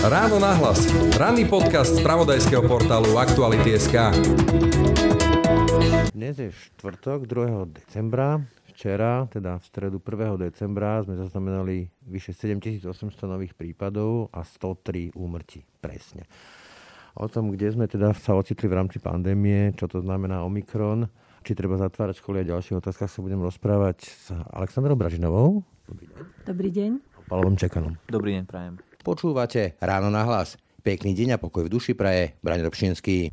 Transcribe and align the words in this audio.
Ráno 0.00 0.40
nahlas. 0.40 0.88
Ranný 1.20 1.44
podcast 1.44 1.92
z 1.92 2.00
pravodajského 2.00 2.64
portálu 2.64 3.20
Aktuality.sk 3.20 4.16
Dnes 6.16 6.40
je 6.40 6.48
štvrtok 6.48 7.28
2. 7.28 7.68
decembra. 7.68 8.40
Včera, 8.72 9.28
teda 9.28 9.60
v 9.60 9.64
stredu 9.68 10.00
1. 10.00 10.40
decembra, 10.40 11.04
sme 11.04 11.20
zaznamenali 11.20 11.92
vyše 12.08 12.32
7800 12.32 13.28
nových 13.28 13.52
prípadov 13.52 14.32
a 14.32 14.40
103 14.40 15.12
úmrtí. 15.20 15.68
Presne. 15.84 16.24
O 17.20 17.28
tom, 17.28 17.52
kde 17.52 17.68
sme 17.68 17.84
teda 17.84 18.16
sa 18.16 18.32
ocitli 18.32 18.72
v 18.72 18.80
rámci 18.80 19.04
pandémie, 19.04 19.76
čo 19.76 19.84
to 19.84 20.00
znamená 20.00 20.48
Omikron, 20.48 21.12
či 21.44 21.52
treba 21.52 21.76
zatvárať 21.76 22.24
školy 22.24 22.40
a 22.40 22.48
ďalších 22.56 22.80
otázkach 22.80 23.12
sa 23.12 23.20
budem 23.20 23.44
rozprávať 23.44 24.08
s 24.08 24.32
Aleksandrou 24.32 24.96
Bražinovou. 24.96 25.60
Dobrý 25.84 26.08
deň. 26.08 26.24
Dobrý 26.48 26.70
deň. 26.72 26.90
Pavlom 27.28 27.60
Čekanom. 27.60 28.00
Dobrý 28.08 28.40
deň, 28.40 28.44
prajem. 28.48 28.89
Počúvate 29.00 29.80
Ráno 29.80 30.12
na 30.12 30.28
hlas. 30.28 30.60
Pekný 30.84 31.16
deň 31.16 31.36
a 31.36 31.42
pokoj 31.42 31.64
v 31.64 31.72
duši 31.72 31.96
praje. 31.96 32.36
Braň 32.44 32.68
Robšinský. 32.68 33.32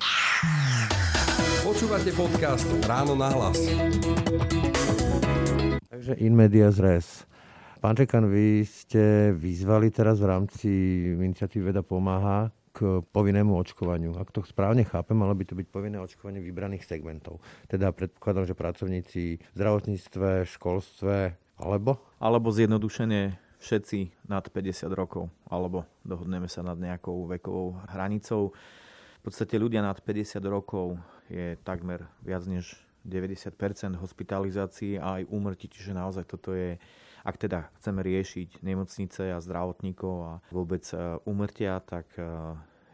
Počúvate 1.61 2.09
podcast 2.17 2.65
Ráno 2.89 3.13
nahlas. 3.13 3.57
Takže 5.89 6.17
in 6.17 6.33
media 6.33 6.73
res. 6.73 7.29
Pán 7.81 7.97
Čekan, 7.97 8.29
vy 8.29 8.61
ste 8.65 9.33
vyzvali 9.33 9.89
teraz 9.89 10.21
v 10.21 10.29
rámci 10.29 10.69
iniciatívy 11.17 11.73
Veda 11.73 11.81
pomáha 11.81 12.53
k 12.71 13.01
povinnému 13.01 13.57
očkovaniu. 13.57 14.15
Ak 14.17 14.29
to 14.29 14.45
správne 14.45 14.85
chápem, 14.87 15.17
malo 15.17 15.33
by 15.33 15.43
to 15.45 15.57
byť 15.57 15.67
povinné 15.69 15.97
očkovanie 15.97 16.39
vybraných 16.39 16.85
segmentov. 16.85 17.41
Teda 17.67 17.89
predpokladám, 17.89 18.45
že 18.47 18.55
pracovníci 18.55 19.23
v 19.41 19.55
zdravotníctve, 19.57 20.45
školstve, 20.45 21.15
alebo? 21.61 21.99
Alebo 22.17 22.49
zjednodušene 22.49 23.37
všetci 23.61 24.25
nad 24.25 24.41
50 24.49 24.89
rokov, 24.97 25.29
alebo 25.45 25.85
dohodneme 26.01 26.49
sa 26.49 26.65
nad 26.65 26.81
nejakou 26.81 27.29
vekovou 27.29 27.77
hranicou. 27.93 28.57
V 29.21 29.29
podstate 29.29 29.61
ľudia 29.61 29.85
nad 29.85 30.01
50 30.01 30.41
rokov 30.49 30.97
je 31.29 31.53
takmer 31.61 32.09
viac 32.25 32.41
než 32.49 32.73
90 33.05 33.53
hospitalizácií 34.01 34.97
a 34.97 35.21
aj 35.21 35.29
úmrtí, 35.29 35.69
čiže 35.69 35.93
naozaj 35.93 36.25
toto 36.25 36.57
je, 36.57 36.81
ak 37.21 37.37
teda 37.37 37.69
chceme 37.77 38.01
riešiť 38.01 38.65
nemocnice 38.65 39.29
a 39.29 39.37
zdravotníkov 39.37 40.15
a 40.25 40.33
vôbec 40.49 40.81
úmrtia, 41.29 41.85
tak 41.85 42.09
e, 42.17 42.25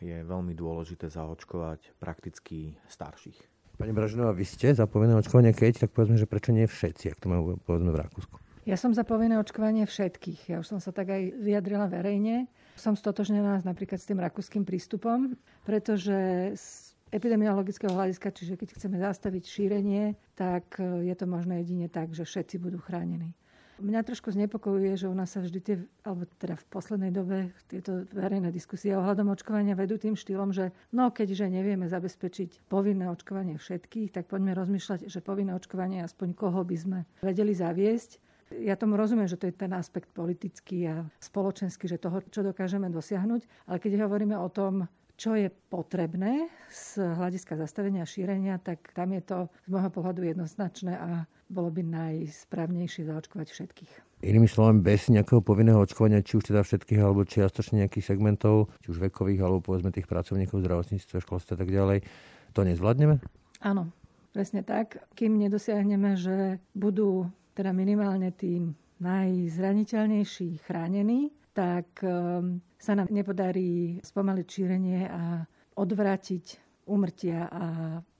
je 0.03 0.17
veľmi 0.28 0.52
dôležité 0.52 1.08
zaočkovať 1.08 1.95
prakticky 1.95 2.75
starších. 2.91 3.39
Pani 3.80 3.95
Bražinová, 3.95 4.36
vy 4.36 4.44
ste 4.44 4.75
za 4.75 4.84
povinné 4.84 5.16
očkovanie, 5.16 5.56
keď, 5.56 5.88
tak 5.88 5.95
povedzme, 5.95 6.19
že 6.19 6.28
prečo 6.28 6.52
nie 6.52 6.67
všetci, 6.67 7.16
ak 7.16 7.23
to 7.23 7.31
majú 7.31 7.56
povedzme 7.64 7.95
v 7.95 8.00
Rakúsku? 8.03 8.36
Ja 8.67 8.75
som 8.75 8.91
za 8.91 9.08
povinné 9.08 9.39
očkovanie 9.39 9.88
všetkých. 9.88 10.52
Ja 10.52 10.59
už 10.59 10.75
som 10.75 10.80
sa 10.84 10.91
tak 10.91 11.08
aj 11.08 11.39
vyjadrila 11.39 11.88
verejne. 11.88 12.52
Som 12.78 12.94
stotožnená 12.94 13.66
napríklad 13.66 13.97
s 13.97 14.06
tým 14.06 14.22
rakúskym 14.22 14.61
prístupom, 14.61 15.33
pretože 15.66 16.17
z 16.53 16.94
epidemiologického 17.09 17.90
hľadiska, 17.90 18.29
čiže 18.29 18.53
keď 18.53 18.78
chceme 18.78 19.02
zastaviť 19.02 19.44
šírenie, 19.50 20.13
tak 20.38 20.78
je 20.79 21.16
to 21.18 21.25
možné 21.25 21.66
jedine 21.66 21.90
tak, 21.90 22.13
že 22.13 22.22
všetci 22.22 22.62
budú 22.62 22.78
chránení. 22.78 23.34
Mňa 23.78 24.09
trošku 24.09 24.34
znepokojuje, 24.34 25.06
že 25.06 25.06
u 25.06 25.13
nás 25.13 25.29
sa 25.29 25.38
vždy 25.38 25.59
tie, 25.62 25.78
alebo 26.02 26.25
teda 26.41 26.57
v 26.57 26.66
poslednej 26.66 27.13
dobe 27.13 27.53
tieto 27.69 28.09
verejné 28.09 28.50
diskusie 28.50 28.97
ohľadom 28.97 29.29
očkovania 29.29 29.78
vedú 29.78 30.02
tým 30.02 30.18
štýlom, 30.18 30.50
že 30.50 30.73
no 30.90 31.13
keďže 31.13 31.46
nevieme 31.46 31.85
zabezpečiť 31.85 32.66
povinné 32.73 33.06
očkovanie 33.06 33.62
všetkých, 33.62 34.18
tak 34.18 34.25
poďme 34.34 34.57
rozmýšľať, 34.57 35.06
že 35.06 35.22
povinné 35.22 35.53
očkovanie 35.53 36.02
aspoň 36.02 36.34
koho 36.34 36.66
by 36.66 36.78
sme 36.78 37.00
vedeli 37.22 37.53
zaviesť. 37.53 38.18
Ja 38.53 38.80
tomu 38.80 38.96
rozumiem, 38.96 39.28
že 39.28 39.35
to 39.35 39.52
je 39.52 39.56
ten 39.56 39.75
aspekt 39.75 40.08
politický 40.16 40.88
a 40.88 40.96
spoločenský, 41.19 41.91
že 41.91 42.00
toho, 42.00 42.24
čo 42.31 42.47
dokážeme 42.47 42.88
dosiahnuť, 42.88 43.68
ale 43.68 43.78
keď 43.84 44.08
hovoríme 44.08 44.40
o 44.40 44.47
tom, 44.47 44.88
čo 45.18 45.34
je 45.34 45.50
potrebné 45.50 46.46
z 46.69 47.02
hľadiska 47.02 47.58
zastavenia 47.58 48.06
a 48.06 48.09
šírenia, 48.09 48.62
tak 48.62 48.94
tam 48.94 49.18
je 49.18 49.24
to 49.25 49.38
z 49.66 49.69
môjho 49.74 49.90
pohľadu 49.90 50.22
jednoznačné 50.30 50.94
a 50.94 51.25
bolo 51.50 51.74
by 51.74 51.81
najsprávnejšie 51.81 53.09
zaočkovať 53.09 53.47
všetkých. 53.50 53.91
Inými 54.22 54.46
slovami, 54.46 54.81
bez 54.81 55.09
nejakého 55.09 55.41
povinného 55.41 55.81
očkovania, 55.81 56.22
či 56.22 56.38
už 56.38 56.53
teda 56.53 56.62
všetkých, 56.62 57.02
alebo 57.02 57.25
čiastočne 57.25 57.85
nejakých 57.85 58.14
segmentov, 58.14 58.69
či 58.85 58.94
už 58.94 59.02
vekových, 59.09 59.41
alebo 59.41 59.62
povedzme 59.62 59.90
tých 59.90 60.09
pracovníkov 60.09 60.62
v 60.62 60.66
zdravotníctve, 60.66 61.16
školstve 61.22 61.53
a 61.58 61.59
tak 61.59 61.69
ďalej, 61.69 61.97
to 62.53 62.62
nezvládneme? 62.66 63.18
Áno, 63.62 63.90
presne 64.34 64.62
tak. 64.62 65.02
Kým 65.18 65.38
nedosiahneme, 65.38 66.14
že 66.18 66.62
budú 66.78 67.29
teda 67.57 67.73
minimálne 67.73 68.29
tým 68.38 68.78
najzraniteľnejší 69.01 70.62
chránení, 70.62 71.34
tak 71.57 71.90
ehm, 72.06 72.62
sa 72.78 72.94
nám 72.94 73.09
nepodarí 73.09 73.97
spomaliť 74.06 74.45
šírenie 74.45 75.09
a 75.09 75.41
odvrátiť 75.73 76.62
umrtia 76.85 77.50
a 77.50 77.66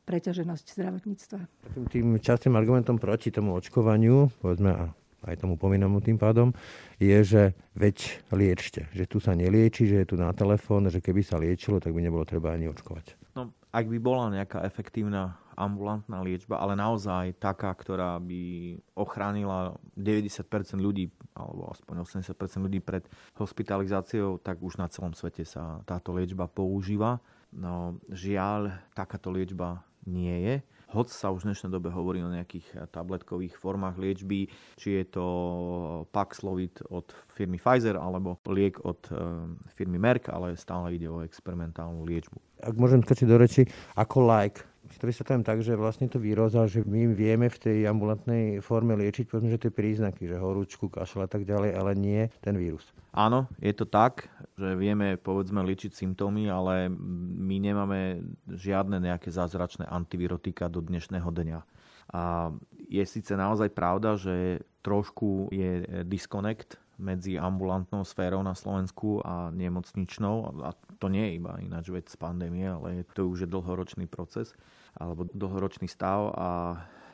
preťaženosť 0.09 0.65
zdravotníctva. 0.73 1.39
Takým 1.69 1.85
tým 1.85 2.07
častým 2.17 2.57
argumentom 2.57 2.97
proti 2.97 3.29
tomu 3.29 3.53
očkovaniu, 3.53 4.33
povedzme 4.41 4.71
a 4.73 4.83
aj 5.27 5.43
tomu 5.43 5.59
povinnému 5.59 6.01
tým 6.01 6.17
pádom, 6.17 6.55
je, 6.97 7.17
že 7.21 7.43
veď 7.77 8.25
liečte. 8.33 8.89
Že 8.95 9.05
tu 9.05 9.17
sa 9.21 9.37
nelieči, 9.37 9.85
že 9.85 10.01
je 10.01 10.07
tu 10.07 10.15
na 10.15 10.31
telefón, 10.33 10.87
že 10.89 11.03
keby 11.03 11.21
sa 11.21 11.37
liečilo, 11.37 11.77
tak 11.83 11.93
by 11.93 12.01
nebolo 12.01 12.23
treba 12.23 12.55
ani 12.55 12.71
očkovať. 12.71 13.35
No, 13.35 13.53
ak 13.69 13.85
by 13.85 13.97
bola 14.01 14.33
nejaká 14.33 14.63
efektívna 14.63 15.35
ambulantná 15.57 16.22
liečba, 16.22 16.62
ale 16.62 16.78
naozaj 16.78 17.34
taká, 17.41 17.73
ktorá 17.73 18.22
by 18.22 18.78
ochránila 18.94 19.73
90% 19.97 20.78
ľudí, 20.78 21.09
alebo 21.34 21.73
aspoň 21.73 22.06
80% 22.06 22.62
ľudí 22.62 22.79
pred 22.79 23.09
hospitalizáciou, 23.41 24.38
tak 24.38 24.62
už 24.62 24.78
na 24.78 24.85
celom 24.88 25.18
svete 25.18 25.41
sa 25.44 25.81
táto 25.90 26.13
liečba 26.13 26.45
používa. 26.45 27.18
No 27.50 27.97
žiaľ, 28.13 28.78
takáto 28.94 29.34
liečba 29.34 29.81
nie 30.06 30.38
je. 30.45 30.56
Hoď 30.88 31.07
sa 31.12 31.35
už 31.35 31.44
v 31.44 31.47
dnešnej 31.51 31.72
dobe 31.75 31.91
hovorí 31.91 32.24
o 32.24 32.31
nejakých 32.31 32.88
tabletkových 32.95 33.59
formách 33.59 34.00
liečby, 34.00 34.47
či 34.79 35.03
je 35.03 35.19
to 35.19 35.25
Paxlovid 36.16 36.79
od 36.88 37.12
firmy 37.35 37.59
Pfizer 37.59 38.00
alebo 38.00 38.39
liek 38.47 38.79
od 38.88 39.03
eh, 39.12 39.19
firmy 39.75 40.00
Merck, 40.00 40.31
ale 40.31 40.56
stále 40.56 40.95
ide 40.95 41.12
o 41.12 41.19
experimentálnu 41.28 42.07
liečbu. 42.07 42.39
Ak 42.63 42.79
môžem 42.79 43.03
skočiť 43.03 43.28
do 43.28 43.35
reči, 43.35 43.68
ako 44.00 44.31
like, 44.31 44.63
si 44.91 44.97
to 44.99 45.09
vysvetľujem 45.09 45.43
tak, 45.43 45.59
že 45.63 45.79
vlastne 45.79 46.07
to 46.07 46.17
výroza, 46.19 46.67
že 46.69 46.83
my 46.83 47.11
vieme 47.11 47.51
v 47.51 47.57
tej 47.57 47.77
ambulantnej 47.87 48.63
forme 48.63 48.95
liečiť, 48.95 49.27
povedzme, 49.27 49.51
že 49.51 49.67
tie 49.67 49.71
príznaky, 49.73 50.27
že 50.27 50.39
horúčku, 50.39 50.87
kašel 50.87 51.25
a 51.25 51.29
tak 51.29 51.43
ďalej, 51.43 51.75
ale 51.75 51.91
nie 51.93 52.21
ten 52.39 52.55
vírus. 52.55 52.87
Áno, 53.11 53.49
je 53.57 53.73
to 53.73 53.89
tak, 53.89 54.29
že 54.55 54.77
vieme 54.77 55.17
povedzme 55.17 55.59
liečiť 55.65 55.91
symptómy, 55.91 56.47
ale 56.47 56.87
my 57.41 57.57
nemáme 57.59 57.99
žiadne 58.47 59.01
nejaké 59.01 59.33
zázračné 59.33 59.89
antivirotika 59.89 60.71
do 60.71 60.79
dnešného 60.79 61.29
dňa. 61.29 61.59
A 62.13 62.55
je 62.87 63.03
síce 63.03 63.35
naozaj 63.35 63.75
pravda, 63.75 64.15
že 64.15 64.63
trošku 64.79 65.51
je 65.51 65.83
disconnect 66.07 66.79
medzi 66.97 67.38
ambulantnou 67.38 68.01
sférou 68.03 68.41
na 68.41 68.57
Slovensku 68.57 69.21
a 69.21 69.53
nemocničnou. 69.53 70.61
A 70.65 70.73
to 70.97 71.07
nie 71.07 71.29
je 71.29 71.38
iba 71.38 71.57
ináč 71.61 71.94
vec 71.94 72.09
z 72.09 72.17
pandémie, 72.17 72.67
ale 72.67 73.05
to 73.13 73.29
už 73.29 73.45
je 73.45 73.49
dlhoročný 73.49 74.09
proces 74.09 74.57
alebo 74.97 75.29
dlhoročný 75.29 75.85
stav 75.85 76.33
a 76.33 76.49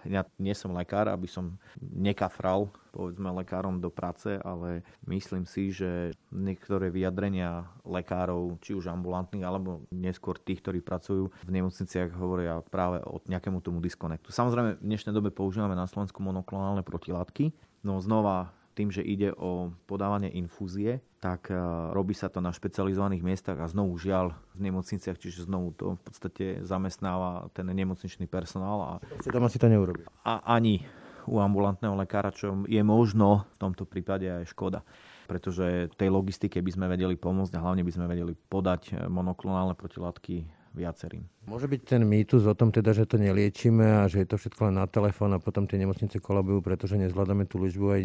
ja 0.03 0.27
nie 0.35 0.51
som 0.51 0.75
lekár, 0.75 1.07
aby 1.07 1.27
som 1.31 1.56
nekafral 1.80 2.68
povedzme 2.94 3.33
lekárom 3.33 3.81
do 3.81 3.89
práce, 3.89 4.38
ale 4.44 4.85
myslím 5.09 5.50
si, 5.50 5.74
že 5.74 6.13
niektoré 6.29 6.94
vyjadrenia 6.94 7.65
lekárov, 7.88 8.62
či 8.62 8.77
už 8.77 8.91
ambulantných, 8.91 9.41
alebo 9.41 9.88
neskôr 9.89 10.38
tých, 10.38 10.62
ktorí 10.62 10.86
pracujú 10.86 11.33
v 11.41 11.51
nemocniciach, 11.51 12.13
hovoria 12.13 12.62
práve 12.69 13.01
o 13.01 13.18
nejakému 13.25 13.65
tomu 13.65 13.81
diskonektu. 13.81 14.29
Samozrejme, 14.29 14.77
v 14.77 14.86
dnešnej 14.86 15.15
dobe 15.15 15.33
používame 15.33 15.74
na 15.74 15.89
Slovensku 15.89 16.21
monoklonálne 16.21 16.86
protilátky, 16.86 17.50
no 17.81 17.97
znova 17.97 18.53
tým, 18.74 18.90
že 18.90 19.06
ide 19.06 19.31
o 19.38 19.72
podávanie 19.86 20.34
infúzie, 20.34 21.00
tak 21.22 21.48
e, 21.50 21.56
robí 21.94 22.12
sa 22.18 22.28
to 22.28 22.44
na 22.44 22.52
špecializovaných 22.52 23.24
miestach 23.24 23.58
a 23.62 23.72
znovu 23.72 23.96
žiaľ 23.96 24.36
v 24.58 24.70
nemocniciach, 24.70 25.16
čiže 25.16 25.48
znovu 25.48 25.72
to 25.78 25.96
v 25.96 26.02
podstate 26.04 26.46
zamestnáva 26.66 27.54
ten 27.56 27.70
nemocničný 27.70 28.28
personál. 28.28 28.78
A, 28.81 28.92
doma 29.30 29.48
si 29.48 29.62
to 29.62 29.72
neurobí. 29.72 30.04
A 30.28 30.44
ani 30.44 30.84
u 31.24 31.40
ambulantného 31.40 31.96
lekára, 31.96 32.36
čo 32.36 32.68
je 32.68 32.84
možno 32.84 33.48
v 33.56 33.58
tomto 33.62 33.88
prípade 33.88 34.28
aj 34.28 34.52
škoda 34.52 34.84
pretože 35.24 35.90
tej 35.96 36.12
logistike 36.12 36.60
by 36.60 36.72
sme 36.72 36.86
vedeli 36.92 37.16
pomôcť 37.16 37.56
a 37.56 37.64
hlavne 37.64 37.81
by 37.88 37.92
sme 37.96 38.06
vedeli 38.12 38.36
podať 38.36 39.08
monoklonálne 39.08 39.74
protilátky 39.74 40.44
viacerým. 40.74 41.24
Môže 41.46 41.70
byť 41.70 41.81
ten 41.86 42.02
mýtus 42.04 42.50
o 42.50 42.58
tom 42.58 42.74
teda, 42.74 42.92
že 42.98 43.06
to 43.06 43.22
neliečíme 43.22 44.04
a 44.04 44.10
že 44.10 44.25
je 44.25 44.28
to 44.34 44.42
všetko 44.42 44.70
len 44.70 44.81
na 44.81 44.90
telefón 44.90 45.31
a 45.38 45.40
potom 45.40 45.70
tie 45.70 45.78
nemocnice 45.78 46.18
kolabujú, 46.18 46.66
pretože 46.66 46.98
nezvládame 46.98 47.46
tú 47.46 47.62
liečbu 47.62 47.88
aj 47.94 48.02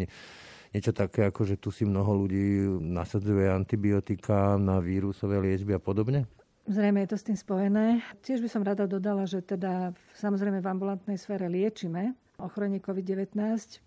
niečo 0.73 0.93
také, 0.93 1.25
ako 1.29 1.45
že 1.45 1.55
tu 1.57 1.69
si 1.73 1.85
mnoho 1.85 2.25
ľudí 2.25 2.69
nasadzuje 2.79 3.49
antibiotika 3.49 4.57
na 4.57 4.77
vírusové 4.77 5.41
liečby 5.41 5.75
a 5.77 5.81
podobne? 5.81 6.29
Zrejme 6.69 7.01
je 7.01 7.09
to 7.09 7.17
s 7.17 7.25
tým 7.25 7.37
spojené. 7.37 8.05
Tiež 8.21 8.45
by 8.45 8.49
som 8.49 8.61
rada 8.61 8.85
dodala, 8.85 9.25
že 9.25 9.41
teda 9.41 9.97
samozrejme 10.13 10.61
v 10.61 10.69
ambulantnej 10.69 11.17
sfére 11.17 11.49
liečime 11.49 12.13
ochorenie 12.39 12.79
COVID-19 12.79 13.35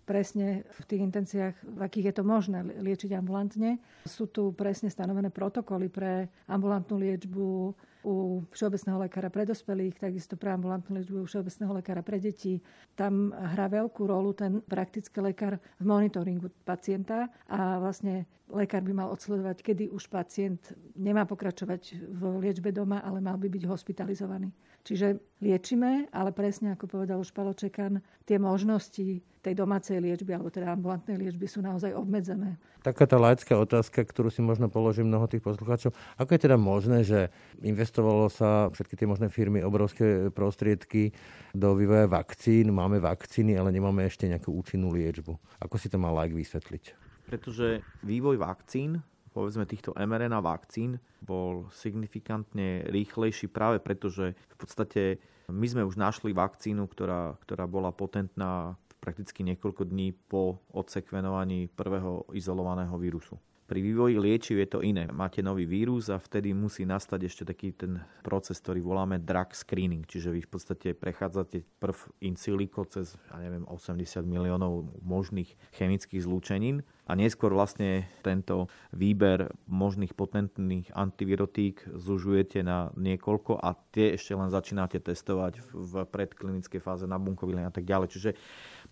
presne 0.05 0.61
v 0.67 0.83
tých 0.85 1.01
intenciách, 1.01 1.55
v 1.63 1.79
akých 1.81 2.13
je 2.13 2.15
to 2.21 2.23
možné 2.23 2.59
liečiť 2.61 3.17
ambulantne. 3.17 3.81
Sú 4.05 4.29
tu 4.29 4.53
presne 4.53 4.93
stanovené 4.93 5.33
protokoly 5.33 5.89
pre 5.89 6.29
ambulantnú 6.45 7.01
liečbu 7.01 7.73
u 8.03 8.43
všeobecného 8.51 9.07
lekára 9.07 9.31
pre 9.31 9.47
dospelých, 9.47 9.99
takisto 9.99 10.35
pre 10.35 10.51
ambulantnú 10.51 10.99
liečbu 10.99 11.23
u 11.23 11.27
všeobecného 11.27 11.71
lekára 11.79 12.03
pre 12.03 12.19
deti. 12.19 12.59
Tam 12.93 13.31
hrá 13.31 13.71
veľkú 13.71 14.03
rolu 14.03 14.35
ten 14.35 14.59
praktický 14.63 15.23
lekár 15.23 15.57
v 15.79 15.85
monitoringu 15.87 16.51
pacienta 16.67 17.31
a 17.47 17.79
vlastne 17.79 18.27
lekár 18.51 18.83
by 18.83 18.93
mal 18.93 19.09
odsledovať, 19.15 19.63
kedy 19.63 19.83
už 19.89 20.11
pacient 20.11 20.75
nemá 20.93 21.23
pokračovať 21.23 21.97
v 22.11 22.21
liečbe 22.43 22.69
doma, 22.69 23.01
ale 23.01 23.23
mal 23.23 23.39
by 23.39 23.47
byť 23.49 23.63
hospitalizovaný. 23.65 24.51
Čiže 24.83 25.39
liečime, 25.39 26.11
ale 26.11 26.35
presne 26.35 26.75
ako 26.75 26.85
povedal 26.91 27.23
už 27.23 27.31
Palo 27.31 27.55
Čekan, 27.55 28.03
tie 28.27 28.35
možnosti 28.35 29.23
tej 29.43 29.59
domácej 29.59 29.99
liečby 29.99 30.31
alebo 30.31 30.47
teda 30.47 30.71
ambulantnej 30.71 31.19
liečby 31.19 31.43
sú 31.51 31.59
naozaj 31.59 31.91
obmedzené. 31.91 32.55
Taká 32.79 33.03
tá 33.03 33.19
laická 33.19 33.59
otázka, 33.59 34.07
ktorú 34.07 34.31
si 34.31 34.39
možno 34.39 34.71
položí 34.71 35.03
mnoho 35.03 35.27
tých 35.27 35.43
poslucháčov. 35.43 35.91
Ako 36.15 36.39
je 36.39 36.41
teda 36.47 36.55
možné, 36.55 37.03
že 37.03 37.27
investovalo 37.59 38.31
sa 38.31 38.71
všetky 38.71 38.95
tie 38.95 39.07
možné 39.07 39.27
firmy 39.27 39.59
obrovské 39.59 40.31
prostriedky 40.31 41.11
do 41.51 41.75
vývoja 41.75 42.07
vakcín, 42.07 42.71
máme 42.71 43.03
vakcíny, 43.03 43.59
ale 43.59 43.75
nemáme 43.75 44.07
ešte 44.07 44.31
nejakú 44.31 44.55
účinnú 44.55 44.95
liečbu. 44.95 45.35
Ako 45.59 45.75
si 45.75 45.91
to 45.91 45.99
mal 45.99 46.15
like 46.15 46.31
vysvetliť? 46.31 46.95
Pretože 47.27 47.83
vývoj 48.07 48.39
vakcín 48.39 49.03
povedzme 49.33 49.65
týchto 49.65 49.97
mRNA 49.97 50.39
vakcín 50.45 51.01
bol 51.19 51.67
signifikantne 51.73 52.85
rýchlejší 52.93 53.49
práve 53.49 53.81
preto, 53.81 54.13
že 54.13 54.37
v 54.37 54.55
podstate 54.55 55.01
my 55.49 55.67
sme 55.67 55.83
už 55.83 55.99
našli 55.99 56.31
vakcínu, 56.31 56.87
ktorá, 56.87 57.35
ktorá 57.43 57.67
bola 57.67 57.91
potentná 57.91 58.79
prakticky 59.03 59.43
niekoľko 59.43 59.83
dní 59.91 60.15
po 60.15 60.63
odsekvenovaní 60.71 61.67
prvého 61.67 62.23
izolovaného 62.31 62.95
vírusu. 62.95 63.35
Pri 63.63 63.79
vývoji 63.79 64.19
liečiv 64.19 64.59
je 64.59 64.69
to 64.69 64.79
iné. 64.83 65.07
Máte 65.07 65.39
nový 65.39 65.63
vírus 65.63 66.11
a 66.11 66.19
vtedy 66.19 66.51
musí 66.51 66.83
nastať 66.83 67.19
ešte 67.23 67.43
taký 67.47 67.71
ten 67.71 68.03
proces, 68.19 68.59
ktorý 68.59 68.83
voláme 68.83 69.23
drug 69.23 69.55
screening. 69.55 70.03
Čiže 70.03 70.35
vy 70.35 70.43
v 70.43 70.51
podstate 70.51 70.87
prechádzate 70.91 71.63
prv 71.79 71.95
in 72.27 72.35
silico 72.35 72.83
cez, 72.83 73.15
ja 73.31 73.39
neviem, 73.39 73.63
80 73.63 74.03
miliónov 74.27 74.91
možných 74.99 75.55
chemických 75.79 76.27
zlúčenín 76.27 76.83
a 77.07 77.15
neskôr 77.15 77.55
vlastne 77.55 78.07
tento 78.19 78.67
výber 78.91 79.51
možných 79.71 80.11
potentných 80.11 80.91
antivirotík 80.91 81.87
zužujete 81.87 82.67
na 82.67 82.91
niekoľko 82.99 83.63
a 83.63 83.79
tie 83.95 84.19
ešte 84.19 84.35
len 84.35 84.51
začínate 84.51 84.99
testovať 84.99 85.63
v 85.71 85.93
predklinickej 86.07 86.83
fáze 86.83 87.07
na 87.07 87.15
bunkovilne 87.15 87.63
a 87.63 87.71
tak 87.71 87.87
ďalej. 87.87 88.07
Čiže 88.11 88.31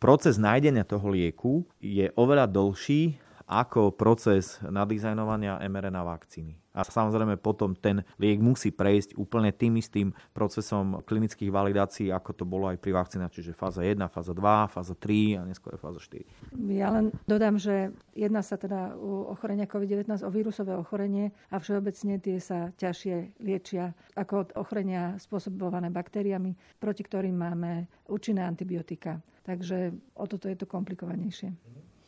proces 0.01 0.41
nájdenia 0.41 0.81
toho 0.81 1.13
lieku 1.13 1.61
je 1.77 2.09
oveľa 2.17 2.49
dlhší 2.49 3.21
ako 3.45 3.93
proces 3.93 4.57
nadizajnovania 4.65 5.61
mRNA 5.61 6.01
vakcíny. 6.01 6.60
A 6.71 6.87
samozrejme 6.87 7.35
potom 7.35 7.75
ten 7.75 8.07
liek 8.15 8.39
musí 8.39 8.71
prejsť 8.71 9.19
úplne 9.19 9.51
tým 9.51 9.75
istým 9.75 10.15
procesom 10.31 11.03
klinických 11.03 11.51
validácií, 11.51 12.07
ako 12.09 12.31
to 12.31 12.43
bolo 12.47 12.71
aj 12.71 12.79
pri 12.79 12.95
vakcínach, 12.95 13.31
čiže 13.35 13.51
fáza 13.51 13.83
1, 13.83 13.99
fáza 14.07 14.31
2, 14.31 14.71
fáza 14.71 14.95
3 14.95 15.39
a 15.39 15.41
neskôr 15.43 15.75
fáza 15.75 15.99
4. 15.99 16.55
Ja 16.71 16.95
len 16.95 17.11
dodám, 17.27 17.59
že 17.59 17.91
jedná 18.15 18.39
sa 18.39 18.55
teda 18.55 18.95
u 18.95 19.27
ochorenia 19.27 19.67
COVID-19 19.67 20.23
o 20.23 20.31
vírusové 20.31 20.79
ochorenie 20.79 21.35
a 21.51 21.59
všeobecne 21.59 22.23
tie 22.23 22.39
sa 22.39 22.71
ťažšie 22.79 23.43
liečia 23.43 23.91
ako 24.15 24.55
ochorenia 24.55 25.19
spôsobované 25.19 25.91
baktériami, 25.91 26.55
proti 26.79 27.03
ktorým 27.03 27.35
máme 27.35 27.91
účinné 28.07 28.47
antibiotika. 28.47 29.19
Takže 29.43 29.91
o 30.15 30.25
toto 30.29 30.47
je 30.47 30.55
to 30.55 30.69
komplikovanejšie. 30.69 31.51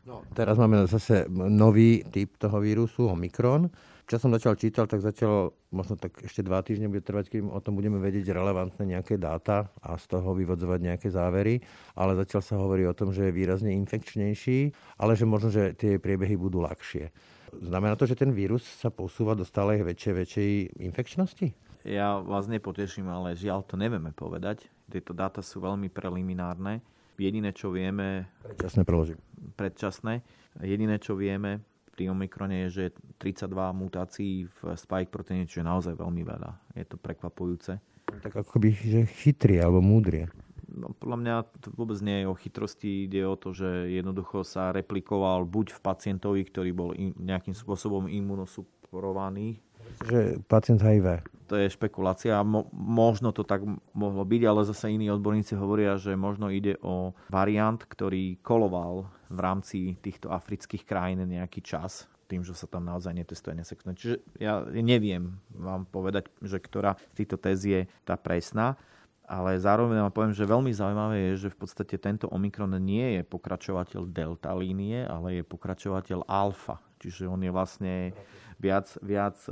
No, 0.04 0.28
teraz 0.36 0.60
máme 0.60 0.84
zase 0.84 1.32
nový 1.32 2.04
typ 2.12 2.36
toho 2.36 2.60
vírusu, 2.60 3.08
Omikron. 3.08 3.72
Čo 4.04 4.20
som 4.20 4.36
začal 4.36 4.60
čítať, 4.60 4.84
tak 4.84 5.00
začalo 5.00 5.56
možno 5.72 5.96
tak 5.96 6.20
ešte 6.22 6.44
dva 6.44 6.60
týždne 6.60 6.92
bude 6.92 7.00
trvať, 7.00 7.32
kým 7.32 7.48
o 7.48 7.60
tom 7.64 7.80
budeme 7.80 8.04
vedieť 8.04 8.36
relevantné 8.36 8.84
nejaké 8.84 9.16
dáta 9.16 9.72
a 9.80 9.96
z 9.96 10.06
toho 10.12 10.36
vyvodzovať 10.36 10.80
nejaké 10.84 11.08
závery. 11.08 11.64
Ale 11.96 12.20
zatiaľ 12.20 12.42
sa 12.44 12.56
hovorí 12.60 12.84
o 12.84 12.94
tom, 12.96 13.16
že 13.16 13.32
je 13.32 13.36
výrazne 13.36 13.72
infekčnejší, 13.80 14.76
ale 15.00 15.16
že 15.16 15.24
možno, 15.24 15.50
že 15.50 15.72
tie 15.74 16.04
priebehy 16.04 16.36
budú 16.36 16.60
ľahšie. 16.62 17.16
Znamená 17.64 17.96
to, 17.96 18.04
že 18.04 18.20
ten 18.20 18.36
vírus 18.36 18.66
sa 18.66 18.92
posúva 18.92 19.38
do 19.40 19.48
stále 19.48 19.80
väčšej, 19.80 20.14
väčšej 20.20 20.50
infekčnosti? 20.84 21.48
Ja 21.88 22.20
vás 22.20 22.52
nepoteším, 22.52 23.08
ale 23.08 23.40
žiaľ 23.40 23.64
to 23.64 23.80
nevieme 23.80 24.12
povedať. 24.12 24.68
Tieto 24.92 25.16
dáta 25.16 25.40
sú 25.40 25.64
veľmi 25.64 25.88
preliminárne 25.88 26.84
Jediné, 27.18 27.54
čo 27.54 27.70
vieme... 27.70 28.26
Predčasné 28.42 28.82
preložím. 28.82 29.20
Predčasné. 29.54 30.26
Jediné, 30.66 30.98
čo 30.98 31.14
vieme 31.14 31.62
pri 31.94 32.10
Omikrone 32.10 32.66
je, 32.68 32.90
že 32.90 32.98
32 33.22 33.54
mutácií 33.78 34.50
v 34.50 34.60
spike 34.74 35.14
proteíne, 35.14 35.46
čo 35.46 35.62
je 35.62 35.70
naozaj 35.70 35.94
veľmi 35.94 36.26
veľa. 36.26 36.74
Je 36.74 36.86
to 36.90 36.98
prekvapujúce. 36.98 37.78
Tak 38.10 38.34
akoby, 38.34 38.74
že 38.74 39.02
chytrie 39.06 39.62
alebo 39.62 39.86
múdrie. 39.86 40.26
No, 40.74 40.90
podľa 40.98 41.18
mňa 41.22 41.36
to 41.62 41.70
vôbec 41.78 42.02
nie 42.02 42.26
je 42.26 42.30
o 42.34 42.34
chytrosti, 42.34 43.06
ide 43.06 43.22
o 43.30 43.38
to, 43.38 43.54
že 43.54 43.94
jednoducho 43.94 44.42
sa 44.42 44.74
replikoval 44.74 45.46
buď 45.46 45.78
v 45.78 45.84
pacientovi, 45.86 46.42
ktorý 46.50 46.72
bol 46.74 46.98
in, 46.98 47.14
nejakým 47.14 47.54
spôsobom 47.54 48.10
imunosuporovaný, 48.10 49.62
že 50.02 50.42
pacient 50.50 50.82
HIV. 50.82 51.22
To 51.52 51.60
je 51.60 51.68
špekulácia. 51.70 52.40
Mo- 52.42 52.72
možno 52.74 53.30
to 53.36 53.46
tak 53.46 53.62
mohlo 53.94 54.24
byť, 54.24 54.42
ale 54.48 54.66
zase 54.66 54.96
iní 54.96 55.12
odborníci 55.12 55.54
hovoria, 55.54 56.00
že 56.00 56.18
možno 56.18 56.50
ide 56.50 56.80
o 56.82 57.14
variant, 57.30 57.78
ktorý 57.78 58.42
koloval 58.42 59.06
v 59.30 59.40
rámci 59.40 59.78
týchto 60.02 60.34
afrických 60.34 60.88
krajín 60.88 61.22
nejaký 61.28 61.62
čas 61.62 62.08
tým, 62.34 62.42
že 62.42 62.58
sa 62.58 62.66
tam 62.66 62.90
naozaj 62.90 63.14
netestuje 63.14 63.54
neseknúť. 63.60 63.96
Čiže 64.00 64.16
ja 64.42 64.66
neviem 64.66 65.38
vám 65.54 65.86
povedať, 65.86 66.34
že 66.42 66.58
ktorá 66.58 66.98
z 67.14 67.16
týchto 67.22 67.38
téz 67.38 67.62
je 67.62 67.86
tá 68.08 68.18
presná, 68.18 68.80
ale 69.24 69.56
zároveň 69.62 70.04
vám 70.04 70.14
poviem, 70.14 70.36
že 70.36 70.50
veľmi 70.50 70.72
zaujímavé 70.74 71.16
je, 71.32 71.48
že 71.48 71.54
v 71.54 71.58
podstate 71.64 71.96
tento 72.02 72.28
Omikron 72.28 72.76
nie 72.82 73.20
je 73.20 73.22
pokračovateľ 73.24 74.10
delta 74.10 74.52
línie, 74.58 75.06
ale 75.06 75.40
je 75.40 75.44
pokračovateľ 75.46 76.28
alfa. 76.28 76.82
Čiže 77.04 77.28
on 77.28 77.44
je 77.44 77.52
vlastne 77.52 78.16
viac, 78.64 78.88
viac 79.04 79.36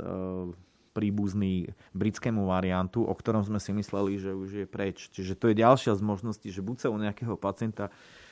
príbuzný 0.92 1.72
britskému 1.96 2.48
variantu, 2.48 3.04
o 3.04 3.12
ktorom 3.12 3.44
sme 3.44 3.60
si 3.60 3.72
mysleli, 3.72 4.20
že 4.20 4.32
už 4.32 4.64
je 4.64 4.66
preč. 4.68 5.08
Čiže 5.12 5.36
to 5.36 5.52
je 5.52 5.60
ďalšia 5.60 5.96
z 5.96 6.02
možností, 6.04 6.48
že 6.52 6.64
buď 6.64 6.76
sa 6.80 6.88
u 6.92 6.96
nejakého 7.00 7.36
pacienta 7.36 7.88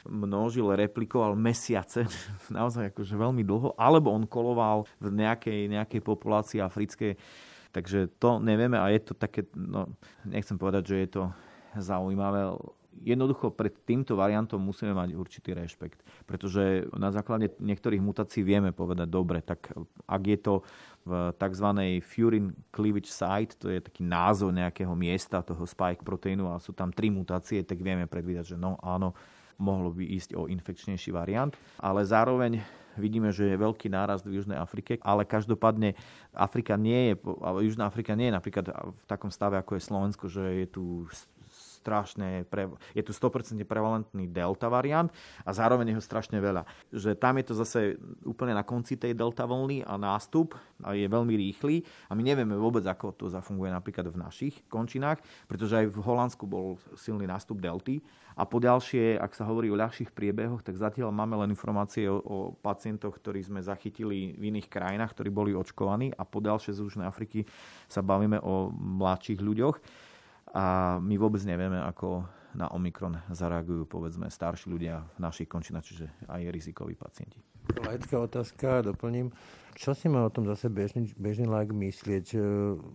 množil, 0.08 0.72
replikoval 0.72 1.36
mesiace, 1.36 2.08
naozaj 2.52 2.92
akože 2.92 3.16
veľmi 3.16 3.44
dlho, 3.44 3.76
alebo 3.76 4.12
on 4.12 4.24
koloval 4.28 4.88
v 5.00 5.08
nejakej, 5.12 5.68
nejakej 5.68 6.00
populácii 6.00 6.60
africkej. 6.60 7.16
Takže 7.70 8.10
to 8.18 8.42
nevieme 8.42 8.74
a 8.74 8.90
je 8.90 9.00
to 9.04 9.14
také, 9.14 9.46
no, 9.54 9.94
nechcem 10.26 10.58
povedať, 10.58 10.82
že 10.90 10.96
je 11.06 11.08
to 11.08 11.22
zaujímavé, 11.78 12.50
jednoducho 12.98 13.54
pred 13.54 13.72
týmto 13.86 14.18
variantom 14.18 14.58
musíme 14.58 14.92
mať 14.92 15.14
určitý 15.14 15.54
rešpekt, 15.54 16.02
pretože 16.26 16.90
na 16.94 17.14
základe 17.14 17.54
niektorých 17.62 18.02
mutácií 18.02 18.42
vieme 18.42 18.74
povedať, 18.74 19.06
dobre, 19.06 19.38
tak 19.40 19.70
ak 20.04 20.22
je 20.26 20.38
to 20.38 20.54
v 21.06 21.32
tzv. 21.38 21.68
furin 22.02 22.52
cleavage 22.74 23.08
site, 23.08 23.56
to 23.56 23.70
je 23.72 23.80
taký 23.80 24.04
názov 24.04 24.52
nejakého 24.52 24.92
miesta 24.92 25.40
toho 25.40 25.64
spike 25.64 26.04
proteínu 26.04 26.50
a 26.50 26.60
sú 26.60 26.76
tam 26.76 26.92
tri 26.92 27.08
mutácie, 27.08 27.64
tak 27.64 27.80
vieme 27.80 28.04
predvídať, 28.04 28.54
že 28.54 28.56
no 28.60 28.76
áno, 28.82 29.16
mohlo 29.60 29.92
by 29.92 30.04
ísť 30.04 30.36
o 30.36 30.48
infekčnejší 30.48 31.12
variant, 31.12 31.52
ale 31.80 32.04
zároveň 32.04 32.60
vidíme, 32.96 33.30
že 33.30 33.48
je 33.48 33.60
veľký 33.60 33.92
nárast 33.92 34.26
v 34.26 34.40
Južnej 34.40 34.58
Afrike, 34.58 34.98
ale 35.04 35.28
každopádne 35.28 35.94
Afrika 36.34 36.74
nie 36.74 37.12
je, 37.12 37.14
Južná 37.64 37.86
Afrika 37.86 38.16
nie 38.16 38.28
je 38.28 38.36
napríklad 38.36 38.66
v 38.72 39.04
takom 39.06 39.30
stave, 39.32 39.56
ako 39.56 39.78
je 39.78 39.86
Slovensko, 39.88 40.24
že 40.28 40.44
je 40.64 40.66
tu 40.66 40.84
strašne, 41.80 42.44
pre, 42.52 42.68
je 42.92 43.00
tu 43.00 43.16
100% 43.16 43.56
prevalentný 43.64 44.28
delta 44.28 44.68
variant 44.68 45.08
a 45.42 45.50
zároveň 45.56 45.92
je 45.92 45.96
ho 45.96 46.02
strašne 46.04 46.36
veľa. 46.36 46.68
Že 46.92 47.16
tam 47.16 47.40
je 47.40 47.44
to 47.48 47.54
zase 47.56 47.80
úplne 48.28 48.52
na 48.52 48.60
konci 48.60 49.00
tej 49.00 49.16
delta 49.16 49.48
vlny 49.48 49.88
a 49.88 49.96
nástup 49.96 50.52
a 50.84 50.92
je 50.92 51.08
veľmi 51.08 51.32
rýchly 51.32 51.82
a 52.06 52.14
my 52.14 52.20
nevieme 52.20 52.54
vôbec, 52.54 52.84
ako 52.84 53.16
to 53.16 53.32
zafunguje 53.32 53.72
napríklad 53.72 54.12
v 54.12 54.20
našich 54.20 54.54
končinách, 54.68 55.24
pretože 55.48 55.80
aj 55.80 55.86
v 55.88 55.98
Holandsku 56.04 56.44
bol 56.44 56.76
silný 56.94 57.24
nástup 57.24 57.58
delty 57.58 58.04
a 58.40 58.48
po 58.48 58.56
ďalšie, 58.56 59.20
ak 59.20 59.36
sa 59.36 59.44
hovorí 59.44 59.68
o 59.68 59.76
ľahších 59.76 60.16
priebehoch, 60.16 60.64
tak 60.64 60.78
zatiaľ 60.78 61.12
máme 61.12 61.36
len 61.44 61.52
informácie 61.52 62.08
o, 62.08 62.20
o 62.20 62.36
pacientoch, 62.56 63.18
ktorí 63.18 63.44
sme 63.44 63.60
zachytili 63.60 64.32
v 64.38 64.42
iných 64.54 64.70
krajinách, 64.70 65.12
ktorí 65.12 65.28
boli 65.28 65.52
očkovaní 65.52 66.14
a 66.14 66.22
po 66.24 66.40
ďalšie 66.40 66.72
z 66.72 66.80
Južnej 66.80 67.06
Afriky 67.08 67.44
sa 67.84 68.00
bavíme 68.00 68.40
o 68.40 68.70
mladších 68.72 69.44
ľuďoch 69.44 70.08
a 70.54 70.98
my 70.98 71.14
vôbec 71.16 71.42
nevieme, 71.46 71.78
ako 71.78 72.26
na 72.50 72.66
Omikron 72.74 73.14
zareagujú 73.30 73.86
povedzme 73.86 74.26
starší 74.26 74.74
ľudia 74.74 75.06
v 75.14 75.18
našich 75.22 75.46
končinách, 75.46 75.86
čiže 75.86 76.10
aj 76.26 76.50
rizikoví 76.50 76.98
pacienti. 76.98 77.38
Laická 77.78 78.18
otázka, 78.18 78.82
doplním. 78.82 79.30
Čo 79.78 79.94
si 79.94 80.10
má 80.10 80.26
o 80.26 80.34
tom 80.34 80.50
zase 80.50 80.66
bežný, 80.66 81.14
bežný 81.14 81.46
like 81.46 81.70
myslieť? 81.70 82.34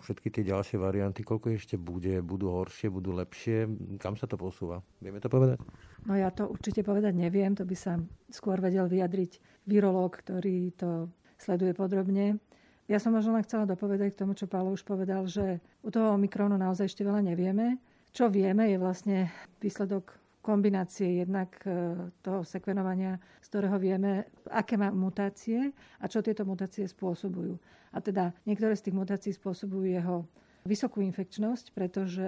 Všetky 0.03 0.27
tie 0.27 0.43
ďalšie 0.43 0.75
varianty, 0.75 1.23
koľko 1.23 1.55
ešte 1.55 1.79
bude? 1.79 2.19
Budú 2.19 2.51
horšie, 2.51 2.91
budú 2.91 3.15
lepšie? 3.15 3.71
Kam 4.03 4.19
sa 4.19 4.27
to 4.27 4.35
posúva? 4.35 4.83
Vieme 4.99 5.23
to 5.23 5.31
povedať? 5.31 5.63
No 6.03 6.19
ja 6.19 6.35
to 6.35 6.51
určite 6.51 6.83
povedať 6.83 7.15
neviem. 7.15 7.55
To 7.55 7.63
by 7.63 7.75
sa 7.79 7.95
skôr 8.27 8.59
vedel 8.59 8.91
vyjadriť 8.91 9.63
virológ, 9.63 10.19
ktorý 10.19 10.75
to 10.75 11.07
sleduje 11.39 11.71
podrobne. 11.71 12.43
Ja 12.85 13.01
som 13.01 13.17
možno 13.17 13.33
len 13.33 13.41
chcela 13.41 13.65
dopovedať 13.65 14.13
k 14.13 14.19
tomu, 14.21 14.37
čo 14.37 14.45
Pálo 14.45 14.69
už 14.69 14.85
povedal, 14.85 15.25
že 15.25 15.57
u 15.81 15.89
toho 15.89 16.13
Omikronu 16.13 16.53
naozaj 16.53 16.93
ešte 16.93 17.01
veľa 17.01 17.25
nevieme. 17.25 17.81
Čo 18.13 18.29
vieme, 18.29 18.69
je 18.69 18.77
vlastne 18.77 19.33
výsledok 19.57 20.13
kombinácie 20.45 21.25
jednak 21.25 21.49
e, 21.65 21.97
toho 22.21 22.45
sekvenovania, 22.45 23.17
z 23.41 23.47
ktorého 23.49 23.81
vieme, 23.81 24.29
aké 24.53 24.77
má 24.77 24.93
mutácie 24.93 25.73
a 25.97 26.05
čo 26.05 26.21
tieto 26.21 26.45
mutácie 26.45 26.85
spôsobujú. 26.85 27.57
A 27.89 27.97
teda 27.97 28.29
niektoré 28.45 28.77
z 28.77 28.85
tých 28.85 28.95
mutácií 29.01 29.31
spôsobujú 29.33 29.89
jeho 29.89 30.29
vysokú 30.65 30.99
infekčnosť, 31.05 31.71
pretože 31.71 32.27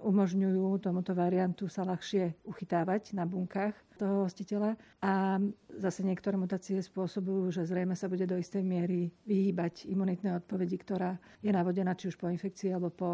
umožňujú 0.00 0.80
tomuto 0.82 1.12
variantu 1.14 1.70
sa 1.70 1.86
ľahšie 1.86 2.42
uchytávať 2.42 3.14
na 3.14 3.28
bunkách 3.28 3.76
toho 4.00 4.26
hostiteľa. 4.26 4.74
A 5.04 5.38
zase 5.78 6.02
niektoré 6.02 6.34
mutácie 6.34 6.80
spôsobujú, 6.80 7.52
že 7.54 7.68
zrejme 7.68 7.94
sa 7.94 8.10
bude 8.10 8.26
do 8.26 8.34
istej 8.34 8.64
miery 8.64 9.12
vyhýbať 9.28 9.86
imunitnej 9.86 10.40
odpovedi, 10.40 10.76
ktorá 10.80 11.20
je 11.44 11.52
navodená 11.52 11.94
či 11.94 12.10
už 12.10 12.16
po 12.18 12.26
infekcii 12.32 12.74
alebo 12.74 12.90
po 12.90 13.10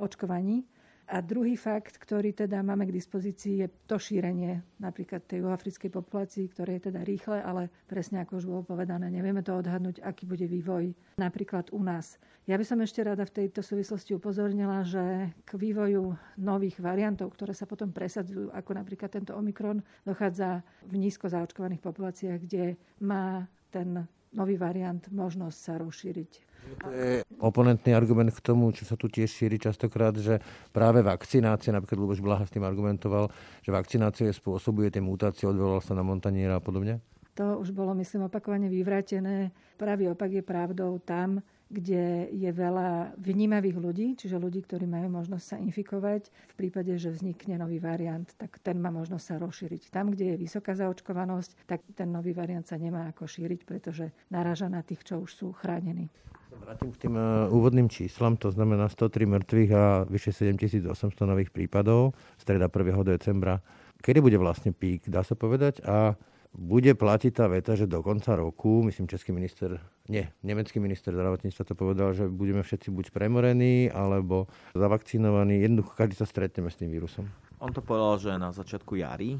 očkovaní. 0.00 0.64
A 1.10 1.18
druhý 1.18 1.58
fakt, 1.58 1.98
ktorý 1.98 2.30
teda 2.30 2.62
máme 2.62 2.86
k 2.86 2.94
dispozícii, 2.94 3.66
je 3.66 3.68
to 3.90 3.98
šírenie 3.98 4.62
napríklad 4.78 5.26
tej 5.26 5.42
africkej 5.42 5.90
populácii, 5.90 6.46
ktoré 6.54 6.78
je 6.78 6.86
teda 6.86 7.02
rýchle, 7.02 7.42
ale 7.42 7.66
presne 7.90 8.22
ako 8.22 8.38
už 8.38 8.46
bolo 8.46 8.62
povedané, 8.62 9.10
nevieme 9.10 9.42
to 9.42 9.50
odhadnúť, 9.58 10.06
aký 10.06 10.30
bude 10.30 10.46
vývoj 10.46 10.94
napríklad 11.18 11.74
u 11.74 11.82
nás. 11.82 12.14
Ja 12.46 12.54
by 12.54 12.62
som 12.62 12.78
ešte 12.78 13.02
rada 13.02 13.26
v 13.26 13.42
tejto 13.42 13.58
súvislosti 13.58 14.14
upozornila, 14.14 14.86
že 14.86 15.34
k 15.42 15.50
vývoju 15.58 16.14
nových 16.38 16.78
variantov, 16.78 17.34
ktoré 17.34 17.58
sa 17.58 17.66
potom 17.66 17.90
presadzujú, 17.90 18.54
ako 18.54 18.70
napríklad 18.78 19.10
tento 19.10 19.34
Omikron, 19.34 19.82
dochádza 20.06 20.62
v 20.86 20.94
nízko 20.94 21.26
zaočkovaných 21.26 21.82
populáciách, 21.82 22.38
kde 22.38 22.78
má 23.02 23.50
ten 23.74 24.06
nový 24.32 24.56
variant 24.56 25.02
možnosť 25.10 25.58
sa 25.58 25.74
rozšíriť 25.78 26.50
to 26.80 26.90
je 26.92 27.24
oponentný 27.40 27.92
argument 27.96 28.30
k 28.30 28.40
tomu, 28.40 28.70
čo 28.72 28.84
sa 28.84 28.94
tu 28.94 29.08
tiež 29.10 29.28
šíri 29.28 29.58
častokrát, 29.58 30.14
že 30.16 30.38
práve 30.70 31.02
vakcinácia, 31.02 31.74
napríklad 31.74 31.98
Luboš 31.98 32.20
Blaha 32.22 32.44
s 32.46 32.52
tým 32.52 32.64
argumentoval, 32.64 33.32
že 33.64 33.74
vakcinácia 33.74 34.30
spôsobuje 34.30 34.92
tie 34.92 35.02
mutácie, 35.02 35.48
odvolal 35.48 35.82
sa 35.82 35.96
na 35.96 36.04
Montaniera 36.04 36.60
a 36.60 36.62
podobne? 36.62 37.00
To 37.38 37.62
už 37.62 37.72
bolo, 37.72 37.96
myslím, 37.96 38.28
opakovane 38.28 38.68
vyvrátené. 38.68 39.54
Pravý 39.80 40.12
opak 40.12 40.28
je 40.28 40.44
pravdou 40.44 41.00
tam, 41.00 41.40
kde 41.70 42.26
je 42.34 42.50
veľa 42.50 43.14
vnímavých 43.14 43.78
ľudí, 43.78 44.06
čiže 44.18 44.42
ľudí, 44.42 44.66
ktorí 44.66 44.90
majú 44.90 45.06
možnosť 45.22 45.44
sa 45.46 45.56
infikovať. 45.62 46.26
V 46.50 46.54
prípade, 46.58 46.90
že 46.98 47.14
vznikne 47.14 47.62
nový 47.62 47.78
variant, 47.78 48.26
tak 48.34 48.58
ten 48.58 48.82
má 48.82 48.90
možnosť 48.90 49.24
sa 49.24 49.36
rozšíriť. 49.38 49.94
Tam, 49.94 50.10
kde 50.10 50.34
je 50.34 50.42
vysoká 50.42 50.74
zaočkovanosť, 50.74 51.70
tak 51.70 51.86
ten 51.94 52.10
nový 52.10 52.34
variant 52.34 52.66
sa 52.66 52.74
nemá 52.74 53.06
ako 53.14 53.30
šíriť, 53.30 53.62
pretože 53.62 54.10
naráža 54.34 54.66
na 54.66 54.82
tých, 54.82 55.06
čo 55.06 55.22
už 55.22 55.30
sú 55.30 55.46
chránení. 55.54 56.10
Vrátim 56.50 56.90
k 56.90 57.06
tým 57.06 57.14
uh, 57.14 57.46
úvodným 57.46 57.86
číslam, 57.86 58.34
to 58.34 58.50
znamená 58.50 58.90
103 58.90 59.22
mŕtvych 59.22 59.70
a 59.70 59.84
vyše 60.10 60.34
7800 60.34 60.90
nových 61.22 61.54
prípadov, 61.54 62.18
streda 62.36 62.66
1. 62.66 63.06
decembra. 63.06 63.62
Kedy 64.02 64.18
bude 64.18 64.36
vlastne 64.42 64.74
pík, 64.74 65.06
dá 65.06 65.22
sa 65.22 65.38
povedať? 65.38 65.78
A 65.86 66.18
bude 66.50 66.92
platiť 66.98 67.32
tá 67.32 67.46
veta, 67.46 67.78
že 67.78 67.86
do 67.86 68.02
konca 68.02 68.34
roku, 68.34 68.82
myslím, 68.82 69.06
český 69.06 69.30
minister, 69.30 69.78
nie, 70.10 70.26
nemecký 70.42 70.82
minister 70.82 71.14
zdravotníctva 71.14 71.62
to 71.62 71.74
povedal, 71.78 72.10
že 72.10 72.26
budeme 72.26 72.66
všetci 72.66 72.90
buď 72.90 73.14
premorení, 73.14 73.86
alebo 73.90 74.50
zavakcinovaní. 74.74 75.62
Jednoducho, 75.62 75.94
každý 75.94 76.18
sa 76.18 76.26
stretneme 76.26 76.68
s 76.68 76.78
tým 76.78 76.90
vírusom. 76.90 77.30
On 77.62 77.70
to 77.70 77.84
povedal, 77.84 78.18
že 78.18 78.30
na 78.34 78.50
začiatku 78.50 78.98
jary, 78.98 79.38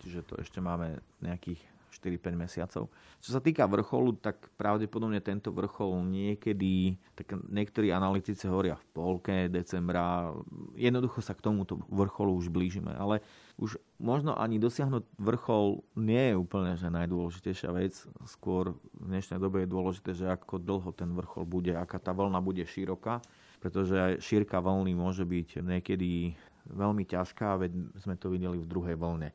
čiže 0.00 0.24
to 0.24 0.40
ešte 0.40 0.64
máme 0.64 0.96
nejakých 1.20 1.60
4-5 1.96 2.36
mesiacov. 2.36 2.92
Čo 3.24 3.30
sa 3.32 3.40
týka 3.40 3.64
vrcholu, 3.64 4.20
tak 4.20 4.52
pravdepodobne 4.60 5.24
tento 5.24 5.48
vrchol 5.50 6.04
niekedy, 6.04 7.00
tak 7.16 7.32
niektorí 7.48 7.88
analytici 7.90 8.44
hovoria 8.44 8.76
v 8.76 8.84
polke 8.92 9.36
decembra, 9.48 10.36
jednoducho 10.76 11.24
sa 11.24 11.32
k 11.32 11.40
tomuto 11.40 11.80
vrcholu 11.88 12.36
už 12.36 12.52
blížime, 12.52 12.92
ale 12.92 13.24
už 13.56 13.80
možno 13.96 14.36
ani 14.36 14.60
dosiahnuť 14.60 15.16
vrchol 15.16 15.80
nie 15.96 16.32
je 16.32 16.34
úplne 16.36 16.76
že 16.76 16.92
najdôležitejšia 16.92 17.70
vec. 17.72 17.96
Skôr 18.28 18.76
v 19.00 19.06
dnešnej 19.08 19.40
dobe 19.40 19.64
je 19.64 19.72
dôležité, 19.72 20.10
že 20.12 20.28
ako 20.28 20.60
dlho 20.60 20.92
ten 20.92 21.08
vrchol 21.16 21.48
bude, 21.48 21.72
aká 21.72 21.96
tá 21.96 22.12
vlna 22.12 22.44
bude 22.44 22.62
široká, 22.68 23.24
pretože 23.64 24.20
šírka 24.20 24.60
vlny 24.60 24.92
môže 24.92 25.24
byť 25.24 25.64
niekedy 25.64 26.36
veľmi 26.68 27.08
ťažká, 27.08 27.56
veď 27.62 27.72
sme 28.02 28.14
to 28.18 28.28
videli 28.28 28.60
v 28.60 28.68
druhej 28.68 28.96
vlne. 28.98 29.32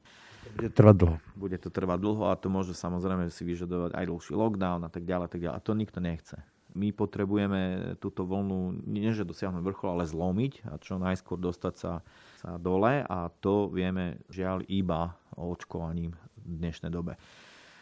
Bude 0.57 0.69
trvať 0.73 0.95
dlho. 0.97 1.17
Bude 1.37 1.57
to 1.61 1.69
trvať 1.69 1.99
dlho 2.01 2.23
a 2.29 2.39
to 2.39 2.47
môže 2.49 2.73
samozrejme 2.73 3.29
si 3.29 3.45
vyžadovať 3.45 3.93
aj 3.93 4.05
dlhší 4.09 4.33
lockdown 4.33 4.81
a 4.85 4.89
tak 4.89 5.05
ďalej, 5.05 5.27
tak 5.29 5.41
ďalej. 5.41 5.57
A 5.57 5.63
to 5.63 5.71
nikto 5.77 5.99
nechce. 6.01 6.37
My 6.71 6.95
potrebujeme 6.95 7.93
túto 7.99 8.23
vlnu 8.23 8.87
nie 8.87 9.11
že 9.11 9.27
dosiahnuť 9.27 9.59
vrchol, 9.59 9.99
ale 9.99 10.07
zlomiť 10.07 10.71
a 10.71 10.79
čo 10.79 10.95
najskôr 10.95 11.35
dostať 11.35 11.73
sa, 11.75 11.93
sa 12.39 12.55
dole 12.55 13.03
a 13.03 13.17
to 13.43 13.67
vieme 13.67 14.23
žiaľ 14.31 14.63
iba 14.71 15.19
očkovaním 15.35 16.15
v 16.39 16.53
dnešnej 16.63 16.87
dobe. 16.87 17.19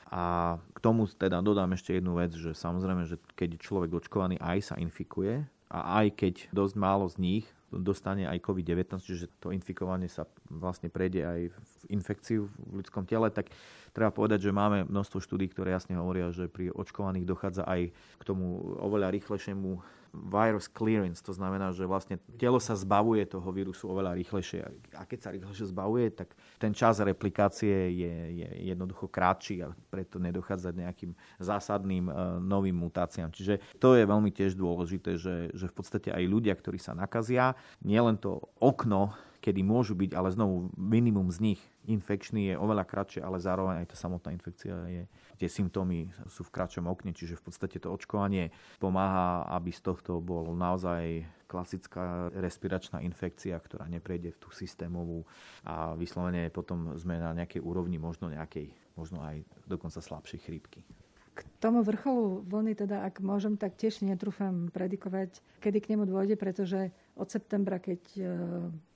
A 0.09 0.57
k 0.73 0.79
tomu 0.81 1.05
teda 1.05 1.37
dodám 1.45 1.77
ešte 1.77 1.93
jednu 1.93 2.17
vec, 2.17 2.33
že 2.33 2.57
samozrejme, 2.57 3.05
že 3.05 3.21
keď 3.37 3.61
človek 3.61 3.93
očkovaný 3.93 4.41
aj 4.41 4.73
sa 4.73 4.75
infikuje 4.81 5.45
a 5.69 6.01
aj 6.01 6.17
keď 6.17 6.33
dosť 6.49 6.75
málo 6.81 7.05
z 7.05 7.21
nich 7.21 7.45
dostane 7.69 8.25
aj 8.25 8.41
COVID-19, 8.41 8.97
čiže 9.01 9.29
to 9.38 9.53
infikovanie 9.53 10.09
sa 10.09 10.25
vlastne 10.49 10.89
prejde 10.89 11.21
aj 11.21 11.41
v 11.53 11.59
infekciu 11.93 12.49
v 12.49 12.81
ľudskom 12.81 13.05
tele, 13.05 13.29
tak 13.29 13.53
treba 13.93 14.09
povedať, 14.09 14.49
že 14.49 14.55
máme 14.55 14.89
množstvo 14.89 15.21
štúdí, 15.21 15.49
ktoré 15.53 15.73
jasne 15.73 15.97
hovoria, 15.97 16.33
že 16.33 16.49
pri 16.49 16.73
očkovaných 16.73 17.29
dochádza 17.29 17.63
aj 17.69 17.93
k 17.93 18.23
tomu 18.25 18.77
oveľa 18.81 19.13
rýchlejšiemu 19.13 19.81
virus 20.13 20.65
clearance, 20.67 21.21
to 21.21 21.33
znamená, 21.33 21.69
že 21.69 21.85
vlastne 21.85 22.17
telo 22.37 22.57
sa 22.57 22.73
zbavuje 22.73 23.25
toho 23.29 23.45
vírusu 23.53 23.89
oveľa 23.89 24.17
rýchlejšie. 24.17 24.59
A 24.97 25.05
keď 25.05 25.19
sa 25.21 25.29
rýchlejšie 25.29 25.69
zbavuje, 25.69 26.09
tak 26.13 26.33
ten 26.57 26.73
čas 26.73 26.97
replikácie 26.99 27.93
je, 27.93 28.15
je 28.41 28.47
jednoducho 28.73 29.05
krátší 29.07 29.65
a 29.65 29.73
preto 29.93 30.17
nedochádza 30.17 30.73
k 30.73 30.81
nejakým 30.85 31.11
zásadným 31.37 32.09
uh, 32.09 32.41
novým 32.41 32.75
mutáciám. 32.75 33.29
Čiže 33.29 33.61
to 33.77 33.93
je 33.93 34.03
veľmi 34.09 34.33
tiež 34.33 34.57
dôležité, 34.57 35.21
že, 35.21 35.53
že 35.53 35.65
v 35.69 35.75
podstate 35.77 36.09
aj 36.09 36.23
ľudia, 36.25 36.57
ktorí 36.57 36.81
sa 36.81 36.97
nakazia, 36.97 37.53
nielen 37.85 38.17
to 38.17 38.41
okno 38.57 39.13
kedy 39.39 39.63
môžu 39.63 39.96
byť, 39.96 40.12
ale 40.15 40.36
znovu 40.36 40.72
minimum 40.75 41.31
z 41.31 41.51
nich 41.51 41.62
infekčný 41.88 42.53
je 42.53 42.55
oveľa 42.60 42.86
kratšie, 42.86 43.24
ale 43.24 43.41
zároveň 43.41 43.81
aj 43.84 43.96
tá 43.96 43.98
samotná 43.98 44.36
infekcia 44.36 44.75
je, 44.91 45.03
tie 45.39 45.50
symptómy 45.50 46.12
sú 46.27 46.43
v 46.46 46.53
kratšom 46.53 46.86
okne, 46.86 47.15
čiže 47.15 47.39
v 47.39 47.43
podstate 47.50 47.79
to 47.79 47.89
očkovanie 47.89 48.51
pomáha, 48.77 49.48
aby 49.55 49.72
z 49.72 49.81
tohto 49.81 50.19
bol 50.19 50.51
naozaj 50.53 51.24
klasická 51.50 52.29
respiračná 52.36 53.01
infekcia, 53.01 53.58
ktorá 53.58 53.89
neprejde 53.89 54.36
v 54.36 54.41
tú 54.43 54.53
systémovú 54.53 55.25
a 55.65 55.98
vyslovene 55.98 56.51
potom 56.53 56.93
sme 57.00 57.17
na 57.17 57.34
nejakej 57.34 57.63
úrovni 57.65 57.98
možno 57.98 58.29
nejakej, 58.29 58.69
možno 58.93 59.25
aj 59.25 59.41
dokonca 59.65 59.98
slabšej 59.98 60.39
chrípky. 60.46 60.86
K 61.39 61.48
tomu 61.63 61.88
vrcholu 61.88 62.43
vlny 62.51 62.75
teda, 62.75 63.08
ak 63.08 63.24
môžem, 63.24 63.55
tak 63.55 63.79
tiež 63.79 64.03
netrúfam 64.03 64.67
predikovať, 64.75 65.39
kedy 65.63 65.77
k 65.79 65.89
nemu 65.96 66.03
dôjde, 66.03 66.36
pretože 66.36 66.91
od 67.19 67.27
septembra, 67.27 67.83
keď 67.83 68.01
e, 68.15 68.21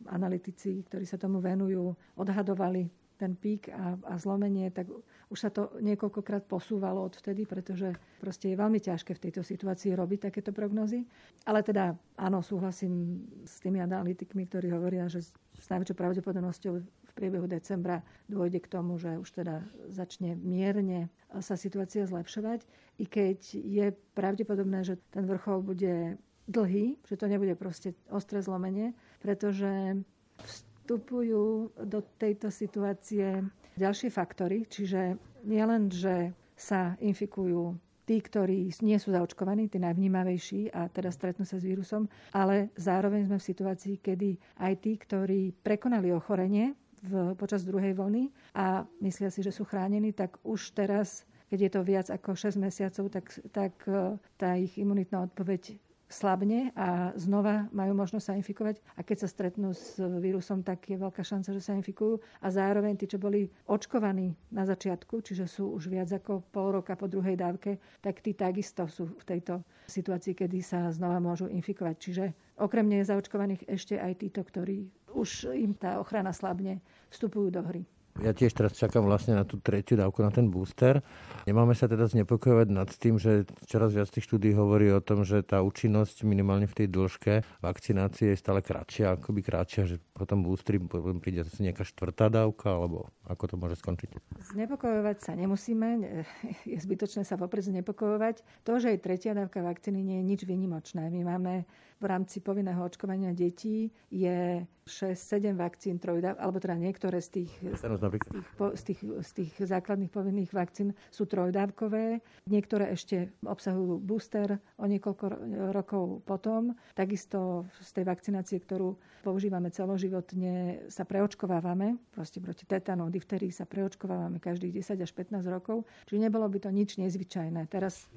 analytici, 0.08 0.80
ktorí 0.88 1.04
sa 1.04 1.20
tomu 1.20 1.44
venujú, 1.44 1.92
odhadovali 2.16 2.88
ten 3.20 3.38
pík 3.38 3.70
a, 3.70 3.96
a 4.10 4.14
zlomenie, 4.18 4.74
tak 4.74 4.90
už 5.30 5.38
sa 5.40 5.50
to 5.54 5.70
niekoľkokrát 5.80 6.44
posúvalo 6.50 7.06
odvtedy, 7.08 7.46
pretože 7.46 7.94
proste 8.20 8.52
je 8.52 8.60
veľmi 8.60 8.82
ťažké 8.82 9.16
v 9.16 9.24
tejto 9.30 9.42
situácii 9.46 9.94
robiť 9.94 10.30
takéto 10.30 10.52
prognozy. 10.52 11.06
Ale 11.46 11.62
teda 11.62 11.94
áno, 12.20 12.44
súhlasím 12.44 13.24
s 13.46 13.62
tými 13.64 13.80
analytikmi, 13.80 14.50
ktorí 14.50 14.74
hovoria, 14.74 15.08
že 15.08 15.24
s 15.24 15.68
najväčšou 15.72 15.96
pravdepodobnosťou 15.96 16.74
v 16.84 17.12
priebehu 17.14 17.46
decembra 17.46 18.02
dôjde 18.26 18.60
k 18.60 18.72
tomu, 18.72 18.98
že 18.98 19.16
už 19.22 19.30
teda 19.30 19.62
začne 19.94 20.34
mierne 20.34 21.14
sa 21.40 21.54
situácia 21.54 22.10
zlepšovať, 22.10 22.66
i 23.02 23.06
keď 23.06 23.40
je 23.58 23.86
pravdepodobné, 24.18 24.86
že 24.86 24.98
ten 25.14 25.26
vrchol 25.26 25.66
bude 25.66 26.18
dlhý, 26.48 27.00
že 27.08 27.16
to 27.16 27.26
nebude 27.32 27.56
proste 27.56 27.96
ostré 28.12 28.44
zlomenie, 28.44 28.92
pretože 29.24 30.04
vstupujú 30.44 31.72
do 31.80 32.00
tejto 32.20 32.52
situácie 32.52 33.40
ďalšie 33.80 34.10
faktory, 34.12 34.68
čiže 34.68 35.16
nielen, 35.48 35.88
že 35.90 36.36
sa 36.54 36.96
infikujú 37.00 37.76
tí, 38.04 38.20
ktorí 38.20 38.68
nie 38.84 39.00
sú 39.00 39.16
zaočkovaní, 39.16 39.72
tí 39.72 39.80
najvnímavejší 39.80 40.76
a 40.76 40.92
teda 40.92 41.10
stretnú 41.10 41.48
sa 41.48 41.56
s 41.56 41.64
vírusom, 41.64 42.12
ale 42.36 42.70
zároveň 42.76 43.32
sme 43.32 43.38
v 43.40 43.48
situácii, 43.48 43.96
kedy 44.04 44.36
aj 44.60 44.74
tí, 44.84 45.00
ktorí 45.00 45.56
prekonali 45.64 46.12
ochorenie 46.12 46.76
v, 47.04 47.36
počas 47.36 47.64
druhej 47.64 47.96
vlny 47.96 48.32
a 48.56 48.84
myslia 49.04 49.32
si, 49.32 49.40
že 49.40 49.56
sú 49.56 49.64
chránení, 49.64 50.12
tak 50.12 50.36
už 50.44 50.76
teraz, 50.76 51.24
keď 51.48 51.60
je 51.60 51.72
to 51.72 51.82
viac 51.84 52.08
ako 52.12 52.36
6 52.36 52.60
mesiacov, 52.60 53.06
tak, 53.08 53.26
tak 53.56 53.74
e, 53.88 54.20
tá 54.36 54.56
ich 54.60 54.76
imunitná 54.76 55.24
odpoveď 55.24 55.80
slabne 56.14 56.70
a 56.78 57.10
znova 57.18 57.66
majú 57.74 57.98
možnosť 57.98 58.26
sa 58.26 58.38
infikovať. 58.38 58.80
A 58.94 59.02
keď 59.02 59.26
sa 59.26 59.28
stretnú 59.28 59.74
s 59.74 59.98
vírusom, 59.98 60.62
tak 60.62 60.86
je 60.86 61.02
veľká 61.02 61.26
šanca, 61.26 61.50
že 61.50 61.62
sa 61.66 61.74
infikujú. 61.74 62.22
A 62.40 62.54
zároveň 62.54 62.94
tí, 62.94 63.10
čo 63.10 63.18
boli 63.18 63.50
očkovaní 63.66 64.38
na 64.54 64.64
začiatku, 64.70 65.26
čiže 65.26 65.50
sú 65.50 65.74
už 65.74 65.90
viac 65.90 66.14
ako 66.14 66.46
pol 66.54 66.78
roka 66.78 66.94
po 66.94 67.10
druhej 67.10 67.34
dávke, 67.34 67.82
tak 68.00 68.22
tí 68.22 68.38
takisto 68.38 68.86
sú 68.86 69.10
v 69.10 69.24
tejto 69.26 69.66
situácii, 69.90 70.38
kedy 70.38 70.62
sa 70.62 70.94
znova 70.94 71.18
môžu 71.18 71.50
infikovať. 71.50 71.96
Čiže 71.98 72.26
okrem 72.62 72.86
nezaočkovaných 72.86 73.66
ešte 73.66 73.98
aj 73.98 74.22
títo, 74.22 74.46
ktorí 74.46 74.86
už 75.18 75.50
im 75.58 75.74
tá 75.74 75.98
ochrana 75.98 76.34
slabne, 76.34 76.82
vstupujú 77.10 77.50
do 77.50 77.62
hry. 77.66 77.84
Ja 78.22 78.30
tiež 78.30 78.54
teraz 78.54 78.78
čakám 78.78 79.10
vlastne 79.10 79.34
na 79.34 79.42
tú 79.42 79.58
tretiu 79.58 79.98
dávku, 79.98 80.22
na 80.22 80.30
ten 80.30 80.46
booster. 80.46 81.02
Nemáme 81.50 81.74
sa 81.74 81.90
teda 81.90 82.06
znepokojovať 82.06 82.68
nad 82.70 82.86
tým, 82.86 83.18
že 83.18 83.50
čoraz 83.66 83.90
viac 83.90 84.06
tých 84.14 84.30
štúdí 84.30 84.54
hovorí 84.54 84.94
o 84.94 85.02
tom, 85.02 85.26
že 85.26 85.42
tá 85.42 85.66
účinnosť 85.66 86.22
minimálne 86.22 86.70
v 86.70 86.78
tej 86.78 86.88
dĺžke 86.94 87.42
vakcinácie 87.66 88.38
je 88.38 88.38
stále 88.38 88.62
kratšia, 88.62 89.18
akoby 89.18 89.42
kratšia, 89.42 89.90
že 89.90 89.96
potom 90.14 90.46
boostri 90.46 90.78
príde 91.18 91.42
zase 91.42 91.66
nejaká 91.66 91.82
štvrtá 91.82 92.30
dávka, 92.30 92.70
alebo 92.70 93.10
ako 93.26 93.44
to 93.50 93.56
môže 93.58 93.82
skončiť? 93.82 94.14
Znepokojovať 94.54 95.18
sa 95.18 95.34
nemusíme, 95.34 95.88
je 96.70 96.78
zbytočné 96.78 97.26
sa 97.26 97.34
vopred 97.34 97.66
znepokojovať. 97.66 98.46
To, 98.62 98.78
že 98.78 98.94
aj 98.94 99.00
tretia 99.02 99.34
dávka 99.34 99.66
vakcíny 99.66 100.06
nie 100.06 100.22
je 100.22 100.26
nič 100.30 100.42
vynimočné. 100.46 101.10
My 101.10 101.34
máme 101.34 101.66
v 102.04 102.12
rámci 102.12 102.44
povinného 102.44 102.84
očkovania 102.84 103.32
detí 103.32 103.88
je 104.12 104.68
6-7 104.84 105.56
vakcín 105.56 105.96
trojdáv, 105.96 106.36
alebo 106.36 106.60
teda 106.60 106.76
niektoré 106.76 107.24
z 107.24 107.40
tých, 107.40 107.52
z 107.64 107.80
tých, 107.80 108.28
z, 108.76 108.84
tých, 108.84 109.00
z 109.00 109.32
tých 109.32 109.52
základných 109.64 110.12
povinných 110.12 110.52
vakcín 110.52 110.92
sú 111.08 111.24
trojdávkové, 111.24 112.20
niektoré 112.52 112.92
ešte 112.92 113.32
obsahujú 113.48 114.04
booster 114.04 114.60
o 114.76 114.86
niekoľko 114.86 115.26
rokov 115.72 116.20
potom. 116.28 116.76
Takisto 116.92 117.64
z 117.80 117.92
tej 117.96 118.06
vakcinácie, 118.12 118.60
ktorú 118.60 119.00
používame 119.24 119.72
celoživotne, 119.72 120.86
sa 120.92 121.08
preočkovávame, 121.08 121.96
proste 122.12 122.44
proti 122.44 122.68
tetanu, 122.68 123.08
difterii 123.08 123.56
sa 123.56 123.64
preočkovávame 123.64 124.44
každých 124.44 124.84
10 124.84 125.00
až 125.00 125.12
15 125.16 125.48
rokov, 125.48 125.88
čiže 126.12 126.20
nebolo 126.20 126.44
by 126.52 126.60
to 126.60 126.70
nič 126.76 127.00
nezvyčajné. 127.00 127.72
Teraz... 127.72 128.12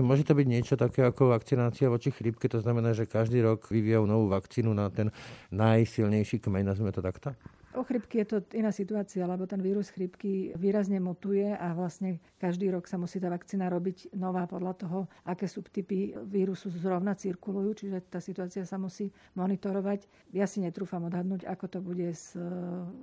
Môže 0.00 0.24
to 0.24 0.32
byť 0.32 0.46
niečo 0.48 0.74
také 0.80 1.04
ako 1.04 1.36
vakcinácia 1.36 1.92
voči 1.92 2.08
chrípke, 2.08 2.48
to 2.48 2.64
znamená, 2.64 2.96
že 2.96 3.01
každý 3.06 3.42
rok 3.42 3.66
vyvíjajú 3.70 4.04
novú 4.04 4.30
vakcínu 4.30 4.70
na 4.74 4.90
ten 4.90 5.10
najsilnejší 5.54 6.42
kmeň, 6.42 6.62
nazvime 6.66 6.92
to 6.92 7.02
takto? 7.02 7.32
O 7.72 7.80
chrypky 7.88 8.20
je 8.20 8.36
to 8.36 8.36
iná 8.52 8.68
situácia, 8.68 9.24
lebo 9.24 9.48
ten 9.48 9.56
vírus 9.64 9.88
chrypky 9.88 10.52
výrazne 10.60 11.00
mutuje 11.00 11.56
a 11.56 11.72
vlastne 11.72 12.20
každý 12.36 12.68
rok 12.68 12.84
sa 12.84 13.00
musí 13.00 13.16
tá 13.16 13.32
vakcína 13.32 13.72
robiť 13.72 14.12
nová 14.12 14.44
podľa 14.44 14.76
toho, 14.76 14.98
aké 15.24 15.48
subtypy 15.48 16.12
vírusu 16.28 16.68
zrovna 16.68 17.16
cirkulujú, 17.16 17.72
čiže 17.72 18.04
tá 18.12 18.20
situácia 18.20 18.68
sa 18.68 18.76
musí 18.76 19.08
monitorovať. 19.32 20.04
Ja 20.36 20.44
si 20.44 20.60
netrúfam 20.60 21.08
odhadnúť, 21.08 21.48
ako 21.48 21.64
to 21.72 21.78
bude 21.80 22.12
s 22.12 22.36
e, 22.36 22.44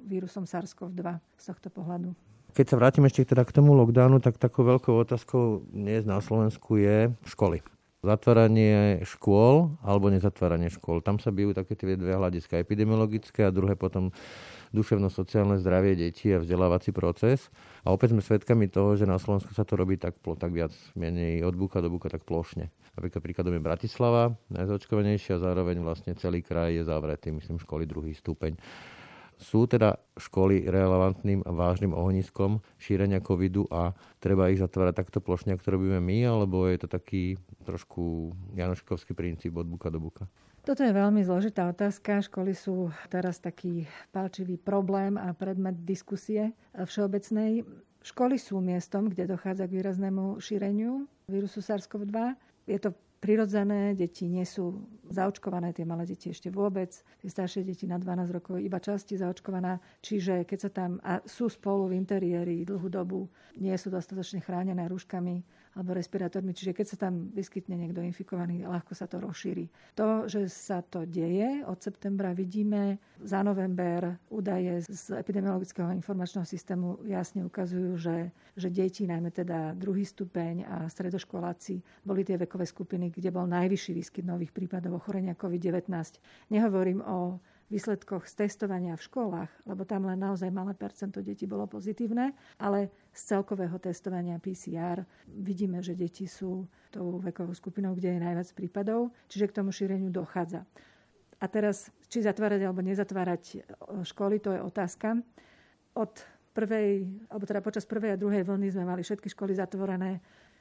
vírusom 0.06 0.46
SARS-CoV-2 0.46 1.18
z 1.18 1.44
tohto 1.50 1.74
pohľadu. 1.74 2.14
Keď 2.54 2.66
sa 2.70 2.78
vrátim 2.78 3.06
ešte 3.10 3.26
teda 3.26 3.50
k 3.50 3.56
tomu 3.58 3.74
lockdownu, 3.74 4.22
tak 4.22 4.38
takou 4.38 4.70
veľkou 4.70 4.94
otázkou 5.02 5.66
dnes 5.74 6.06
na 6.06 6.22
Slovensku 6.22 6.78
je 6.78 7.10
školy 7.26 7.66
zatváranie 8.00 9.04
škôl 9.04 9.76
alebo 9.84 10.08
nezatváranie 10.08 10.72
škôl. 10.72 11.04
Tam 11.04 11.20
sa 11.20 11.36
bijú 11.36 11.52
také 11.52 11.76
tie 11.76 12.00
dve 12.00 12.16
hľadiska, 12.16 12.64
epidemiologické 12.64 13.44
a 13.44 13.52
druhé 13.52 13.76
potom 13.76 14.16
duševno-sociálne 14.72 15.60
zdravie 15.60 15.98
detí 15.98 16.32
a 16.32 16.40
vzdelávací 16.40 16.96
proces. 16.96 17.52
A 17.84 17.92
opäť 17.92 18.16
sme 18.16 18.24
svedkami 18.24 18.70
toho, 18.72 18.96
že 18.96 19.10
na 19.10 19.20
Slovensku 19.20 19.52
sa 19.52 19.66
to 19.68 19.76
robí 19.76 20.00
tak, 20.00 20.16
tak 20.22 20.52
viac 20.54 20.72
menej 20.96 21.44
od 21.44 21.58
buka 21.58 21.84
do 21.84 21.90
buka 21.92 22.08
tak 22.08 22.24
plošne. 22.24 22.72
Napríklad 22.96 23.22
príkladom 23.24 23.56
je 23.56 23.64
Bratislava, 23.64 24.36
najzaočkovanejšia 24.54 25.42
zároveň 25.42 25.80
vlastne 25.82 26.14
celý 26.16 26.44
kraj 26.44 26.76
je 26.76 26.84
zavretý, 26.86 27.32
myslím, 27.34 27.58
školy 27.60 27.84
druhý 27.90 28.14
stupeň. 28.14 28.56
Sú 29.40 29.72
teda 29.72 29.96
školy 30.20 30.68
relevantným 30.68 31.48
a 31.48 31.56
vážnym 31.56 31.96
ohniskom 31.96 32.60
šírenia 32.76 33.24
covidu 33.24 33.64
a 33.72 33.96
treba 34.20 34.52
ich 34.52 34.60
zatvárať 34.60 35.00
takto 35.00 35.24
plošne, 35.24 35.56
ako 35.56 35.80
robíme 35.80 36.04
my, 36.04 36.28
alebo 36.28 36.68
je 36.68 36.84
to 36.84 36.92
taký 36.92 37.40
trošku 37.64 38.36
janoškovský 38.60 39.16
princíp 39.16 39.56
od 39.56 39.64
buka 39.64 39.88
do 39.88 40.04
buka? 40.04 40.28
Toto 40.68 40.84
je 40.84 40.92
veľmi 40.92 41.24
zložitá 41.24 41.72
otázka. 41.72 42.20
Školy 42.20 42.52
sú 42.52 42.92
teraz 43.08 43.40
taký 43.40 43.88
palčivý 44.12 44.60
problém 44.60 45.16
a 45.16 45.32
predmet 45.32 45.88
diskusie 45.88 46.52
všeobecnej. 46.76 47.64
Školy 48.04 48.36
sú 48.36 48.60
miestom, 48.60 49.08
kde 49.08 49.34
dochádza 49.34 49.72
k 49.72 49.80
výraznému 49.80 50.36
šíreniu 50.44 51.08
vírusu 51.32 51.64
SARS-CoV-2. 51.64 52.36
Je 52.68 52.80
to 52.80 52.92
prirodzené, 53.20 53.94
deti 53.94 54.32
nie 54.32 54.48
sú 54.48 54.88
zaočkované, 55.12 55.76
tie 55.76 55.84
malé 55.84 56.08
deti 56.08 56.32
ešte 56.32 56.48
vôbec, 56.48 56.90
tie 57.20 57.30
staršie 57.30 57.68
deti 57.68 57.84
na 57.86 58.00
12 58.00 58.32
rokov 58.32 58.64
iba 58.64 58.80
časti 58.80 59.20
zaočkovaná, 59.20 59.78
čiže 60.00 60.48
keď 60.48 60.60
sa 60.60 60.70
tam 60.72 60.92
a 61.04 61.20
sú 61.28 61.52
spolu 61.52 61.92
v 61.92 62.00
interiéri 62.00 62.64
dlhú 62.64 62.88
dobu, 62.88 63.28
nie 63.60 63.76
sú 63.76 63.92
dostatočne 63.92 64.40
chránené 64.40 64.88
rúškami, 64.88 65.44
alebo 65.80 65.96
respirátormi. 65.96 66.52
Čiže 66.52 66.76
keď 66.76 66.86
sa 66.92 66.98
tam 67.08 67.32
vyskytne 67.32 67.80
niekto 67.80 68.04
infikovaný, 68.04 68.68
ľahko 68.68 68.92
sa 68.92 69.08
to 69.08 69.24
rozšíri. 69.24 69.72
To, 69.96 70.28
že 70.28 70.52
sa 70.52 70.84
to 70.84 71.08
deje, 71.08 71.64
od 71.64 71.80
septembra 71.80 72.36
vidíme, 72.36 73.00
za 73.24 73.40
november 73.40 74.20
údaje 74.28 74.84
z 74.84 75.16
epidemiologického 75.16 75.96
informačného 75.96 76.44
systému 76.44 77.00
jasne 77.08 77.48
ukazujú, 77.48 77.96
že, 77.96 78.36
že 78.60 78.68
deti, 78.68 79.08
najmä 79.08 79.32
teda 79.32 79.72
druhý 79.80 80.04
stupeň 80.04 80.68
a 80.68 80.76
stredoškoláci, 80.92 82.04
boli 82.04 82.28
tie 82.28 82.36
vekové 82.36 82.68
skupiny, 82.68 83.08
kde 83.08 83.32
bol 83.32 83.48
najvyšší 83.48 83.92
výskyt 83.96 84.28
nových 84.28 84.52
prípadov 84.52 85.00
ochorenia 85.00 85.32
COVID-19. 85.32 85.88
Nehovorím 86.52 87.00
o 87.08 87.40
výsledkoch 87.70 88.26
z 88.26 88.46
testovania 88.46 88.98
v 88.98 89.06
školách, 89.06 89.52
lebo 89.70 89.86
tam 89.86 90.10
len 90.10 90.18
naozaj 90.18 90.50
malé 90.50 90.74
percento 90.74 91.22
detí 91.22 91.46
bolo 91.46 91.70
pozitívne, 91.70 92.34
ale 92.58 92.90
z 93.14 93.22
celkového 93.38 93.78
testovania 93.78 94.42
PCR 94.42 95.06
vidíme, 95.30 95.80
že 95.80 95.94
deti 95.94 96.26
sú 96.26 96.66
tou 96.90 97.22
vekovou 97.22 97.54
skupinou, 97.54 97.94
kde 97.94 98.18
je 98.18 98.26
najviac 98.26 98.50
prípadov, 98.58 99.14
čiže 99.30 99.54
k 99.54 99.56
tomu 99.62 99.70
šíreniu 99.70 100.10
dochádza. 100.10 100.66
A 101.40 101.46
teraz, 101.48 101.88
či 102.12 102.26
zatvárať 102.26 102.68
alebo 102.68 102.84
nezatvárať 102.84 103.44
e, 103.48 103.58
školy, 104.04 104.44
to 104.44 104.52
je 104.52 104.60
otázka. 104.60 105.24
Od 105.96 106.12
prvej, 106.52 107.08
alebo 107.32 107.46
teda 107.48 107.64
počas 107.64 107.88
prvej 107.88 108.18
a 108.18 108.20
druhej 108.20 108.44
vlny 108.44 108.76
sme 108.76 108.84
mali 108.84 109.06
všetky 109.06 109.32
školy 109.32 109.56
zatvorené 109.56 110.20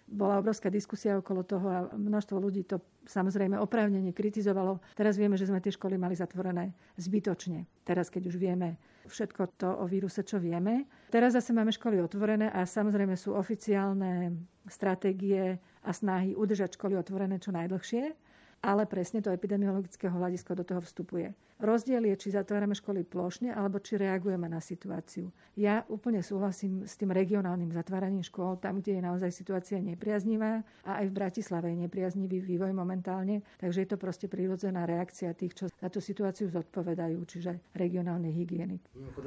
bola 0.08 0.40
obrovská 0.40 0.72
diskusia 0.72 1.20
okolo 1.20 1.44
toho 1.44 1.66
a 1.68 1.78
množstvo 1.92 2.40
ľudí 2.40 2.64
to 2.64 2.80
samozrejme 3.04 3.60
oprávnene 3.60 4.16
kritizovalo. 4.16 4.80
Teraz 4.96 5.20
vieme, 5.20 5.36
že 5.36 5.44
sme 5.44 5.60
tie 5.60 5.72
školy 5.72 6.00
mali 6.00 6.16
zatvorené 6.16 6.72
zbytočne. 6.96 7.68
Teraz, 7.84 8.08
keď 8.08 8.32
už 8.32 8.36
vieme 8.40 8.80
všetko 9.08 9.42
to 9.60 9.68
o 9.68 9.84
víruse, 9.88 10.24
čo 10.24 10.40
vieme. 10.40 10.88
Teraz 11.12 11.36
zase 11.36 11.52
máme 11.52 11.72
školy 11.72 12.00
otvorené 12.00 12.52
a 12.52 12.64
samozrejme 12.64 13.16
sú 13.16 13.36
oficiálne 13.36 14.36
stratégie 14.68 15.56
a 15.84 15.90
snahy 15.92 16.36
udržať 16.36 16.76
školy 16.76 16.96
otvorené 16.96 17.40
čo 17.40 17.52
najdlhšie. 17.52 18.27
Ale 18.62 18.86
presne 18.90 19.22
to 19.22 19.30
epidemiologického 19.30 20.10
hľadisko 20.10 20.58
do 20.58 20.64
toho 20.66 20.82
vstupuje. 20.82 21.30
Rozdiel 21.58 22.06
je, 22.06 22.14
či 22.14 22.38
zatvárame 22.38 22.70
školy 22.70 23.02
plošne, 23.02 23.50
alebo 23.50 23.82
či 23.82 23.98
reagujeme 23.98 24.46
na 24.46 24.62
situáciu. 24.62 25.34
Ja 25.58 25.82
úplne 25.90 26.22
súhlasím 26.22 26.86
s 26.86 26.94
tým 26.94 27.10
regionálnym 27.10 27.74
zatváraním 27.74 28.22
škôl, 28.22 28.62
tam, 28.62 28.78
kde 28.78 28.98
je 28.98 29.02
naozaj 29.02 29.34
situácia 29.34 29.82
nepriaznivá 29.82 30.62
a 30.86 31.02
aj 31.02 31.10
v 31.10 31.16
Bratislave 31.18 31.74
je 31.74 31.82
nepriaznivý 31.82 32.46
vývoj 32.46 32.70
momentálne, 32.70 33.42
takže 33.58 33.82
je 33.82 33.88
to 33.90 33.98
proste 33.98 34.30
prírodzená 34.30 34.86
reakcia 34.86 35.34
tých, 35.34 35.58
čo 35.58 35.64
za 35.66 35.90
tú 35.90 35.98
situáciu 35.98 36.46
zodpovedajú, 36.46 37.18
čiže 37.26 37.58
regionálnej 37.74 38.30
hygieny. 38.38 38.78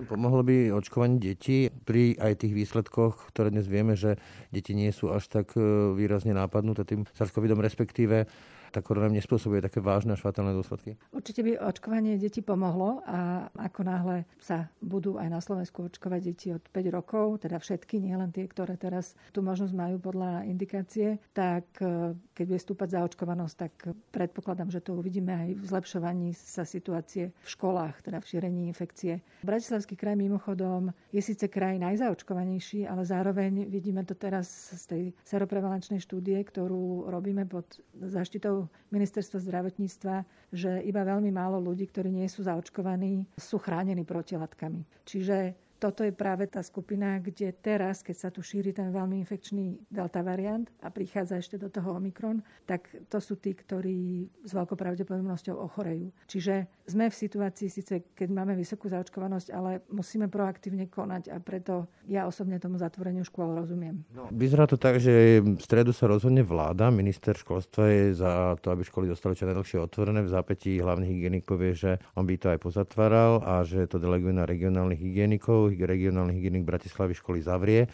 Pomohlo 0.08 0.40
by 0.48 0.72
očkovanie 0.72 1.20
detí 1.20 1.68
pri 1.68 2.16
aj 2.16 2.48
tých 2.48 2.56
výsledkoch, 2.56 3.28
ktoré 3.36 3.52
dnes 3.52 3.68
vieme, 3.68 4.00
že 4.00 4.16
deti 4.56 4.72
nie 4.72 4.96
sú 4.96 5.12
až 5.12 5.28
tak 5.28 5.52
e, 5.60 5.60
výrazne 6.00 6.32
nápadnuté 6.32 6.88
tým 6.88 7.04
sars 7.12 7.36
respektíve 7.36 8.24
tá 8.72 8.80
korona 8.80 9.12
nespôsobuje 9.12 9.60
také 9.60 9.84
vážne 9.84 10.16
a 10.16 10.20
švatelné 10.20 10.56
dôsledky? 10.56 10.96
Určite 11.12 11.44
by 11.44 11.60
očkovanie 11.60 12.16
detí 12.16 12.40
pomohlo 12.40 13.04
a 13.04 13.52
ako 13.60 13.82
náhle 13.84 14.24
sa 14.40 14.72
budú 14.80 15.20
aj 15.20 15.28
na 15.28 15.44
Slovensku 15.44 15.92
očkovať 15.92 16.22
deti 16.24 16.48
od 16.56 16.64
5 16.64 16.96
rokov, 16.96 17.44
teda 17.44 17.60
všetky, 17.60 18.00
nielen 18.00 18.32
tie, 18.32 18.48
ktoré 18.48 18.80
teraz 18.80 19.14
tú 19.36 19.44
možnosť 19.44 19.76
majú 19.76 20.00
podľa 20.00 20.48
indikácie, 20.48 21.20
tak 21.36 21.68
e, 21.84 22.16
keď 22.32 22.46
bude 22.48 22.62
stúpať 22.64 22.88
zaočkovanosť, 22.96 23.56
tak 23.60 23.74
predpokladám, 24.16 24.72
že 24.72 24.80
to 24.80 24.96
uvidíme 24.96 25.36
aj 25.36 25.50
v 25.60 25.64
zlepšovaní 25.68 26.30
sa 26.32 26.64
situácie 26.64 27.36
v 27.36 27.48
školách, 27.52 28.00
teda 28.08 28.24
v 28.24 28.30
šírení 28.32 28.62
infekcie. 28.72 29.20
Bratislavský 29.44 30.00
kraj 30.00 30.16
mimochodom 30.16 30.96
je 31.12 31.20
síce 31.20 31.52
kraj 31.52 31.76
najzaočkovanejší, 31.82 32.88
ale 32.88 33.04
zároveň 33.04 33.68
vidíme 33.68 34.08
to 34.08 34.16
teraz 34.16 34.48
z 34.78 34.84
tej 34.88 35.04
seroprevalenčnej 35.26 36.00
štúdie, 36.00 36.38
ktorú 36.46 37.10
robíme 37.10 37.44
pod 37.50 37.66
zaštitou 37.98 38.61
ministerstva 38.92 39.40
zdravotníctva, 39.40 40.16
že 40.52 40.84
iba 40.84 41.02
veľmi 41.08 41.32
málo 41.32 41.62
ľudí, 41.62 41.88
ktorí 41.88 42.12
nie 42.12 42.28
sú 42.28 42.44
zaočkovaní, 42.44 43.24
sú 43.40 43.62
chránení 43.62 44.04
protilátkami. 44.04 44.84
Čiže 45.08 45.56
toto 45.82 46.06
je 46.06 46.14
práve 46.14 46.46
tá 46.46 46.62
skupina, 46.62 47.18
kde 47.18 47.50
teraz, 47.58 48.06
keď 48.06 48.16
sa 48.16 48.30
tu 48.30 48.46
šíri 48.46 48.70
ten 48.70 48.94
veľmi 48.94 49.18
infekčný 49.26 49.90
delta 49.90 50.22
variant 50.22 50.70
a 50.86 50.94
prichádza 50.94 51.42
ešte 51.42 51.58
do 51.58 51.74
toho 51.74 51.98
Omikron, 51.98 52.46
tak 52.70 52.86
to 53.10 53.18
sú 53.18 53.42
tí, 53.42 53.58
ktorí 53.58 54.30
s 54.46 54.54
veľkou 54.54 54.78
pravdepodobnosťou 54.78 55.58
ochorejú. 55.58 56.14
Čiže 56.30 56.70
sme 56.86 57.10
v 57.10 57.16
situácii, 57.18 57.68
síce 57.74 58.14
keď 58.14 58.30
máme 58.30 58.54
vysokú 58.54 58.94
zaočkovanosť, 58.94 59.48
ale 59.50 59.82
musíme 59.90 60.30
proaktívne 60.30 60.86
konať 60.86 61.34
a 61.34 61.42
preto 61.42 61.90
ja 62.06 62.30
osobne 62.30 62.62
tomu 62.62 62.78
zatvoreniu 62.78 63.26
škôl 63.26 63.58
rozumiem. 63.58 64.06
No, 64.14 64.30
vyzerá 64.30 64.70
to 64.70 64.78
tak, 64.78 65.02
že 65.02 65.42
v 65.42 65.58
stredu 65.58 65.98
sa 65.98 66.06
rozhodne 66.06 66.46
vláda, 66.46 66.94
minister 66.94 67.34
školstva 67.34 67.90
je 67.90 68.04
za 68.14 68.54
to, 68.62 68.70
aby 68.70 68.86
školy 68.86 69.10
dostali 69.10 69.34
čo 69.34 69.50
najdlhšie 69.50 69.82
otvorené. 69.82 70.22
V 70.22 70.30
zápätí 70.30 70.78
hlavný 70.78 71.10
hygienik 71.10 71.50
povie, 71.50 71.74
že 71.74 71.98
on 72.14 72.30
by 72.30 72.38
to 72.38 72.54
aj 72.54 72.60
pozatváral 72.62 73.42
a 73.42 73.66
že 73.66 73.90
to 73.90 73.98
deleguje 73.98 74.38
na 74.38 74.46
regionálnych 74.46 75.02
hygienikov 75.02 75.71
regionálny 75.80 76.36
hygienik 76.36 76.68
Bratislavy 76.68 77.16
školy 77.16 77.40
zavrie. 77.40 77.88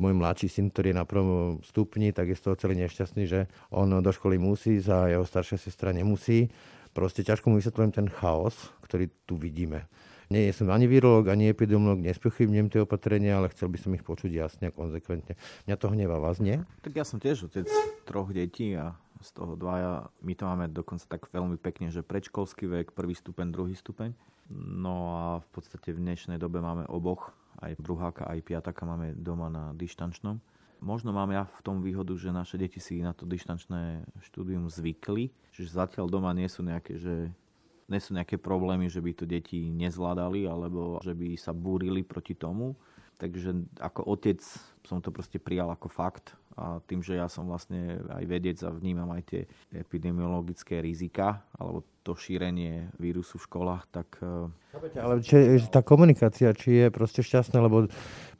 Môj 0.00 0.16
mladší 0.16 0.48
syn, 0.48 0.72
ktorý 0.72 0.94
je 0.94 1.00
na 1.00 1.04
prvom 1.04 1.60
stupni, 1.60 2.14
tak 2.14 2.32
je 2.32 2.38
z 2.38 2.48
toho 2.48 2.56
celý 2.56 2.78
nešťastný, 2.80 3.28
že 3.28 3.50
on 3.68 3.90
do 3.90 4.12
školy 4.14 4.40
musí, 4.40 4.80
za 4.80 5.10
jeho 5.10 5.26
staršia 5.28 5.60
sestra 5.60 5.92
nemusí. 5.92 6.48
Proste 6.96 7.20
ťažko 7.20 7.52
mu 7.52 7.60
vysvetľujem 7.60 7.92
ten 7.92 8.06
chaos, 8.08 8.72
ktorý 8.86 9.12
tu 9.28 9.36
vidíme. 9.36 9.84
Nie 10.30 10.54
som 10.54 10.70
ani 10.70 10.86
virológ, 10.86 11.26
ani 11.26 11.50
epidemiolog, 11.50 11.98
nespochybnem 11.98 12.70
tie 12.70 12.86
opatrenia, 12.86 13.42
ale 13.42 13.50
chcel 13.50 13.66
by 13.66 13.78
som 13.82 13.90
ich 13.98 14.06
počuť 14.06 14.30
jasne 14.30 14.70
a 14.70 14.74
konzekventne. 14.74 15.34
Mňa 15.66 15.74
to 15.74 15.90
hnevá, 15.90 16.22
vás 16.22 16.38
nie? 16.38 16.62
Tak 16.86 16.94
ja 16.94 17.02
som 17.02 17.18
tiež 17.18 17.50
otec 17.50 17.66
troch 18.06 18.30
detí 18.30 18.78
a 18.78 18.94
z 19.20 19.30
toho 19.34 19.58
dvaja, 19.58 20.06
my 20.22 20.32
to 20.38 20.42
máme 20.46 20.66
dokonca 20.70 21.02
tak 21.04 21.26
veľmi 21.34 21.58
pekne, 21.58 21.90
že 21.90 22.06
predškolský 22.06 22.70
vek, 22.70 22.86
prvý 22.94 23.18
stupeň, 23.18 23.46
druhý 23.50 23.74
stupeň. 23.74 24.14
No 24.50 24.94
a 25.14 25.24
v 25.38 25.48
podstate 25.54 25.94
v 25.94 26.02
dnešnej 26.02 26.42
dobe 26.42 26.58
máme 26.58 26.82
oboch, 26.90 27.30
aj 27.62 27.78
druháka, 27.78 28.26
aj 28.26 28.42
piataka 28.42 28.82
máme 28.82 29.14
doma 29.14 29.46
na 29.46 29.70
dištančnom. 29.78 30.42
Možno 30.80 31.12
mám 31.12 31.30
ja 31.30 31.44
v 31.46 31.60
tom 31.62 31.84
výhodu, 31.84 32.16
že 32.16 32.34
naše 32.34 32.56
deti 32.56 32.80
si 32.82 33.04
na 33.04 33.12
to 33.12 33.28
dištančné 33.28 34.02
štúdium 34.26 34.66
zvykli, 34.66 35.28
čiže 35.54 35.76
zatiaľ 35.76 36.08
doma 36.08 36.32
nie 36.32 36.48
sú 36.48 36.64
nejaké, 36.64 36.96
že 36.96 37.30
nie 37.90 38.00
sú 38.00 38.16
nejaké 38.16 38.40
problémy, 38.40 38.88
že 38.88 38.98
by 38.98 39.12
to 39.12 39.28
deti 39.28 39.68
nezvládali 39.70 40.48
alebo 40.48 40.98
že 41.04 41.12
by 41.12 41.36
sa 41.36 41.52
búrili 41.52 42.00
proti 42.00 42.32
tomu. 42.32 42.74
Takže 43.20 43.76
ako 43.76 44.16
otec 44.16 44.40
som 44.88 45.04
to 45.04 45.12
proste 45.12 45.36
prijal 45.36 45.68
ako 45.68 45.92
fakt 45.92 46.39
a 46.58 46.82
tým, 46.82 47.00
že 47.00 47.14
ja 47.14 47.30
som 47.30 47.46
vlastne 47.46 48.02
aj 48.10 48.24
vedec 48.26 48.58
a 48.66 48.74
vnímam 48.74 49.06
aj 49.14 49.22
tie 49.30 49.42
epidemiologické 49.70 50.82
rizika 50.82 51.46
alebo 51.54 51.86
to 52.00 52.16
šírenie 52.16 52.88
vírusu 52.96 53.36
v 53.36 53.46
školách, 53.46 53.84
tak... 53.92 54.08
E, 54.24 54.48
ale 54.96 55.20
či, 55.20 55.60
tá 55.68 55.84
komunikácia, 55.84 56.50
či 56.56 56.80
je 56.80 56.88
proste 56.88 57.20
šťastná, 57.20 57.60
lebo 57.60 57.86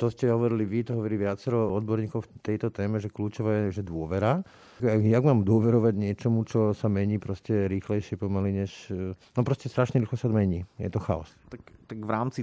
to 0.01 0.09
ste 0.09 0.33
hovorili 0.33 0.65
vy, 0.65 0.81
to 0.89 0.97
hovorí 0.97 1.21
viacero 1.21 1.69
odborníkov 1.77 2.25
v 2.25 2.31
tejto 2.41 2.73
téme, 2.73 2.97
že 2.97 3.13
kľúčové 3.13 3.69
je, 3.69 3.81
že 3.81 3.83
dôvera. 3.85 4.41
Jak 4.81 5.23
mám 5.23 5.45
dôverovať 5.45 5.93
niečomu, 5.93 6.49
čo 6.49 6.73
sa 6.73 6.89
mení 6.89 7.21
proste 7.21 7.69
rýchlejšie 7.69 8.17
pomaly, 8.17 8.65
než... 8.65 8.89
E, 8.89 9.13
no 9.13 9.41
proste 9.45 9.69
strašne 9.69 10.01
rýchlo 10.01 10.17
sa 10.17 10.33
mení. 10.33 10.65
Je 10.81 10.89
to 10.89 10.99
chaos. 10.99 11.29
Tak, 11.53 11.61
tak 11.85 11.99
v 12.01 12.11
rámci 12.11 12.41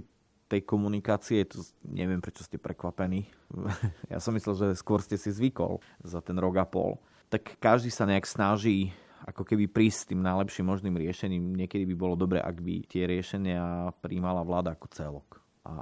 tej 0.47 0.63
komunikácie, 0.63 1.43
to 1.43 1.61
neviem, 1.83 2.23
prečo 2.23 2.43
ste 2.43 2.55
prekvapení. 2.55 3.27
ja 4.13 4.19
som 4.23 4.31
myslel, 4.33 4.55
že 4.55 4.67
skôr 4.79 5.03
ste 5.03 5.19
si 5.19 5.31
zvykol 5.31 5.83
za 6.01 6.23
ten 6.23 6.39
rok 6.39 6.55
a 6.57 6.65
pol. 6.65 6.97
Tak 7.27 7.59
každý 7.59 7.91
sa 7.91 8.07
nejak 8.07 8.23
snaží 8.23 8.95
ako 9.27 9.43
keby 9.43 9.67
prísť 9.67 9.97
s 9.99 10.09
tým 10.15 10.23
najlepším 10.23 10.71
možným 10.71 10.95
riešením. 10.95 11.51
Niekedy 11.59 11.83
by 11.91 11.95
bolo 11.99 12.15
dobre, 12.15 12.39
ak 12.39 12.63
by 12.63 12.87
tie 12.87 13.03
riešenia 13.03 13.91
príjmala 13.99 14.47
vláda 14.47 14.71
ako 14.71 14.87
celok 14.95 15.36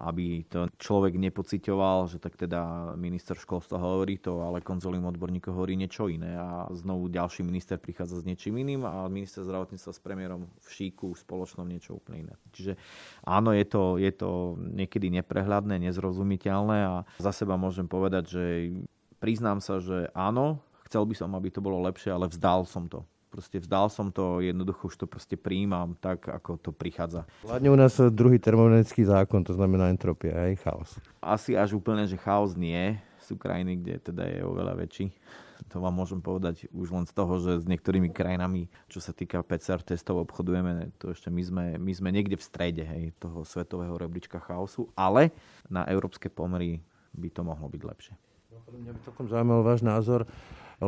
aby 0.06 0.46
to 0.50 0.68
človek 0.82 1.16
nepocitoval, 1.18 2.10
že 2.10 2.18
tak 2.18 2.36
teda 2.36 2.94
minister 2.98 3.38
školstva 3.38 3.78
hovorí 3.78 4.18
to, 4.18 4.42
ale 4.42 4.66
konzolím 4.66 5.06
odborníkov 5.06 5.54
hovorí 5.54 5.78
niečo 5.78 6.10
iné 6.10 6.36
a 6.36 6.68
znovu 6.74 7.08
ďalší 7.08 7.46
minister 7.46 7.78
prichádza 7.78 8.22
s 8.22 8.28
niečím 8.28 8.60
iným 8.60 8.84
a 8.84 9.06
minister 9.08 9.46
zdravotníctva 9.46 9.92
s 9.94 10.02
premiérom 10.02 10.50
v 10.50 10.68
šíku 10.68 11.14
spoločnom 11.14 11.66
niečo 11.70 11.98
úplne 11.98 12.30
iné. 12.30 12.34
Čiže 12.52 12.74
áno, 13.24 13.54
je 13.54 13.66
to, 13.66 13.98
je 14.02 14.12
to 14.12 14.60
niekedy 14.60 15.14
neprehľadné, 15.14 15.78
nezrozumiteľné 15.90 16.78
a 16.86 16.96
za 17.22 17.32
seba 17.32 17.56
môžem 17.56 17.86
povedať, 17.86 18.24
že 18.30 18.44
priznám 19.22 19.64
sa, 19.64 19.80
že 19.80 20.10
áno, 20.14 20.60
chcel 20.90 21.06
by 21.06 21.16
som, 21.18 21.34
aby 21.34 21.50
to 21.50 21.64
bolo 21.64 21.82
lepšie, 21.86 22.14
ale 22.14 22.30
vzdal 22.30 22.68
som 22.68 22.86
to 22.86 23.06
Proste 23.36 23.60
vzdal 23.60 23.92
som 23.92 24.16
to, 24.16 24.40
jednoducho 24.40 24.88
už 24.88 24.96
to 24.96 25.12
proste 25.12 25.36
príjmam 25.36 25.92
tak, 26.00 26.24
ako 26.24 26.56
to 26.56 26.72
prichádza. 26.72 27.28
Vládne 27.44 27.68
u 27.68 27.76
nás 27.76 28.00
druhý 28.08 28.40
termodynamický 28.40 29.04
zákon, 29.04 29.44
to 29.44 29.52
znamená 29.52 29.92
entropia, 29.92 30.32
aj 30.32 30.64
chaos. 30.64 30.90
Asi 31.20 31.52
až 31.52 31.76
úplne, 31.76 32.08
že 32.08 32.16
chaos 32.16 32.56
nie. 32.56 32.96
Sú 33.20 33.36
krajiny, 33.36 33.76
kde 33.84 33.94
teda 34.00 34.24
je 34.24 34.40
oveľa 34.40 34.80
väčší. 34.80 35.12
To 35.76 35.84
vám 35.84 36.00
môžem 36.00 36.24
povedať 36.24 36.72
už 36.72 36.96
len 36.96 37.04
z 37.04 37.12
toho, 37.12 37.44
že 37.44 37.60
s 37.60 37.66
niektorými 37.68 38.08
krajinami, 38.16 38.72
čo 38.88 39.04
sa 39.04 39.12
týka 39.12 39.44
PCR 39.44 39.84
testov, 39.84 40.24
obchodujeme. 40.24 40.96
To 41.04 41.12
ešte 41.12 41.28
my 41.28 41.44
sme, 41.44 41.66
my 41.76 41.92
sme 41.92 42.16
niekde 42.16 42.40
v 42.40 42.48
strede 42.48 42.88
hej, 42.88 43.12
toho 43.20 43.44
svetového 43.44 44.00
rebríčka 44.00 44.40
chaosu, 44.40 44.88
ale 44.96 45.36
na 45.68 45.84
európske 45.92 46.32
pomery 46.32 46.80
by 47.12 47.28
to 47.28 47.44
mohlo 47.44 47.68
byť 47.68 47.82
lepšie. 47.84 48.16
Mňa 48.72 48.92
by 48.96 49.00
celkom 49.04 49.28
zaujímal 49.28 49.60
váš 49.60 49.84
názor 49.84 50.24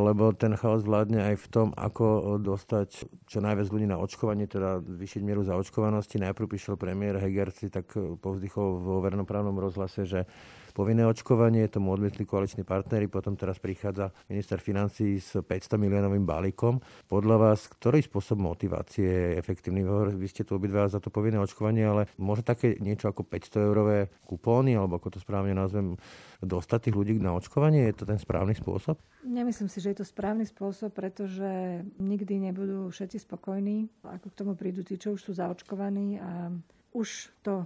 lebo 0.03 0.35
ten 0.35 0.53
chaos 0.53 0.85
vládne 0.85 1.33
aj 1.33 1.35
v 1.41 1.47
tom, 1.49 1.67
ako 1.73 2.37
dostať 2.37 2.89
čo 3.25 3.39
najviac 3.41 3.67
ľudí 3.71 3.87
na 3.89 3.97
očkovanie, 3.97 4.45
teda 4.45 4.83
vyšiť 4.83 5.21
mieru 5.23 5.41
zaočkovanosti. 5.41 6.21
Najprv 6.21 6.45
prišiel 6.45 6.75
premiér 6.77 7.17
Heger 7.17 7.49
si 7.49 7.71
tak 7.71 7.93
povzdychol 7.95 8.81
vo 8.81 9.01
vernoprávnom 9.01 9.57
rozhlase, 9.57 10.05
že 10.05 10.29
povinné 10.77 11.09
očkovanie, 11.09 11.65
tomu 11.73 11.89
odmietli 11.89 12.21
koaliční 12.21 12.61
partnery, 12.61 13.09
potom 13.09 13.33
teraz 13.33 13.57
prichádza 13.57 14.13
minister 14.29 14.61
financí 14.61 15.17
s 15.17 15.33
500 15.41 15.73
miliónovým 15.81 16.21
balíkom. 16.21 16.77
Podľa 17.09 17.35
vás, 17.41 17.65
ktorý 17.65 18.05
spôsob 18.05 18.37
motivácie 18.37 19.09
je 19.09 19.41
efektívny? 19.41 19.81
Vy 20.13 20.29
ste 20.29 20.45
tu 20.45 20.53
obidva 20.53 20.85
za 20.85 21.01
to 21.01 21.09
povinné 21.09 21.41
očkovanie, 21.41 21.81
ale 21.81 22.05
môže 22.21 22.45
také 22.45 22.77
niečo 22.77 23.09
ako 23.09 23.25
500 23.25 23.57
eurové 23.57 24.13
kupóny, 24.29 24.77
alebo 24.77 25.01
ako 25.01 25.17
to 25.17 25.19
správne 25.25 25.57
nazvem, 25.57 25.97
dostať 26.45 26.93
tých 26.93 26.95
ľudí 27.01 27.13
na 27.17 27.33
očkovanie? 27.33 27.89
Je 27.89 27.97
to 27.97 28.05
ten 28.05 28.21
správny 28.21 28.53
spôsob? 28.53 29.01
Nemyslím 29.25 29.73
si, 29.73 29.81
že 29.81 29.97
je 29.97 30.05
to 30.05 30.05
správny 30.05 30.45
spôsob, 30.45 30.93
pretože 30.93 31.81
nikdy 31.97 32.53
nebudú 32.53 32.93
všetci 32.93 33.25
spokojní, 33.25 33.89
ako 34.05 34.29
k 34.29 34.37
tomu 34.37 34.53
prídu 34.53 34.85
tí, 34.85 35.01
čo 35.01 35.17
už 35.17 35.25
sú 35.25 35.31
zaočkovaní 35.33 36.21
a 36.21 36.53
už 36.93 37.33
to 37.41 37.65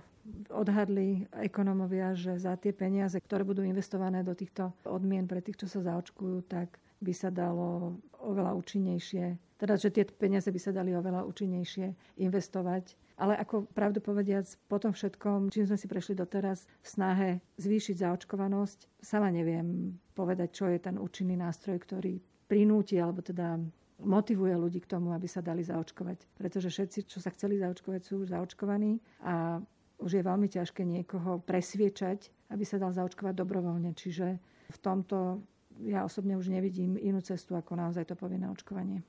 odhadli 0.49 1.25
ekonomovia, 1.41 2.13
že 2.13 2.37
za 2.37 2.53
tie 2.57 2.71
peniaze, 2.71 3.17
ktoré 3.17 3.41
budú 3.41 3.65
investované 3.65 4.21
do 4.21 4.37
týchto 4.37 4.73
odmien 4.85 5.25
pre 5.25 5.41
tých, 5.41 5.65
čo 5.65 5.67
sa 5.67 5.79
zaočkujú, 5.81 6.45
tak 6.45 6.77
by 7.01 7.13
sa 7.13 7.33
dalo 7.33 7.97
oveľa 8.21 8.53
účinnejšie, 8.53 9.57
teda 9.57 9.73
že 9.77 9.89
tie 9.89 10.05
peniaze 10.05 10.45
by 10.49 10.59
sa 10.61 10.69
dali 10.69 10.93
oveľa 10.93 11.25
účinnejšie 11.25 12.17
investovať. 12.21 12.93
Ale 13.21 13.37
ako 13.37 13.69
pravdu 13.69 14.01
povediac, 14.01 14.49
po 14.65 14.81
tom 14.81 14.97
všetkom, 14.97 15.53
čím 15.53 15.69
sme 15.69 15.77
si 15.77 15.85
prešli 15.85 16.17
doteraz, 16.17 16.65
v 16.81 16.87
snahe 16.89 17.29
zvýšiť 17.61 18.01
zaočkovanosť, 18.01 19.01
sama 19.01 19.29
neviem 19.29 19.93
povedať, 20.17 20.49
čo 20.57 20.65
je 20.69 20.81
ten 20.81 20.97
účinný 20.97 21.37
nástroj, 21.37 21.77
ktorý 21.77 22.17
prinúti 22.49 22.97
alebo 22.97 23.21
teda 23.21 23.61
motivuje 24.01 24.57
ľudí 24.57 24.81
k 24.81 24.89
tomu, 24.97 25.13
aby 25.13 25.29
sa 25.29 25.45
dali 25.45 25.61
zaočkovať. 25.61 26.33
Pretože 26.33 26.73
všetci, 26.73 26.99
čo 27.05 27.21
sa 27.21 27.29
chceli 27.29 27.61
zaočkovať, 27.61 28.01
sú 28.01 28.25
už 28.25 28.33
zaočkovaní 28.33 28.97
a 29.21 29.61
už 30.01 30.19
je 30.19 30.23
veľmi 30.25 30.49
ťažké 30.49 30.81
niekoho 30.83 31.39
presviečať, 31.45 32.51
aby 32.51 32.63
sa 32.65 32.81
dal 32.81 32.91
zaočkovať 32.91 33.33
dobrovoľne. 33.37 33.93
Čiže 33.93 34.41
v 34.71 34.77
tomto 34.81 35.45
ja 35.85 36.05
osobne 36.05 36.35
už 36.35 36.51
nevidím 36.51 36.99
inú 36.99 37.23
cestu 37.23 37.55
ako 37.55 37.77
naozaj 37.79 38.09
to 38.09 38.15
povinné 38.17 38.49
očkovanie. 38.49 39.01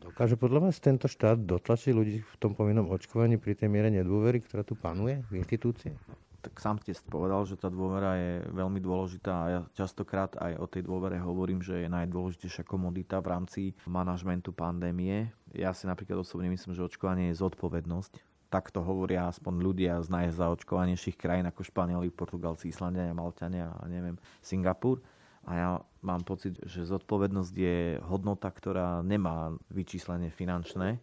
Dokáže 0.00 0.40
podľa 0.40 0.70
vás 0.70 0.80
tento 0.80 1.10
štát 1.10 1.36
dotlačiť 1.44 1.92
ľudí 1.92 2.16
v 2.24 2.34
tom 2.40 2.56
povinnom 2.56 2.88
očkovaní 2.88 3.36
pri 3.36 3.52
tej 3.52 3.68
miere 3.68 3.92
nedôvery, 3.92 4.40
ktorá 4.40 4.64
tu 4.64 4.72
panuje 4.72 5.20
v 5.28 5.44
inštitúcii? 5.44 6.20
tak 6.40 6.56
sám 6.56 6.80
ste 6.80 6.96
povedal, 7.04 7.44
že 7.44 7.60
tá 7.60 7.68
dôvera 7.68 8.16
je 8.16 8.32
veľmi 8.48 8.80
dôležitá 8.80 9.32
a 9.32 9.46
ja 9.52 9.60
častokrát 9.76 10.32
aj 10.40 10.56
o 10.56 10.66
tej 10.66 10.88
dôvere 10.88 11.20
hovorím, 11.20 11.60
že 11.60 11.84
je 11.84 11.88
najdôležitejšia 11.92 12.64
komodita 12.64 13.20
v 13.20 13.28
rámci 13.28 13.62
manažmentu 13.84 14.56
pandémie. 14.56 15.28
Ja 15.52 15.76
si 15.76 15.84
napríklad 15.84 16.24
osobne 16.24 16.48
myslím, 16.48 16.72
že 16.72 16.88
očkovanie 16.88 17.30
je 17.30 17.40
zodpovednosť. 17.44 18.29
Takto 18.50 18.82
hovoria 18.82 19.30
aspoň 19.30 19.54
ľudia 19.62 20.02
z 20.02 20.10
najzaočkovanejších 20.10 21.14
krajín 21.14 21.46
ako 21.46 21.62
Španieli, 21.62 22.10
Portugalci, 22.10 22.74
Islandia, 22.74 23.14
Malťania 23.14 23.70
a 23.78 23.86
neviem, 23.86 24.18
Singapur. 24.42 24.98
A 25.46 25.50
ja 25.54 25.68
mám 26.02 26.26
pocit, 26.26 26.58
že 26.66 26.84
zodpovednosť 26.84 27.54
je 27.54 28.02
hodnota, 28.04 28.50
ktorá 28.50 29.00
nemá 29.06 29.54
vyčíslenie 29.72 30.28
finančné, 30.28 31.00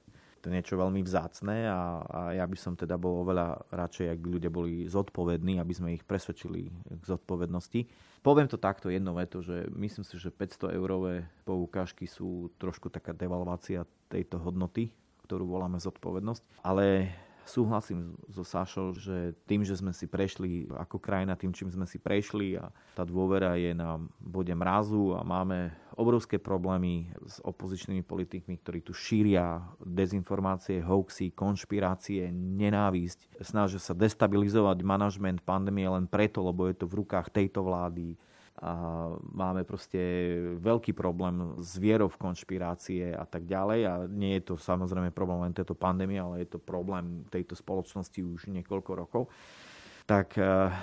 to 0.48 0.56
je 0.56 0.64
niečo 0.64 0.80
veľmi 0.80 1.02
vzácné 1.04 1.68
a, 1.68 2.00
a 2.08 2.20
ja 2.38 2.46
by 2.48 2.56
som 2.56 2.78
teda 2.78 2.96
bol 2.96 3.26
oveľa 3.26 3.68
radšej, 3.68 4.16
ak 4.16 4.20
by 4.22 4.28
ľudia 4.38 4.48
boli 4.48 4.88
zodpovední, 4.88 5.58
aby 5.58 5.74
sme 5.76 5.92
ich 5.98 6.08
presvedčili 6.08 6.70
k 6.72 7.04
zodpovednosti. 7.04 7.84
Poviem 8.22 8.48
to 8.48 8.56
takto 8.56 8.88
jedno 8.88 9.12
veto, 9.18 9.44
že 9.44 9.68
myslím 9.76 10.06
si, 10.06 10.16
že 10.16 10.32
500 10.32 10.78
eurové 10.78 11.28
poukážky 11.44 12.08
sú 12.08 12.54
trošku 12.62 12.88
taká 12.88 13.12
devalvácia 13.12 13.84
tejto 14.08 14.40
hodnoty, 14.40 14.94
ktorú 15.28 15.52
voláme 15.52 15.84
zodpovednosť. 15.84 16.64
Ale 16.64 17.12
súhlasím 17.48 18.14
so 18.28 18.44
Sašou, 18.44 18.94
že 18.94 19.34
tým, 19.48 19.64
že 19.64 19.74
sme 19.80 19.96
si 19.96 20.06
prešli 20.06 20.68
ako 20.70 21.00
krajina, 21.00 21.40
tým, 21.40 21.56
čím 21.56 21.72
sme 21.72 21.88
si 21.88 21.98
prešli 21.98 22.60
a 22.60 22.70
tá 22.94 23.08
dôvera 23.08 23.56
je 23.56 23.72
na 23.72 23.98
bode 24.20 24.54
mrazu 24.54 25.16
a 25.16 25.24
máme 25.24 25.72
obrovské 25.98 26.38
problémy 26.38 27.10
s 27.26 27.42
opozičnými 27.42 28.06
politikmi, 28.06 28.62
ktorí 28.62 28.86
tu 28.86 28.94
šíria 28.94 29.66
dezinformácie, 29.82 30.84
hoaxy, 30.84 31.34
konšpirácie, 31.34 32.30
nenávisť. 32.32 33.42
Snažia 33.42 33.82
sa 33.82 33.98
destabilizovať 33.98 34.86
manažment 34.86 35.42
pandémie 35.42 35.90
len 35.90 36.06
preto, 36.06 36.46
lebo 36.46 36.70
je 36.70 36.78
to 36.78 36.86
v 36.86 37.02
rukách 37.02 37.34
tejto 37.34 37.66
vlády 37.66 38.20
a 38.58 38.74
máme 39.38 39.62
proste 39.62 40.02
veľký 40.58 40.98
problém 40.98 41.62
s 41.62 41.78
vierou 41.78 42.10
v 42.10 42.18
konšpirácie 42.18 43.14
a 43.14 43.22
tak 43.30 43.46
ďalej. 43.46 43.80
A 43.86 43.94
nie 44.10 44.42
je 44.42 44.50
to 44.50 44.54
samozrejme 44.58 45.14
problém 45.14 45.46
len 45.46 45.54
tejto 45.54 45.78
pandémie, 45.78 46.18
ale 46.18 46.42
je 46.42 46.58
to 46.58 46.60
problém 46.60 47.22
tejto 47.30 47.54
spoločnosti 47.54 48.18
už 48.18 48.50
niekoľko 48.50 48.92
rokov, 48.98 49.24
tak 50.10 50.42
eh, 50.42 50.74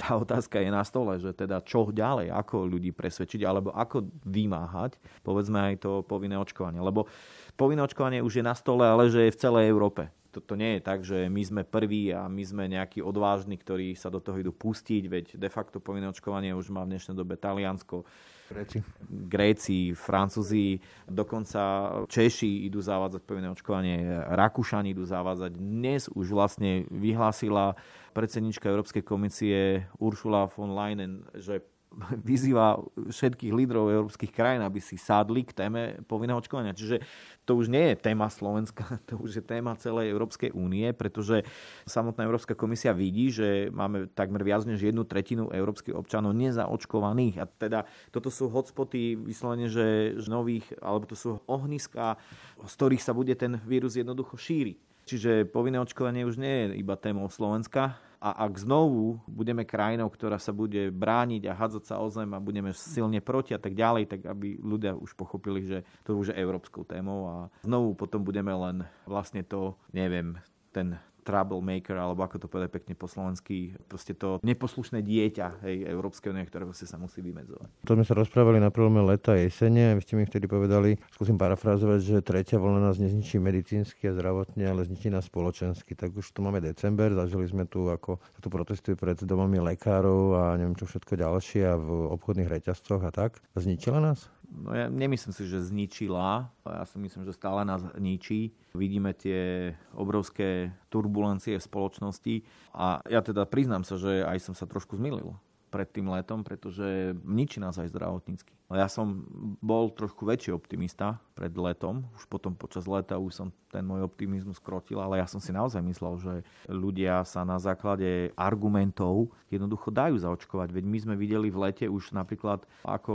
tá 0.00 0.18
otázka 0.18 0.58
je 0.58 0.70
na 0.74 0.82
stole, 0.82 1.14
že 1.22 1.30
teda 1.30 1.62
čo 1.62 1.94
ďalej, 1.94 2.34
ako 2.34 2.66
ľudí 2.66 2.90
presvedčiť, 2.90 3.46
alebo 3.46 3.70
ako 3.70 4.08
vymáhať, 4.26 4.98
povedzme 5.22 5.72
aj 5.72 5.74
to 5.84 6.02
povinné 6.02 6.34
očkovanie. 6.40 6.82
Lebo 6.82 7.06
povinné 7.54 7.86
očkovanie 7.86 8.18
už 8.18 8.42
je 8.42 8.44
na 8.44 8.56
stole, 8.58 8.82
ale 8.82 9.12
že 9.12 9.30
je 9.30 9.34
v 9.34 9.40
celej 9.40 9.70
Európe 9.70 10.10
to, 10.32 10.40
to 10.40 10.54
nie 10.56 10.76
je 10.76 10.80
tak, 10.80 11.04
že 11.04 11.28
my 11.28 11.42
sme 11.44 11.62
prví 11.62 12.08
a 12.16 12.24
my 12.26 12.40
sme 12.40 12.64
nejakí 12.72 13.04
odvážni, 13.04 13.60
ktorí 13.60 13.92
sa 13.92 14.08
do 14.08 14.18
toho 14.18 14.40
idú 14.40 14.50
pustiť, 14.50 15.04
veď 15.04 15.24
de 15.36 15.50
facto 15.52 15.76
povinné 15.78 16.08
očkovanie 16.08 16.56
už 16.56 16.72
má 16.72 16.82
v 16.88 16.96
dnešnej 16.96 17.14
dobe 17.14 17.36
Taliansko, 17.36 18.08
Gréci. 18.52 18.78
Gréci, 19.08 19.78
Francúzi, 19.96 20.76
dokonca 21.08 21.60
Češi 22.04 22.68
idú 22.68 22.84
zavádzať 22.84 23.22
povinné 23.24 23.48
očkovanie, 23.48 24.04
Rakúšani 24.28 24.92
idú 24.92 25.08
zavádzať. 25.08 25.56
Dnes 25.56 26.12
už 26.12 26.36
vlastne 26.36 26.84
vyhlásila 26.92 27.72
predsednička 28.12 28.68
Európskej 28.68 29.00
komisie 29.08 29.88
Ursula 29.96 30.52
von 30.52 30.76
Leyen, 30.76 31.24
že 31.32 31.64
vyzýva 32.28 32.80
všetkých 32.96 33.52
lídrov 33.52 33.92
európskych 33.92 34.32
krajín, 34.32 34.64
aby 34.64 34.80
si 34.80 34.96
sadli 34.96 35.44
k 35.44 35.54
téme 35.54 36.00
povinného 36.08 36.40
očkovania. 36.40 36.76
Čiže 36.76 37.04
to 37.44 37.58
už 37.58 37.68
nie 37.68 37.92
je 37.92 37.96
téma 38.00 38.30
Slovenska, 38.32 38.84
to 39.08 39.18
už 39.18 39.40
je 39.40 39.44
téma 39.44 39.76
celej 39.78 40.10
Európskej 40.12 40.54
únie, 40.54 40.90
pretože 40.96 41.44
samotná 41.84 42.24
Európska 42.24 42.56
komisia 42.56 42.96
vidí, 42.96 43.32
že 43.32 43.68
máme 43.70 44.08
takmer 44.12 44.42
viac 44.46 44.64
než 44.64 44.82
jednu 44.82 45.04
tretinu 45.04 45.50
európskych 45.52 45.94
občanov 45.96 46.36
nezaočkovaných. 46.36 47.36
A 47.42 47.44
teda 47.46 47.80
toto 48.14 48.32
sú 48.32 48.48
hotspoty 48.48 49.14
vyslovene, 49.18 49.68
že 49.68 50.16
nových, 50.28 50.64
alebo 50.80 51.04
to 51.04 51.16
sú 51.16 51.30
ohniska, 51.44 52.16
z 52.62 52.74
ktorých 52.78 53.02
sa 53.04 53.12
bude 53.12 53.34
ten 53.36 53.60
vírus 53.68 53.98
jednoducho 53.98 54.40
šíriť. 54.40 54.78
Čiže 55.02 55.50
povinné 55.50 55.82
očkovanie 55.82 56.22
už 56.22 56.38
nie 56.38 56.54
je 56.70 56.78
iba 56.78 56.94
témou 56.94 57.26
Slovenska, 57.26 57.98
a 58.22 58.46
ak 58.46 58.54
znovu 58.62 59.18
budeme 59.26 59.66
krajinou, 59.66 60.06
ktorá 60.06 60.38
sa 60.38 60.54
bude 60.54 60.94
brániť 60.94 61.42
a 61.50 61.58
hádzať 61.58 61.84
sa 61.90 61.98
o 61.98 62.06
zem 62.06 62.30
a 62.30 62.38
budeme 62.38 62.70
silne 62.70 63.18
proti 63.18 63.50
a 63.50 63.58
tak 63.58 63.74
ďalej, 63.74 64.06
tak 64.06 64.20
aby 64.30 64.62
ľudia 64.62 64.94
už 64.94 65.18
pochopili, 65.18 65.66
že 65.66 65.82
to 66.06 66.14
už 66.14 66.30
je 66.30 66.38
európskou 66.38 66.86
témou 66.86 67.26
a 67.26 67.36
znovu 67.66 67.98
potom 67.98 68.22
budeme 68.22 68.54
len 68.54 68.86
vlastne 69.10 69.42
to, 69.42 69.74
neviem, 69.90 70.38
ten 70.70 71.02
troublemaker, 71.22 71.94
alebo 71.96 72.26
ako 72.26 72.36
to 72.42 72.46
povedať 72.50 72.70
pekne 72.74 72.94
po 72.98 73.06
slovensky, 73.06 73.78
proste 73.86 74.12
to 74.12 74.42
neposlušné 74.42 75.00
dieťa 75.00 75.64
hej, 75.64 75.86
Európskej 75.88 76.34
únie, 76.34 76.44
ktoré 76.46 76.66
sa 76.74 76.98
musí 76.98 77.22
vymedzovať. 77.22 77.86
To 77.86 77.94
sme 77.94 78.04
sa 78.04 78.14
rozprávali 78.18 78.58
na 78.58 78.74
prvom 78.74 79.02
leta 79.06 79.34
a 79.34 79.40
jesene 79.40 79.92
a 79.92 79.96
vy 79.96 80.02
ste 80.02 80.18
mi 80.18 80.26
vtedy 80.26 80.50
povedali, 80.50 80.98
skúsim 81.14 81.38
parafrázovať, 81.38 81.98
že 82.02 82.16
tretia 82.26 82.58
vlna 82.58 82.90
nás 82.90 82.98
nezničí 82.98 83.38
medicínsky 83.38 84.10
a 84.10 84.16
zdravotne, 84.16 84.66
ale 84.66 84.84
zničí 84.84 85.08
nás 85.08 85.30
spoločensky. 85.30 85.94
Tak 85.94 86.12
už 86.18 86.26
tu 86.34 86.42
máme 86.42 86.58
december, 86.58 87.14
zažili 87.14 87.46
sme 87.46 87.64
tu, 87.70 87.86
ako 87.86 88.18
sa 88.18 88.40
tu 88.42 88.48
protestuje 88.50 88.98
pred 88.98 89.16
domami 89.22 89.62
lekárov 89.62 90.34
a 90.34 90.42
neviem 90.58 90.74
čo 90.74 90.90
všetko 90.90 91.14
ďalšie 91.14 91.62
a 91.62 91.78
v 91.78 91.88
obchodných 92.18 92.50
reťazcoch 92.50 93.02
a 93.06 93.14
tak. 93.14 93.38
Zničila 93.54 94.02
nás? 94.02 94.26
No 94.52 94.76
ja 94.76 94.92
nemyslím 94.92 95.32
si, 95.32 95.48
že 95.48 95.64
zničila. 95.64 96.52
Ja 96.68 96.84
si 96.84 97.00
myslím, 97.00 97.24
že 97.24 97.32
stále 97.32 97.64
nás 97.64 97.80
ničí. 97.96 98.52
Vidíme 98.76 99.16
tie 99.16 99.72
obrovské 99.96 100.76
turbulencie 100.92 101.56
v 101.56 101.64
spoločnosti 101.64 102.34
a 102.76 103.00
ja 103.08 103.24
teda 103.24 103.48
priznám 103.48 103.82
sa, 103.82 103.96
že 103.96 104.20
aj 104.20 104.38
som 104.44 104.54
sa 104.54 104.68
trošku 104.68 105.00
zmýlil 105.00 105.32
pred 105.72 105.88
tým 105.88 106.12
letom, 106.12 106.44
pretože 106.44 107.16
ničí 107.24 107.56
nás 107.56 107.80
aj 107.80 107.88
zdravotnícky. 107.88 108.52
Ja 108.72 108.88
som 108.88 109.24
bol 109.60 109.88
trošku 109.92 110.28
väčší 110.28 110.52
optimista 110.52 111.20
pred 111.32 111.52
letom, 111.56 112.04
už 112.16 112.28
potom 112.28 112.52
počas 112.52 112.84
leta 112.84 113.16
už 113.16 113.32
som 113.32 113.48
ten 113.72 113.84
môj 113.84 114.04
optimizmus 114.04 114.60
skrotil, 114.60 115.00
ale 115.00 115.20
ja 115.20 115.28
som 115.28 115.40
si 115.40 115.48
naozaj 115.52 115.80
myslel, 115.80 116.14
že 116.20 116.34
ľudia 116.68 117.24
sa 117.24 117.44
na 117.44 117.56
základe 117.56 118.32
argumentov 118.36 119.32
jednoducho 119.48 119.88
dajú 119.88 120.20
zaočkovať. 120.20 120.68
Veď 120.72 120.84
my 120.84 120.98
sme 121.00 121.14
videli 121.16 121.48
v 121.48 121.68
lete 121.68 121.88
už 121.88 122.12
napríklad, 122.12 122.64
ako 122.84 123.14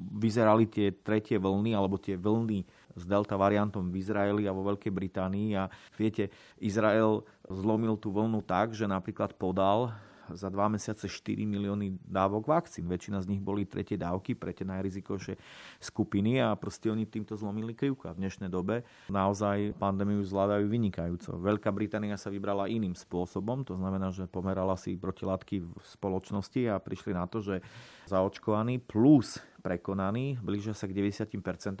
vyzerali 0.00 0.68
tie 0.68 0.92
tretie 0.92 1.40
vlny, 1.40 1.72
alebo 1.72 1.96
tie 1.96 2.20
vlny 2.20 2.64
s 2.96 3.02
delta 3.04 3.36
variantom 3.36 3.88
v 3.88 4.00
Izraeli 4.00 4.44
a 4.48 4.56
vo 4.56 4.64
Veľkej 4.64 4.92
Británii. 4.92 5.56
A 5.56 5.72
viete, 5.96 6.32
Izrael 6.60 7.24
zlomil 7.48 7.96
tú 8.00 8.08
vlnu 8.12 8.40
tak, 8.44 8.72
že 8.72 8.88
napríklad 8.88 9.36
podal 9.36 9.92
za 10.32 10.48
dva 10.48 10.72
mesiace 10.72 11.10
4 11.10 11.44
milióny 11.44 12.00
dávok 12.00 12.48
vakcín. 12.48 12.88
Väčšina 12.88 13.20
z 13.20 13.36
nich 13.36 13.42
boli 13.44 13.68
tretie 13.68 14.00
dávky 14.00 14.32
pre 14.32 14.56
tie 14.56 14.64
najrizikovšie 14.64 15.36
skupiny 15.82 16.40
a 16.40 16.56
proste 16.56 16.88
oni 16.88 17.04
týmto 17.04 17.36
zlomili 17.36 17.76
krivku. 17.76 18.08
A 18.08 18.16
v 18.16 18.24
dnešnej 18.24 18.48
dobe 18.48 18.88
naozaj 19.12 19.76
pandémiu 19.76 20.24
zvládajú 20.24 20.64
vynikajúco. 20.64 21.36
Veľká 21.36 21.68
Británia 21.74 22.16
sa 22.16 22.32
vybrala 22.32 22.70
iným 22.70 22.96
spôsobom, 22.96 23.66
to 23.66 23.76
znamená, 23.76 24.08
že 24.08 24.24
pomerala 24.30 24.80
si 24.80 24.96
protilátky 24.96 25.60
v 25.60 25.70
spoločnosti 25.84 26.72
a 26.72 26.80
prišli 26.80 27.12
na 27.12 27.28
to, 27.28 27.44
že 27.44 27.60
zaočkovaní 28.08 28.80
plus 28.80 29.40
prekonaní, 29.64 30.36
blížia 30.44 30.76
sa 30.76 30.84
k 30.84 30.92
90% 30.92 31.24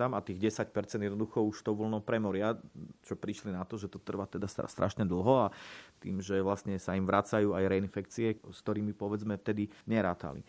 a 0.00 0.18
tých 0.24 0.40
10% 0.40 0.72
jednoducho 1.04 1.44
už 1.44 1.60
to 1.60 1.76
voľno 1.76 2.00
premoria, 2.00 2.56
čo 3.04 3.12
prišli 3.12 3.52
na 3.52 3.60
to, 3.68 3.76
že 3.76 3.92
to 3.92 4.00
trvá 4.00 4.24
teda 4.24 4.48
strašne 4.48 5.04
dlho 5.04 5.44
a 5.44 5.52
tým, 6.04 6.20
že 6.20 6.44
vlastne 6.44 6.76
sa 6.76 6.92
im 6.92 7.08
vracajú 7.08 7.56
aj 7.56 7.64
reinfekcie, 7.64 8.36
s 8.44 8.58
ktorými 8.60 8.92
povedzme 8.92 9.40
vtedy 9.40 9.72
nerátali. 9.88 10.44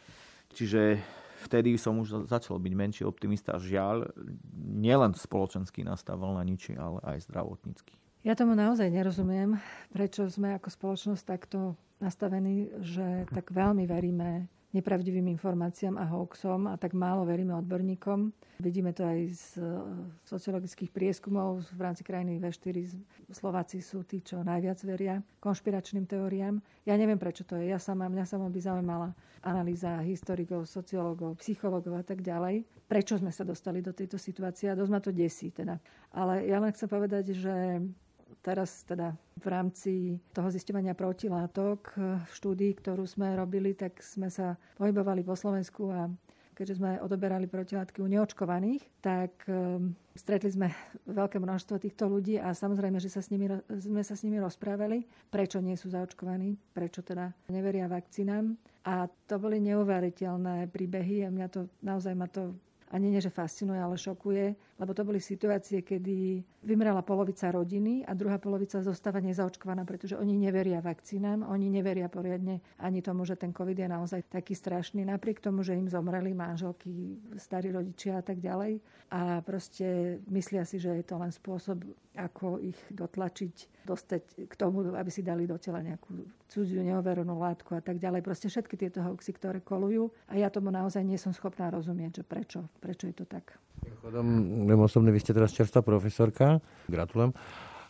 Čiže 0.51 0.99
vtedy 1.47 1.79
som 1.79 1.95
už 2.03 2.27
začal 2.27 2.59
byť 2.59 2.73
menší 2.75 3.03
optimista. 3.07 3.55
Žiaľ, 3.55 4.11
nielen 4.59 5.15
spoločenský 5.15 5.87
nastav 5.87 6.19
vlna 6.19 6.43
ničí, 6.43 6.75
ale 6.75 6.99
aj 7.07 7.31
zdravotnícky. 7.31 7.95
Ja 8.25 8.33
tomu 8.33 8.57
naozaj 8.57 8.89
nerozumiem, 8.89 9.61
prečo 9.93 10.25
sme 10.25 10.57
ako 10.57 10.73
spoločnosť 10.73 11.23
takto 11.23 11.77
nastavení, 12.01 12.73
že 12.81 13.29
tak 13.29 13.53
veľmi 13.53 13.85
veríme 13.85 14.49
nepravdivým 14.75 15.31
informáciám 15.39 15.95
a 15.95 16.05
hoaxom 16.11 16.67
a 16.67 16.75
tak 16.75 16.91
málo 16.91 17.23
veríme 17.23 17.55
odborníkom. 17.55 18.35
Vidíme 18.59 18.91
to 18.91 19.07
aj 19.07 19.19
z 19.31 19.45
e, 19.59 19.67
sociologických 20.27 20.91
prieskumov 20.91 21.63
v 21.71 21.79
rámci 21.79 22.03
krajiny 22.03 22.35
V4. 22.43 22.75
Slováci 23.31 23.79
sú 23.79 24.03
tí, 24.03 24.19
čo 24.19 24.43
najviac 24.43 24.79
veria 24.83 25.23
konšpiračným 25.39 26.03
teóriám. 26.03 26.59
Ja 26.83 26.99
neviem, 26.99 27.15
prečo 27.15 27.47
to 27.47 27.55
je. 27.55 27.71
Ja 27.71 27.79
sama, 27.79 28.11
mňa 28.11 28.27
sama 28.27 28.51
by 28.51 28.59
zaujímala 28.59 29.15
analýza 29.45 30.03
historikov, 30.03 30.67
sociológov, 30.67 31.39
psychológov 31.39 31.95
a 31.95 32.03
tak 32.03 32.19
ďalej. 32.19 32.67
Prečo 32.85 33.15
sme 33.15 33.31
sa 33.31 33.47
dostali 33.47 33.79
do 33.79 33.95
tejto 33.95 34.19
situácie 34.19 34.67
a 34.67 34.77
dosť 34.77 34.91
ma 34.91 34.99
to 34.99 35.15
desí. 35.15 35.49
Teda. 35.55 35.79
Ale 36.11 36.43
ja 36.45 36.59
len 36.59 36.73
chcem 36.75 36.89
povedať, 36.89 37.31
že 37.31 37.79
teraz 38.45 38.85
teda 38.85 39.17
v 39.41 39.47
rámci 39.49 39.93
toho 40.29 40.53
zisťovania 40.53 40.93
protilátok 40.93 41.97
v 41.97 42.29
štúdii, 42.29 42.77
ktorú 42.77 43.09
sme 43.09 43.33
robili, 43.33 43.73
tak 43.73 43.97
sme 44.05 44.29
sa 44.29 44.53
pohybovali 44.77 45.25
po 45.25 45.33
Slovensku 45.33 45.89
a 45.89 46.05
keďže 46.55 46.79
sme 46.79 47.03
odoberali 47.03 47.51
protilátky 47.51 47.99
u 47.99 48.07
neočkovaných, 48.07 49.03
tak 49.03 49.43
um, 49.51 49.91
stretli 50.15 50.47
sme 50.47 50.71
veľké 51.03 51.35
množstvo 51.35 51.75
týchto 51.83 52.07
ľudí 52.07 52.39
a 52.39 52.55
samozrejme, 52.55 52.95
že 53.03 53.11
sa 53.11 53.19
s 53.19 53.27
nimi, 53.27 53.51
sme 53.67 53.99
sa 53.99 54.15
s 54.15 54.23
nimi 54.23 54.39
rozprávali, 54.39 55.03
prečo 55.27 55.59
nie 55.59 55.75
sú 55.75 55.91
zaočkovaní, 55.91 56.55
prečo 56.71 57.03
teda 57.03 57.35
neveria 57.51 57.91
vakcínám. 57.91 58.55
A 58.87 59.11
to 59.27 59.35
boli 59.35 59.59
neuveriteľné 59.59 60.71
príbehy 60.71 61.27
a 61.27 61.33
mňa 61.33 61.47
to 61.51 61.67
naozaj 61.83 62.15
ma 62.15 62.31
to 62.31 62.55
ani 62.95 63.11
nie, 63.11 63.19
že 63.19 63.27
fascinuje, 63.27 63.75
ale 63.75 63.99
šokuje, 63.99 64.55
lebo 64.79 64.91
to 64.95 65.03
boli 65.03 65.19
situácie, 65.19 65.83
kedy 65.83 66.39
vymrela 66.63 67.03
polovica 67.03 67.51
rodiny 67.51 68.07
a 68.07 68.15
druhá 68.15 68.39
polovica 68.39 68.79
zostáva 68.79 69.19
nezaočkovaná, 69.19 69.83
pretože 69.83 70.15
oni 70.15 70.39
neveria 70.39 70.79
vakcínám, 70.79 71.43
oni 71.43 71.67
neveria 71.67 72.07
poriadne 72.07 72.63
ani 72.79 73.03
tomu, 73.03 73.27
že 73.27 73.35
ten 73.35 73.51
COVID 73.51 73.75
je 73.75 73.89
naozaj 73.91 74.21
taký 74.31 74.55
strašný, 74.55 75.03
napriek 75.03 75.43
tomu, 75.43 75.59
že 75.59 75.75
im 75.75 75.91
zomreli 75.91 76.31
manželky, 76.31 77.19
starí 77.35 77.75
rodičia 77.75 78.19
a 78.19 78.23
tak 78.23 78.39
ďalej. 78.39 78.79
A 79.11 79.43
proste 79.43 80.17
myslia 80.31 80.63
si, 80.63 80.79
že 80.79 80.95
je 80.95 81.03
to 81.03 81.19
len 81.19 81.35
spôsob, 81.35 81.83
ako 82.15 82.63
ich 82.63 82.79
dotlačiť, 82.95 83.74
dostať 83.85 84.49
k 84.49 84.53
tomu, 84.57 84.81
aby 84.91 85.07
si 85.13 85.21
dali 85.21 85.45
do 85.45 85.55
tela 85.61 85.79
nejakú 85.79 86.25
cudziu 86.49 86.81
neoverenú 86.81 87.37
látku 87.37 87.77
a 87.77 87.81
tak 87.85 88.01
ďalej. 88.01 88.25
Proste 88.25 88.49
všetky 88.49 88.75
tieto 88.75 89.05
hoaxy, 89.05 89.31
ktoré 89.37 89.61
kolujú. 89.61 90.09
A 90.27 90.41
ja 90.41 90.49
tomu 90.49 90.73
naozaj 90.73 91.05
nie 91.05 91.21
som 91.21 91.31
schopná 91.31 91.69
rozumieť, 91.69 92.21
že 92.21 92.23
prečo, 92.25 92.65
prečo 92.81 93.05
je 93.05 93.15
to 93.15 93.25
tak. 93.29 93.55
Chodom, 94.01 94.65
osobne, 94.81 95.13
vy 95.13 95.21
ste 95.21 95.37
teraz 95.37 95.53
čerstvá 95.53 95.85
profesorka, 95.85 96.57
gratulujem. 96.89 97.37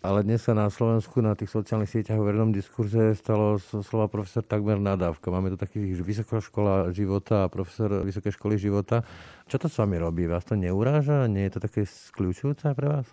Ale 0.06 0.22
dnes 0.22 0.46
sa 0.46 0.54
na 0.54 0.70
Slovensku 0.70 1.18
na 1.26 1.34
tých 1.34 1.50
sociálnych 1.50 1.90
sieťach 1.90 2.22
v 2.22 2.30
verejnom 2.30 2.54
diskurze 2.54 3.18
stalo 3.18 3.58
slova 3.58 4.06
profesor 4.06 4.46
takmer 4.46 4.78
nadávka. 4.78 5.34
Máme 5.34 5.50
tu 5.50 5.58
takých 5.58 5.98
vysoká 6.06 6.38
škola 6.46 6.94
života 6.94 7.42
a 7.42 7.50
profesor 7.50 8.06
vysoké 8.06 8.30
školy 8.30 8.62
života. 8.62 9.02
Čo 9.50 9.66
to 9.66 9.68
s 9.72 9.82
vami 9.82 9.98
robí? 9.98 10.30
Vás 10.30 10.46
to 10.46 10.54
neuráža? 10.54 11.26
Nie 11.26 11.50
je 11.50 11.58
to 11.58 11.60
také 11.66 11.90
skľúčujúce 11.90 12.70
pre 12.78 12.86
vás? 12.86 13.10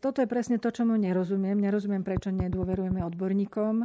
Toto 0.00 0.24
je 0.24 0.28
presne 0.28 0.56
to, 0.56 0.72
čo 0.72 0.88
mu 0.88 0.96
nerozumiem. 0.96 1.60
Nerozumiem, 1.60 2.00
prečo 2.00 2.32
nedôverujeme 2.32 3.04
odborníkom. 3.04 3.84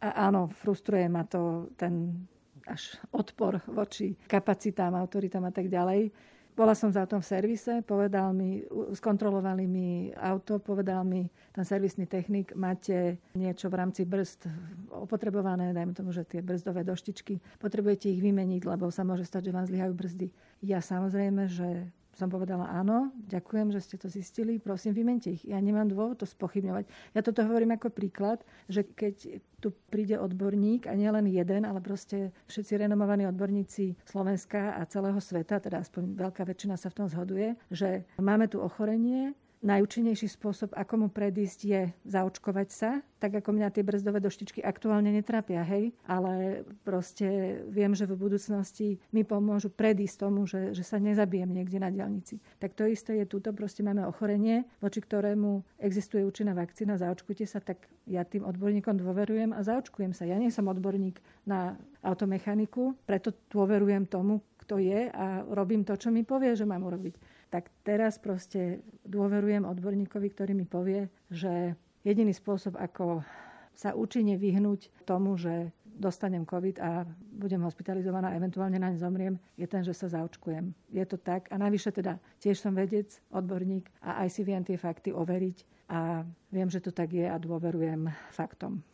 A 0.00 0.08
áno, 0.30 0.46
frustruje 0.48 1.10
ma 1.10 1.26
to 1.26 1.74
ten 1.74 2.26
až 2.66 2.98
odpor 3.14 3.62
voči 3.70 4.18
kapacitám, 4.26 4.98
autoritám 4.98 5.46
a 5.46 5.54
tak 5.54 5.70
ďalej. 5.70 6.10
Bola 6.56 6.72
som 6.72 6.88
za 6.88 7.04
tom 7.04 7.20
v 7.20 7.28
servise, 7.28 7.84
povedal 7.84 8.32
mi, 8.32 8.64
skontrolovali 8.96 9.68
mi 9.68 10.08
auto, 10.16 10.56
povedal 10.56 11.04
mi 11.04 11.28
ten 11.52 11.68
servisný 11.68 12.08
technik, 12.08 12.56
máte 12.56 13.20
niečo 13.36 13.68
v 13.68 13.76
rámci 13.76 14.08
brzd 14.08 14.48
opotrebované, 14.88 15.76
dajme 15.76 15.92
tomu, 15.92 16.16
že 16.16 16.24
tie 16.24 16.40
brzdové 16.40 16.80
doštičky, 16.80 17.60
potrebujete 17.60 18.08
ich 18.08 18.24
vymeniť, 18.24 18.64
lebo 18.64 18.88
sa 18.88 19.04
môže 19.04 19.28
stať, 19.28 19.52
že 19.52 19.54
vám 19.54 19.68
zlyhajú 19.68 19.92
brzdy. 19.92 20.26
Ja 20.64 20.80
samozrejme, 20.80 21.44
že 21.44 21.92
som 22.16 22.32
povedala 22.32 22.72
áno, 22.72 23.12
ďakujem, 23.28 23.68
že 23.76 23.84
ste 23.84 23.96
to 24.00 24.08
zistili, 24.08 24.56
prosím, 24.56 24.96
vymente 24.96 25.36
ich. 25.36 25.44
Ja 25.44 25.60
nemám 25.60 25.92
dôvod 25.92 26.16
to 26.16 26.26
spochybňovať. 26.26 26.88
Ja 27.12 27.20
toto 27.20 27.44
hovorím 27.44 27.76
ako 27.76 27.92
príklad, 27.92 28.40
že 28.72 28.88
keď 28.88 29.44
tu 29.60 29.76
príde 29.92 30.16
odborník, 30.16 30.88
a 30.88 30.96
nie 30.96 31.12
len 31.12 31.28
jeden, 31.28 31.68
ale 31.68 31.84
proste 31.84 32.32
všetci 32.48 32.88
renomovaní 32.88 33.28
odborníci 33.28 34.00
Slovenska 34.08 34.80
a 34.80 34.88
celého 34.88 35.20
sveta, 35.20 35.60
teda 35.60 35.84
aspoň 35.84 36.16
veľká 36.16 36.48
väčšina 36.48 36.80
sa 36.80 36.88
v 36.88 37.04
tom 37.04 37.06
zhoduje, 37.12 37.52
že 37.68 38.08
máme 38.16 38.48
tu 38.48 38.64
ochorenie, 38.64 39.36
najúčinnejší 39.64 40.28
spôsob, 40.28 40.76
ako 40.76 41.06
mu 41.06 41.08
predísť, 41.08 41.58
je 41.64 41.82
zaočkovať 42.04 42.68
sa, 42.68 42.90
tak 43.16 43.40
ako 43.40 43.56
mňa 43.56 43.72
tie 43.72 43.80
brzdové 43.80 44.20
doštičky 44.20 44.60
aktuálne 44.60 45.08
netrápia, 45.08 45.64
hej, 45.64 45.96
ale 46.04 46.64
proste 46.84 47.60
viem, 47.72 47.96
že 47.96 48.04
v 48.04 48.20
budúcnosti 48.20 49.00
mi 49.10 49.24
pomôžu 49.24 49.72
predísť 49.72 50.16
tomu, 50.20 50.44
že, 50.44 50.76
že 50.76 50.84
sa 50.84 51.00
nezabijem 51.00 51.48
niekde 51.48 51.80
na 51.80 51.88
diálnici. 51.88 52.38
Tak 52.60 52.76
to 52.76 52.84
isté 52.84 53.16
je 53.24 53.26
túto, 53.26 53.56
proste 53.56 53.80
máme 53.80 54.04
ochorenie, 54.04 54.68
voči 54.84 55.00
ktorému 55.00 55.64
existuje 55.80 56.20
účinná 56.22 56.52
vakcína, 56.52 57.00
zaočkujte 57.00 57.48
sa, 57.48 57.64
tak 57.64 57.88
ja 58.04 58.22
tým 58.22 58.44
odborníkom 58.44 59.00
dôverujem 59.00 59.56
a 59.56 59.64
zaočkujem 59.64 60.12
sa. 60.12 60.28
Ja 60.28 60.36
nie 60.36 60.52
som 60.52 60.68
odborník 60.68 61.18
na 61.48 61.80
automechaniku, 62.04 62.94
preto 63.08 63.32
dôverujem 63.48 64.06
tomu, 64.06 64.44
kto 64.66 64.82
je 64.82 65.08
a 65.10 65.46
robím 65.46 65.86
to, 65.86 65.94
čo 65.94 66.10
mi 66.10 66.26
povie, 66.26 66.52
že 66.58 66.66
mám 66.66 66.82
urobiť 66.82 67.35
tak 67.56 67.72
teraz 67.88 68.20
proste 68.20 68.84
dôverujem 69.08 69.64
odborníkovi, 69.64 70.28
ktorý 70.28 70.52
mi 70.52 70.68
povie, 70.68 71.08
že 71.32 71.72
jediný 72.04 72.36
spôsob, 72.36 72.76
ako 72.76 73.24
sa 73.72 73.96
účinne 73.96 74.36
vyhnúť 74.36 75.08
tomu, 75.08 75.40
že 75.40 75.72
dostanem 75.96 76.44
COVID 76.44 76.76
a 76.84 77.08
budem 77.32 77.64
hospitalizovaná 77.64 78.28
a 78.28 78.36
eventuálne 78.36 78.76
naň 78.76 79.00
zomriem, 79.00 79.40
je 79.56 79.64
ten, 79.64 79.80
že 79.80 79.96
sa 79.96 80.12
zaočkujem. 80.12 80.68
Je 80.92 81.04
to 81.08 81.16
tak. 81.16 81.48
A 81.48 81.56
navyše 81.56 81.96
teda 81.96 82.20
tiež 82.44 82.60
som 82.60 82.76
vedec, 82.76 83.08
odborník 83.32 83.88
a 84.04 84.20
aj 84.20 84.36
si 84.36 84.44
viem 84.44 84.60
tie 84.60 84.76
fakty 84.76 85.16
overiť 85.16 85.88
a 85.88 86.28
viem, 86.52 86.68
že 86.68 86.84
to 86.84 86.92
tak 86.92 87.16
je 87.16 87.24
a 87.24 87.40
dôverujem 87.40 88.12
faktom. 88.36 88.84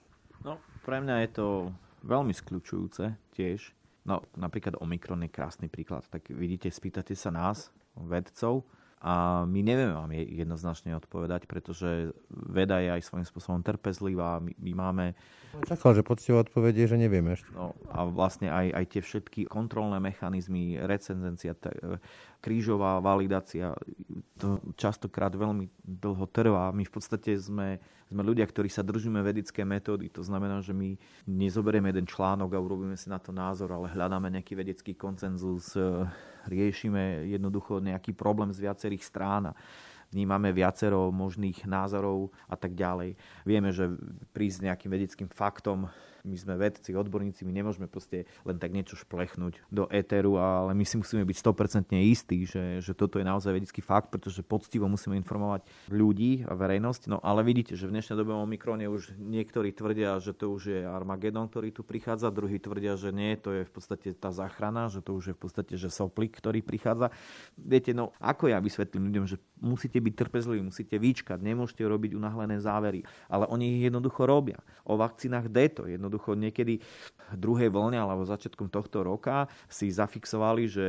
No, 0.47 0.63
pre 0.87 1.03
mňa 1.03 1.27
je 1.27 1.31
to 1.35 1.47
veľmi 2.07 2.31
skľúčujúce 2.31 3.35
tiež. 3.35 3.75
No, 4.07 4.23
napríklad 4.39 4.79
Omikron 4.79 5.27
je 5.27 5.35
krásny 5.35 5.67
príklad. 5.67 6.07
Tak 6.07 6.31
vidíte, 6.31 6.71
spýtate 6.71 7.19
sa 7.19 7.35
nás, 7.35 7.75
vedcov 7.97 8.65
a 9.03 9.43
my 9.51 9.61
nevieme 9.67 9.99
vám 9.99 10.15
jednoznačne 10.15 10.95
odpovedať, 10.95 11.51
pretože 11.51 12.15
veda 12.31 12.79
je 12.79 12.95
aj 12.95 13.03
svojím 13.03 13.27
spôsobom 13.27 13.61
trpezlivá. 13.67 14.39
My, 14.39 14.55
my 14.55 14.73
máme... 14.79 15.05
Čakal, 15.67 15.99
že 15.99 16.07
poctivá 16.07 16.47
odpoveď 16.47 16.87
je, 16.87 16.91
že 16.95 17.03
nevieme 17.03 17.35
ešte. 17.35 17.51
No, 17.51 17.75
a 17.91 18.07
vlastne 18.07 18.55
aj, 18.55 18.71
aj 18.71 18.85
tie 18.95 19.03
všetky 19.03 19.41
kontrolné 19.51 19.99
mechanizmy, 19.99 20.79
recenzencia, 20.87 21.59
t- 21.59 21.75
krížová 22.43 22.99
validácia, 22.99 23.71
to 24.35 24.59
častokrát 24.75 25.31
veľmi 25.31 25.71
dlho 25.79 26.27
trvá. 26.27 26.75
My 26.75 26.83
v 26.83 26.93
podstate 26.93 27.39
sme, 27.39 27.79
sme 28.11 28.23
ľudia, 28.27 28.43
ktorí 28.43 28.67
sa 28.67 28.83
držíme 28.83 29.23
vedecké 29.23 29.63
metódy. 29.63 30.11
To 30.11 30.27
znamená, 30.27 30.59
že 30.59 30.75
my 30.75 30.99
nezoberieme 31.31 31.95
jeden 31.95 32.11
článok 32.11 32.51
a 32.51 32.59
urobíme 32.59 32.99
si 32.99 33.07
na 33.07 33.23
to 33.23 33.31
názor, 33.31 33.71
ale 33.71 33.95
hľadáme 33.95 34.27
nejaký 34.35 34.59
vedecký 34.59 34.93
koncenzus 34.99 35.79
riešime 36.51 37.31
jednoducho 37.31 37.79
nejaký 37.79 38.11
problém 38.19 38.51
z 38.51 38.67
viacerých 38.67 39.07
strán 39.07 39.55
vnímame 40.13 40.53
viacero 40.53 41.11
možných 41.11 41.65
názorov 41.65 42.31
a 42.47 42.55
tak 42.55 42.77
ďalej. 42.77 43.17
Vieme, 43.49 43.73
že 43.73 43.91
prísť 44.37 44.69
nejakým 44.69 44.91
vedeckým 44.93 45.29
faktom 45.33 45.89
my 46.23 46.37
sme 46.39 46.55
vedci, 46.55 46.95
odborníci, 46.95 47.43
my 47.43 47.51
nemôžeme 47.51 47.91
proste 47.91 48.31
len 48.47 48.57
tak 48.63 48.71
niečo 48.71 48.95
šplechnúť 48.95 49.59
do 49.75 49.91
éteru, 49.91 50.39
ale 50.39 50.71
my 50.71 50.87
si 50.87 50.95
musíme 50.95 51.27
byť 51.27 51.37
100% 51.37 51.99
istí, 51.99 52.47
že, 52.47 52.79
že 52.79 52.95
toto 52.95 53.19
je 53.19 53.27
naozaj 53.27 53.51
vedecký 53.51 53.83
fakt, 53.83 54.15
pretože 54.15 54.47
poctivo 54.47 54.87
musíme 54.87 55.19
informovať 55.19 55.67
ľudí 55.91 56.47
a 56.47 56.55
verejnosť. 56.55 57.11
No 57.11 57.19
ale 57.27 57.43
vidíte, 57.43 57.75
že 57.75 57.91
v 57.91 57.99
dnešnej 57.99 58.15
dobe 58.15 58.39
o 58.39 58.47
už 58.47 59.19
niektorí 59.19 59.75
tvrdia, 59.75 60.23
že 60.23 60.31
to 60.37 60.55
už 60.55 60.63
je 60.71 60.81
Armagedon, 60.87 61.51
ktorý 61.51 61.75
tu 61.75 61.83
prichádza, 61.83 62.31
druhí 62.31 62.63
tvrdia, 62.63 62.95
že 62.95 63.11
nie, 63.11 63.35
to 63.35 63.51
je 63.51 63.63
v 63.67 63.73
podstate 63.73 64.15
tá 64.15 64.31
záchrana, 64.31 64.87
že 64.93 65.03
to 65.03 65.19
už 65.19 65.33
je 65.33 65.35
v 65.35 65.41
podstate 65.41 65.75
že 65.75 65.91
soplik, 65.91 66.39
ktorý 66.39 66.63
prichádza. 66.63 67.11
Viete, 67.59 67.91
no 67.97 68.15
ako 68.23 68.53
ja 68.53 68.63
vysvetlím 68.63 69.11
ľuďom, 69.11 69.27
že 69.27 69.43
musíte 69.59 69.99
byť 70.03 70.15
trpezliví, 70.19 70.61
musíte 70.61 70.99
vyčkať, 70.99 71.39
nemôžete 71.39 71.87
robiť 71.87 72.19
unáhlené 72.19 72.59
závery, 72.59 73.07
ale 73.31 73.47
oni 73.47 73.79
ich 73.79 73.83
jednoducho 73.87 74.27
robia. 74.27 74.59
O 74.83 74.99
vakcínach 74.99 75.47
D 75.47 75.71
jednoducho 75.71 76.35
niekedy 76.35 76.83
druhej 77.33 77.71
vlne 77.73 77.97
alebo 77.97 78.27
začiatkom 78.27 78.69
tohto 78.69 79.07
roka 79.07 79.49
si 79.71 79.89
zafixovali, 79.89 80.69
že 80.69 80.87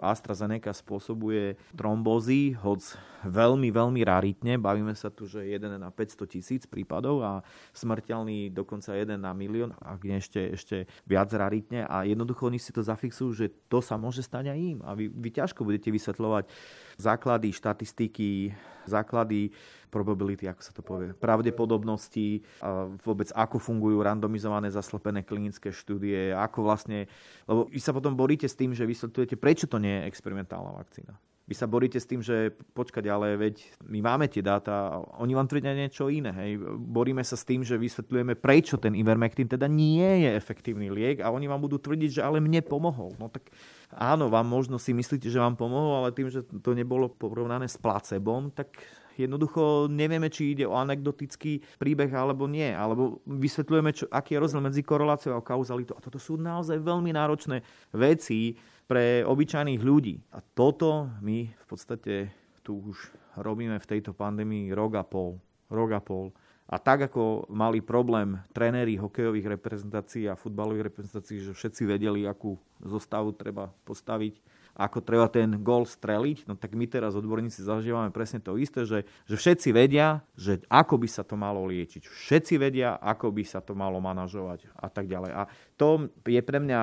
AstraZeneca 0.00 0.72
spôsobuje 0.72 1.60
trombózy, 1.76 2.56
hoď 2.58 2.96
veľmi, 3.26 3.68
veľmi 3.70 4.00
raritne. 4.02 4.58
Bavíme 4.58 4.94
sa 4.96 5.12
tu, 5.12 5.28
že 5.28 5.44
1 5.44 5.78
na 5.78 5.90
500 5.90 6.26
tisíc 6.26 6.62
prípadov 6.64 7.22
a 7.22 7.42
smrteľný 7.74 8.50
dokonca 8.50 8.94
1 8.94 9.18
na 9.18 9.32
milión, 9.36 9.74
ak 9.78 10.00
nie 10.06 10.18
ešte, 10.18 10.40
ešte 10.54 10.76
viac 11.04 11.30
raritne. 11.30 11.84
A 11.86 12.06
jednoducho 12.06 12.48
oni 12.48 12.58
si 12.58 12.70
to 12.72 12.82
zafixujú, 12.82 13.30
že 13.34 13.46
to 13.70 13.82
sa 13.82 13.98
môže 13.98 14.22
stať 14.24 14.54
aj 14.54 14.58
im. 14.58 14.78
A 14.82 14.94
vy, 14.94 15.10
vy 15.10 15.28
ťažko 15.34 15.66
budete 15.66 15.90
vysvetľovať 15.90 16.48
základy 16.96 17.52
štatistiky 17.52 18.52
základy, 18.86 19.50
probability, 19.90 20.46
ako 20.46 20.62
sa 20.62 20.72
to 20.72 20.82
povie, 20.82 21.10
pravdepodobnosti, 21.18 22.46
a 22.62 22.86
vôbec 23.02 23.28
ako 23.34 23.58
fungujú 23.58 23.98
randomizované 24.00 24.70
zaslepené 24.70 25.26
klinické 25.26 25.74
štúdie, 25.74 26.30
ako 26.32 26.70
vlastne, 26.70 27.10
lebo 27.50 27.66
vy 27.66 27.80
sa 27.82 27.90
potom 27.90 28.14
boríte 28.14 28.46
s 28.46 28.54
tým, 28.54 28.72
že 28.72 28.86
vysvetľujete, 28.86 29.34
prečo 29.36 29.66
to 29.66 29.82
nie 29.82 30.00
je 30.00 30.06
experimentálna 30.06 30.72
vakcína. 30.78 31.18
Vy 31.46 31.54
sa 31.54 31.70
boríte 31.70 32.02
s 32.02 32.10
tým, 32.10 32.18
že 32.26 32.50
počkať, 32.74 33.06
ale 33.06 33.38
veď 33.38 33.62
my 33.86 34.02
máme 34.02 34.26
tie 34.26 34.42
dáta, 34.42 34.98
oni 35.22 35.30
vám 35.30 35.46
tvrdia 35.46 35.78
niečo 35.78 36.10
iné. 36.10 36.34
Hej. 36.34 36.58
Boríme 36.74 37.22
sa 37.22 37.38
s 37.38 37.46
tým, 37.46 37.62
že 37.62 37.78
vysvetľujeme, 37.78 38.34
prečo 38.34 38.74
ten 38.82 38.98
Ivermectin 38.98 39.46
teda 39.46 39.70
nie 39.70 40.26
je 40.26 40.34
efektívny 40.34 40.90
liek 40.90 41.22
a 41.22 41.30
oni 41.30 41.46
vám 41.46 41.62
budú 41.62 41.78
tvrdiť, 41.78 42.18
že 42.18 42.26
ale 42.26 42.42
mne 42.42 42.66
pomohol. 42.66 43.14
No 43.22 43.30
tak 43.30 43.46
áno, 43.94 44.32
vám 44.32 44.46
možno 44.46 44.80
si 44.80 44.90
myslíte, 44.96 45.30
že 45.30 45.42
vám 45.42 45.54
pomohol, 45.54 46.02
ale 46.02 46.16
tým, 46.16 46.30
že 46.32 46.42
to 46.42 46.72
nebolo 46.72 47.10
porovnané 47.10 47.70
s 47.70 47.78
placebom, 47.78 48.50
tak 48.54 48.74
Jednoducho 49.16 49.88
nevieme, 49.88 50.28
či 50.28 50.52
ide 50.52 50.68
o 50.68 50.76
anekdotický 50.76 51.80
príbeh 51.80 52.12
alebo 52.12 52.44
nie. 52.44 52.68
Alebo 52.68 53.24
vysvetľujeme, 53.24 53.90
čo, 53.96 54.04
aký 54.12 54.36
je 54.36 54.42
rozdiel 54.44 54.60
medzi 54.60 54.84
koreláciou 54.84 55.40
a 55.40 55.44
kauzalitou. 55.44 55.96
A 55.96 56.04
toto 56.04 56.20
sú 56.20 56.36
naozaj 56.36 56.76
veľmi 56.84 57.16
náročné 57.16 57.64
veci 57.96 58.60
pre 58.84 59.24
obyčajných 59.24 59.80
ľudí. 59.80 60.20
A 60.36 60.44
toto 60.44 61.08
my 61.24 61.48
v 61.48 61.64
podstate 61.64 62.28
tu 62.60 62.92
už 62.92 63.08
robíme 63.40 63.80
v 63.80 63.88
tejto 63.88 64.12
pandémii 64.12 64.76
rok 64.76 65.00
a 65.00 65.04
pol. 65.04 65.40
Rok 65.72 65.90
a 65.96 66.00
pol. 66.04 66.30
A 66.66 66.82
tak 66.82 67.06
ako 67.06 67.46
mali 67.46 67.78
problém 67.78 68.42
tréneri 68.50 68.98
hokejových 68.98 69.54
reprezentácií 69.54 70.26
a 70.26 70.34
futbalových 70.34 70.90
reprezentácií, 70.90 71.38
že 71.38 71.54
všetci 71.54 71.86
vedeli, 71.86 72.26
akú 72.26 72.58
zostavu 72.82 73.30
treba 73.38 73.70
postaviť, 73.86 74.42
ako 74.76 74.98
treba 75.00 75.30
ten 75.32 75.62
gol 75.62 75.88
streliť, 75.88 76.44
no 76.44 76.58
tak 76.58 76.76
my 76.76 76.84
teraz 76.84 77.16
odborníci 77.16 77.64
zažívame 77.64 78.12
presne 78.12 78.44
to 78.44 78.60
isté, 78.60 78.84
že, 78.84 79.08
že 79.24 79.36
všetci 79.38 79.72
vedia, 79.72 80.20
že 80.36 80.60
ako 80.68 81.00
by 81.00 81.08
sa 81.08 81.24
to 81.24 81.38
malo 81.38 81.64
liečiť. 81.64 82.04
Všetci 82.04 82.60
vedia, 82.60 83.00
ako 83.00 83.32
by 83.32 83.44
sa 83.46 83.64
to 83.64 83.72
malo 83.72 84.02
manažovať 84.04 84.68
a 84.76 84.92
tak 84.92 85.08
ďalej. 85.08 85.32
A 85.32 85.42
to 85.80 86.12
je 86.28 86.42
pre 86.44 86.60
mňa 86.60 86.80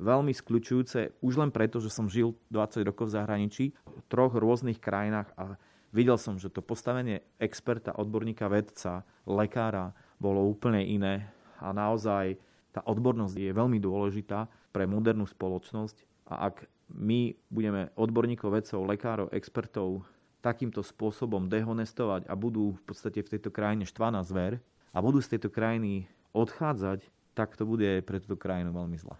veľmi 0.00 0.32
skľúčujúce 0.32 1.20
už 1.20 1.34
len 1.36 1.50
preto, 1.52 1.78
že 1.78 1.92
som 1.92 2.08
žil 2.08 2.32
20 2.48 2.86
rokov 2.86 3.12
v 3.12 3.14
zahraničí, 3.20 3.64
v 3.76 4.02
troch 4.08 4.32
rôznych 4.34 4.80
krajinách 4.80 5.28
a 5.36 5.60
videl 5.94 6.18
som, 6.18 6.34
že 6.36 6.50
to 6.50 6.58
postavenie 6.58 7.22
experta, 7.38 7.94
odborníka, 7.94 8.50
vedca, 8.50 9.06
lekára 9.24 9.94
bolo 10.18 10.42
úplne 10.42 10.82
iné 10.82 11.30
a 11.62 11.70
naozaj 11.70 12.34
tá 12.74 12.82
odbornosť 12.82 13.38
je 13.38 13.54
veľmi 13.54 13.78
dôležitá 13.78 14.50
pre 14.74 14.90
modernú 14.90 15.22
spoločnosť 15.30 16.26
a 16.34 16.50
ak 16.50 16.66
my 16.90 17.32
budeme 17.48 17.94
odborníkov, 17.94 18.50
vedcov, 18.50 18.82
lekárov, 18.84 19.30
expertov 19.30 20.02
takýmto 20.42 20.84
spôsobom 20.84 21.48
dehonestovať 21.48 22.28
a 22.28 22.34
budú 22.36 22.76
v 22.76 22.82
podstate 22.84 23.24
v 23.24 23.38
tejto 23.38 23.48
krajine 23.48 23.88
štvaná 23.88 24.20
zver 24.26 24.60
a 24.92 24.98
budú 25.00 25.22
z 25.24 25.38
tejto 25.38 25.48
krajiny 25.48 26.10
odchádzať, 26.36 27.06
tak 27.32 27.56
to 27.56 27.64
bude 27.64 28.04
pre 28.04 28.20
túto 28.20 28.36
krajinu 28.36 28.74
veľmi 28.74 28.98
zlá. 29.00 29.16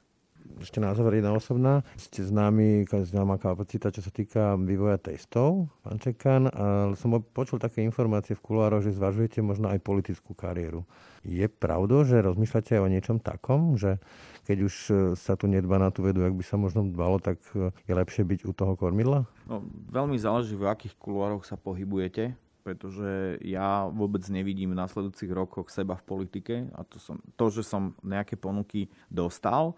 Ešte 0.60 0.78
na 0.80 0.92
záver 0.92 1.20
jedna 1.20 1.32
osobná. 1.32 1.84
Ste 1.96 2.24
známi, 2.24 2.84
známa 2.88 3.40
kapacita, 3.40 3.92
čo 3.92 4.04
sa 4.04 4.12
týka 4.12 4.56
vývoja 4.60 5.00
testov, 5.00 5.72
pán 5.80 5.96
Čekan. 6.00 6.48
Som 7.00 7.20
počul 7.20 7.60
také 7.60 7.80
informácie 7.84 8.36
v 8.36 8.44
kuloároch, 8.44 8.84
že 8.84 8.96
zvažujete 8.96 9.40
možno 9.40 9.72
aj 9.72 9.80
politickú 9.80 10.36
kariéru. 10.36 10.84
Je 11.24 11.48
pravdou, 11.48 12.04
že 12.04 12.20
rozmýšľate 12.20 12.76
o 12.76 12.86
niečom 12.88 13.16
takom, 13.16 13.80
že 13.80 13.96
keď 14.44 14.58
už 14.60 14.74
e, 14.92 14.94
sa 15.16 15.40
tu 15.40 15.48
nedba 15.48 15.80
na 15.80 15.88
tú 15.88 16.04
vedu, 16.04 16.20
ak 16.20 16.36
by 16.36 16.44
sa 16.44 16.60
možno 16.60 16.84
dbalo, 16.84 17.16
tak 17.16 17.40
e, 17.56 17.72
je 17.88 17.92
lepšie 17.96 18.28
byť 18.28 18.40
u 18.44 18.52
toho 18.52 18.76
kormidla? 18.76 19.24
No, 19.48 19.64
veľmi 19.88 20.20
záleží, 20.20 20.52
v 20.52 20.68
akých 20.68 21.00
kuloároch 21.00 21.48
sa 21.48 21.56
pohybujete 21.56 22.36
pretože 22.64 23.36
ja 23.44 23.86
vôbec 23.92 24.24
nevidím 24.32 24.72
v 24.72 24.80
nasledujúcich 24.80 25.28
rokoch 25.36 25.68
seba 25.68 26.00
v 26.00 26.04
politike 26.08 26.54
a 26.72 26.80
to, 26.88 26.96
som, 26.96 27.20
to 27.36 27.52
že 27.52 27.62
som 27.62 27.92
nejaké 28.00 28.40
ponuky 28.40 28.88
dostal, 29.12 29.76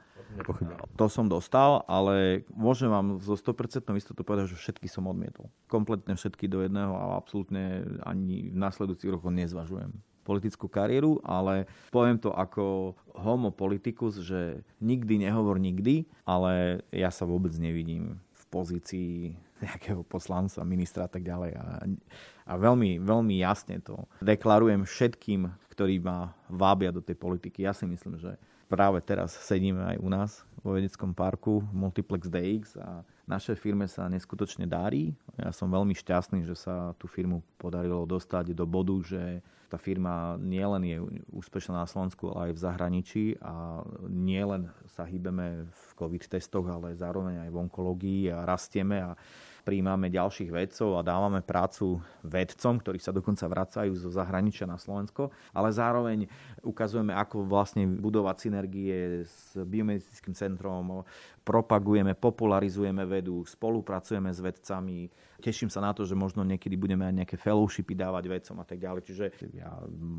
to 0.94 1.06
som 1.10 1.26
dostal, 1.26 1.82
ale 1.90 2.46
môžem 2.54 2.86
vám 2.86 3.18
zo 3.18 3.34
100% 3.34 3.90
istotou 3.98 4.22
povedať, 4.22 4.54
že 4.54 4.62
všetky 4.62 4.86
som 4.86 5.10
odmietol. 5.10 5.50
Kompletne 5.66 6.14
všetky 6.14 6.46
do 6.46 6.62
jedného 6.62 6.94
a 6.94 7.18
absolútne 7.18 7.82
ani 8.06 8.54
v 8.54 8.56
nasledujúcich 8.56 9.10
rokoch 9.10 9.34
nezvažujem 9.34 9.90
politickú 10.26 10.66
kariéru, 10.66 11.22
ale 11.22 11.70
poviem 11.94 12.18
to 12.18 12.34
ako 12.34 12.98
homo 13.14 13.54
politicus, 13.54 14.18
že 14.18 14.66
nikdy 14.82 15.22
nehovor 15.22 15.62
nikdy, 15.62 16.02
ale 16.26 16.82
ja 16.90 17.14
sa 17.14 17.22
vôbec 17.22 17.54
nevidím 17.54 18.18
v 18.34 18.44
pozícii 18.50 19.38
nejakého 19.64 20.02
poslanca, 20.02 20.66
ministra 20.66 21.06
a 21.06 21.10
tak 21.10 21.22
ďalej. 21.22 21.54
A, 21.54 21.64
a 22.46 22.54
veľmi, 22.54 23.02
veľmi 23.02 23.42
jasne 23.42 23.82
to 23.82 24.06
deklarujem 24.22 24.86
všetkým, 24.86 25.50
ktorí 25.74 25.98
ma 25.98 26.30
vábia 26.46 26.94
do 26.94 27.02
tej 27.02 27.18
politiky. 27.18 27.66
Ja 27.66 27.74
si 27.74 27.84
myslím, 27.84 28.22
že 28.22 28.38
práve 28.70 29.02
teraz 29.02 29.34
sedíme 29.34 29.82
aj 29.82 29.96
u 29.98 30.08
nás 30.08 30.30
vo 30.62 30.78
vedeckom 30.78 31.10
parku 31.12 31.60
Multiplex 31.74 32.30
DX 32.30 32.78
a 32.78 33.02
našej 33.26 33.58
firme 33.58 33.90
sa 33.90 34.06
neskutočne 34.06 34.70
darí. 34.70 35.14
Ja 35.34 35.50
som 35.50 35.70
veľmi 35.70 35.94
šťastný, 35.94 36.46
že 36.46 36.54
sa 36.54 36.94
tú 36.96 37.10
firmu 37.10 37.42
podarilo 37.58 38.06
dostať 38.06 38.54
do 38.54 38.64
bodu, 38.64 38.96
že 39.02 39.42
tá 39.66 39.82
firma 39.82 40.38
nielen 40.38 40.82
je 40.86 40.98
úspešná 41.34 41.82
na 41.82 41.90
Slovensku, 41.90 42.30
ale 42.30 42.50
aj 42.50 42.52
v 42.54 42.62
zahraničí 42.62 43.24
a 43.42 43.82
nielen 44.06 44.70
sa 44.94 45.02
hýbeme 45.02 45.66
v 45.66 45.82
COVID 45.98 46.24
testoch, 46.30 46.70
ale 46.70 46.94
zároveň 46.94 47.42
aj 47.42 47.50
v 47.50 47.60
onkológii 47.66 48.22
a 48.30 48.46
rastieme 48.46 49.02
a 49.02 49.18
príjmame 49.66 50.06
ďalších 50.06 50.54
vedcov 50.54 50.94
a 50.94 51.02
dávame 51.02 51.42
prácu 51.42 51.98
vedcom, 52.22 52.78
ktorí 52.78 53.02
sa 53.02 53.10
dokonca 53.10 53.50
vracajú 53.50 53.98
zo 53.98 54.14
zahraničia 54.14 54.70
na 54.70 54.78
Slovensko, 54.78 55.34
ale 55.50 55.74
zároveň 55.74 56.30
ukazujeme, 56.62 57.10
ako 57.10 57.42
vlastne 57.50 57.82
budovať 57.82 58.46
synergie 58.46 59.26
s 59.26 59.58
biomedickým 59.58 60.38
centrom, 60.38 61.02
propagujeme, 61.46 62.18
popularizujeme 62.18 63.06
vedu, 63.06 63.46
spolupracujeme 63.46 64.34
s 64.34 64.42
vedcami. 64.42 65.06
Teším 65.40 65.68
sa 65.68 65.84
na 65.84 65.92
to, 65.92 66.08
že 66.08 66.16
možno 66.16 66.42
niekedy 66.42 66.74
budeme 66.74 67.04
aj 67.06 67.14
nejaké 67.24 67.36
fellowshipy 67.36 67.92
dávať 67.92 68.24
vedcom 68.28 68.56
a 68.62 68.66
tak 68.66 68.78
ďalej. 68.80 69.02
Čiže 69.06 69.24
ja 69.56 69.70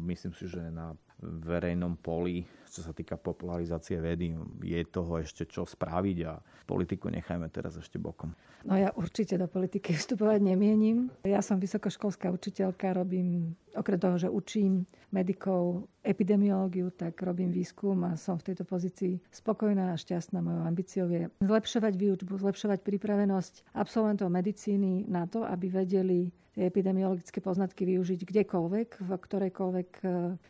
myslím 0.10 0.34
si, 0.38 0.46
že 0.46 0.62
na 0.70 0.94
verejnom 1.22 1.98
poli 1.98 2.46
čo 2.78 2.84
sa 2.84 2.92
týka 2.92 3.16
popularizácie 3.16 3.98
vedy, 3.98 4.36
je 4.62 4.80
toho 4.86 5.18
ešte 5.24 5.48
čo 5.48 5.64
spraviť 5.64 6.18
a 6.28 6.38
politiku 6.68 7.08
nechajme 7.08 7.48
teraz 7.50 7.80
ešte 7.80 7.98
bokom. 7.98 8.36
No 8.68 8.76
ja 8.76 8.92
určite 8.94 9.40
do 9.40 9.48
politiky 9.48 9.96
vstupovať 9.98 10.44
nemienim. 10.44 11.10
Ja 11.24 11.40
som 11.40 11.58
vysokoškolská 11.58 12.30
učiteľka, 12.30 12.94
robím, 12.94 13.56
okrem 13.74 13.98
toho, 13.98 14.20
že 14.20 14.30
učím 14.30 14.84
medikov 15.08 15.88
epidemiológiu, 16.04 16.92
tak 16.92 17.16
robím 17.24 17.52
výskum 17.52 17.96
a 18.04 18.20
som 18.20 18.36
v 18.36 18.52
tejto 18.52 18.68
pozícii 18.68 19.24
spokojná 19.32 19.96
a 19.96 20.00
šťastná. 20.00 20.44
Mojou 20.44 20.64
ambíciou 20.68 21.08
je 21.08 21.32
zlepšovať 21.40 21.94
výučbu, 21.96 22.36
zlepšovať 22.36 22.84
pripravenosť 22.84 23.72
absolventov 23.72 24.28
medicíny 24.28 25.07
na 25.08 25.26
to, 25.26 25.48
aby 25.48 25.72
vedeli 25.72 26.30
tie 26.58 26.74
epidemiologické 26.74 27.38
poznatky 27.38 27.86
využiť 27.86 28.26
kdekoľvek, 28.26 28.90
v 29.06 29.12
ktorejkoľvek 29.14 29.90
e, 30.02 30.06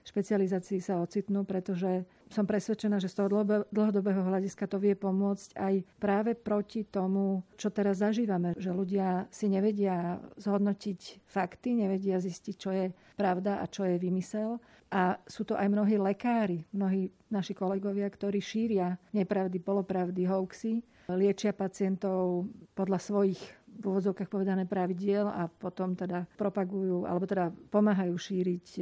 špecializácii 0.07 0.79
sa 0.79 1.03
ocitnú, 1.03 1.43
pretože 1.43 2.07
som 2.31 2.47
presvedčená, 2.47 2.95
že 3.03 3.11
z 3.11 3.19
toho 3.19 3.43
dlhodobého 3.67 4.23
hľadiska 4.23 4.71
to 4.71 4.79
vie 4.79 4.95
pomôcť 4.95 5.59
aj 5.59 5.73
práve 5.99 6.31
proti 6.31 6.87
tomu, 6.87 7.43
čo 7.59 7.75
teraz 7.75 7.99
zažívame. 7.99 8.55
Že 8.55 8.71
ľudia 8.71 9.07
si 9.27 9.51
nevedia 9.51 10.15
zhodnotiť 10.39 11.27
fakty, 11.27 11.75
nevedia 11.75 12.23
zistiť, 12.23 12.55
čo 12.55 12.71
je 12.71 12.95
pravda 13.19 13.59
a 13.59 13.67
čo 13.67 13.83
je 13.83 13.99
vymysel. 13.99 14.63
A 14.87 15.19
sú 15.27 15.43
to 15.43 15.59
aj 15.59 15.67
mnohí 15.67 15.99
lekári, 15.99 16.63
mnohí 16.71 17.11
naši 17.27 17.51
kolegovia, 17.51 18.07
ktorí 18.07 18.39
šíria 18.39 18.95
nepravdy, 19.11 19.59
polopravdy, 19.59 20.23
hoaxy, 20.23 20.79
liečia 21.11 21.51
pacientov 21.51 22.47
podľa 22.75 22.99
svojich 22.99 23.39
v 23.77 23.83
úvodzovkách 23.85 24.29
povedané 24.29 24.65
pravidiel 24.65 25.29
a 25.29 25.45
potom 25.45 25.93
teda 25.93 26.25
propagujú, 26.35 27.05
alebo 27.05 27.29
teda 27.29 27.53
pomáhajú 27.69 28.17
šíriť 28.17 28.65
e, 28.77 28.81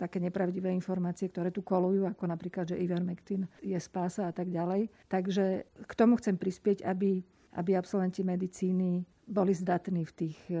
také 0.00 0.18
nepravdivé 0.18 0.72
informácie, 0.72 1.28
ktoré 1.28 1.52
tu 1.52 1.60
kolujú, 1.60 2.08
ako 2.08 2.24
napríklad, 2.24 2.72
že 2.72 2.80
Ivermectin 2.80 3.44
je 3.60 3.76
spása 3.76 4.28
a 4.28 4.32
tak 4.32 4.48
ďalej. 4.48 4.88
Takže 5.12 5.68
k 5.84 5.92
tomu 5.92 6.16
chcem 6.16 6.40
prispieť, 6.40 6.88
aby, 6.88 7.20
aby 7.60 7.70
absolventi 7.76 8.24
medicíny 8.24 9.04
boli 9.30 9.54
zdatní 9.54 10.02
v 10.02 10.12
tých 10.16 10.38
e, 10.50 10.58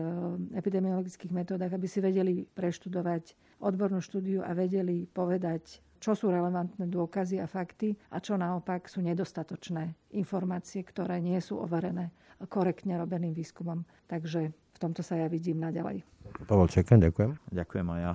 epidemiologických 0.54 1.32
metódach, 1.34 1.74
aby 1.74 1.90
si 1.90 1.98
vedeli 1.98 2.46
preštudovať 2.46 3.34
odbornú 3.64 3.98
štúdiu 3.98 4.46
a 4.46 4.54
vedeli 4.54 5.10
povedať 5.10 5.82
čo 6.00 6.16
sú 6.16 6.32
relevantné 6.32 6.88
dôkazy 6.88 7.38
a 7.38 7.46
fakty 7.46 7.94
a 8.10 8.18
čo 8.18 8.40
naopak 8.40 8.88
sú 8.88 9.04
nedostatočné 9.04 10.16
informácie, 10.16 10.80
ktoré 10.82 11.20
nie 11.20 11.38
sú 11.38 11.60
overené 11.60 12.10
korektne 12.48 12.96
robeným 12.96 13.36
výskumom. 13.36 13.84
Takže 14.08 14.40
v 14.50 14.78
tomto 14.80 15.04
sa 15.04 15.20
ja 15.20 15.28
vidím 15.28 15.60
naďalej. 15.60 16.00
Pavel 16.48 16.72
Čekan, 16.72 17.04
ďakujem. 17.04 17.36
Ďakujem 17.52 17.86
aj 17.86 18.00
ja. 18.00 18.12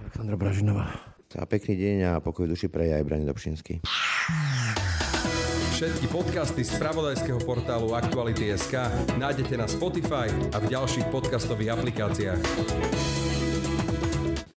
Aleksandra 0.00 0.36
Bražinová. 0.40 0.88
A 1.36 1.44
pekný 1.44 1.76
deň 1.76 1.96
a 2.08 2.12
pokoj 2.24 2.48
duši 2.48 2.72
pre 2.72 2.88
aj 2.96 3.04
Brani 3.04 3.28
Dobšinský. 3.28 3.84
Všetky 5.76 6.08
podcasty 6.08 6.64
z 6.64 6.72
pravodajského 6.80 7.36
portálu 7.44 7.92
Aktuality.sk 7.92 8.80
nájdete 9.20 9.60
na 9.60 9.68
Spotify 9.68 10.32
a 10.56 10.64
v 10.64 10.72
ďalších 10.72 11.12
podcastových 11.12 11.76
aplikáciách. 11.76 13.15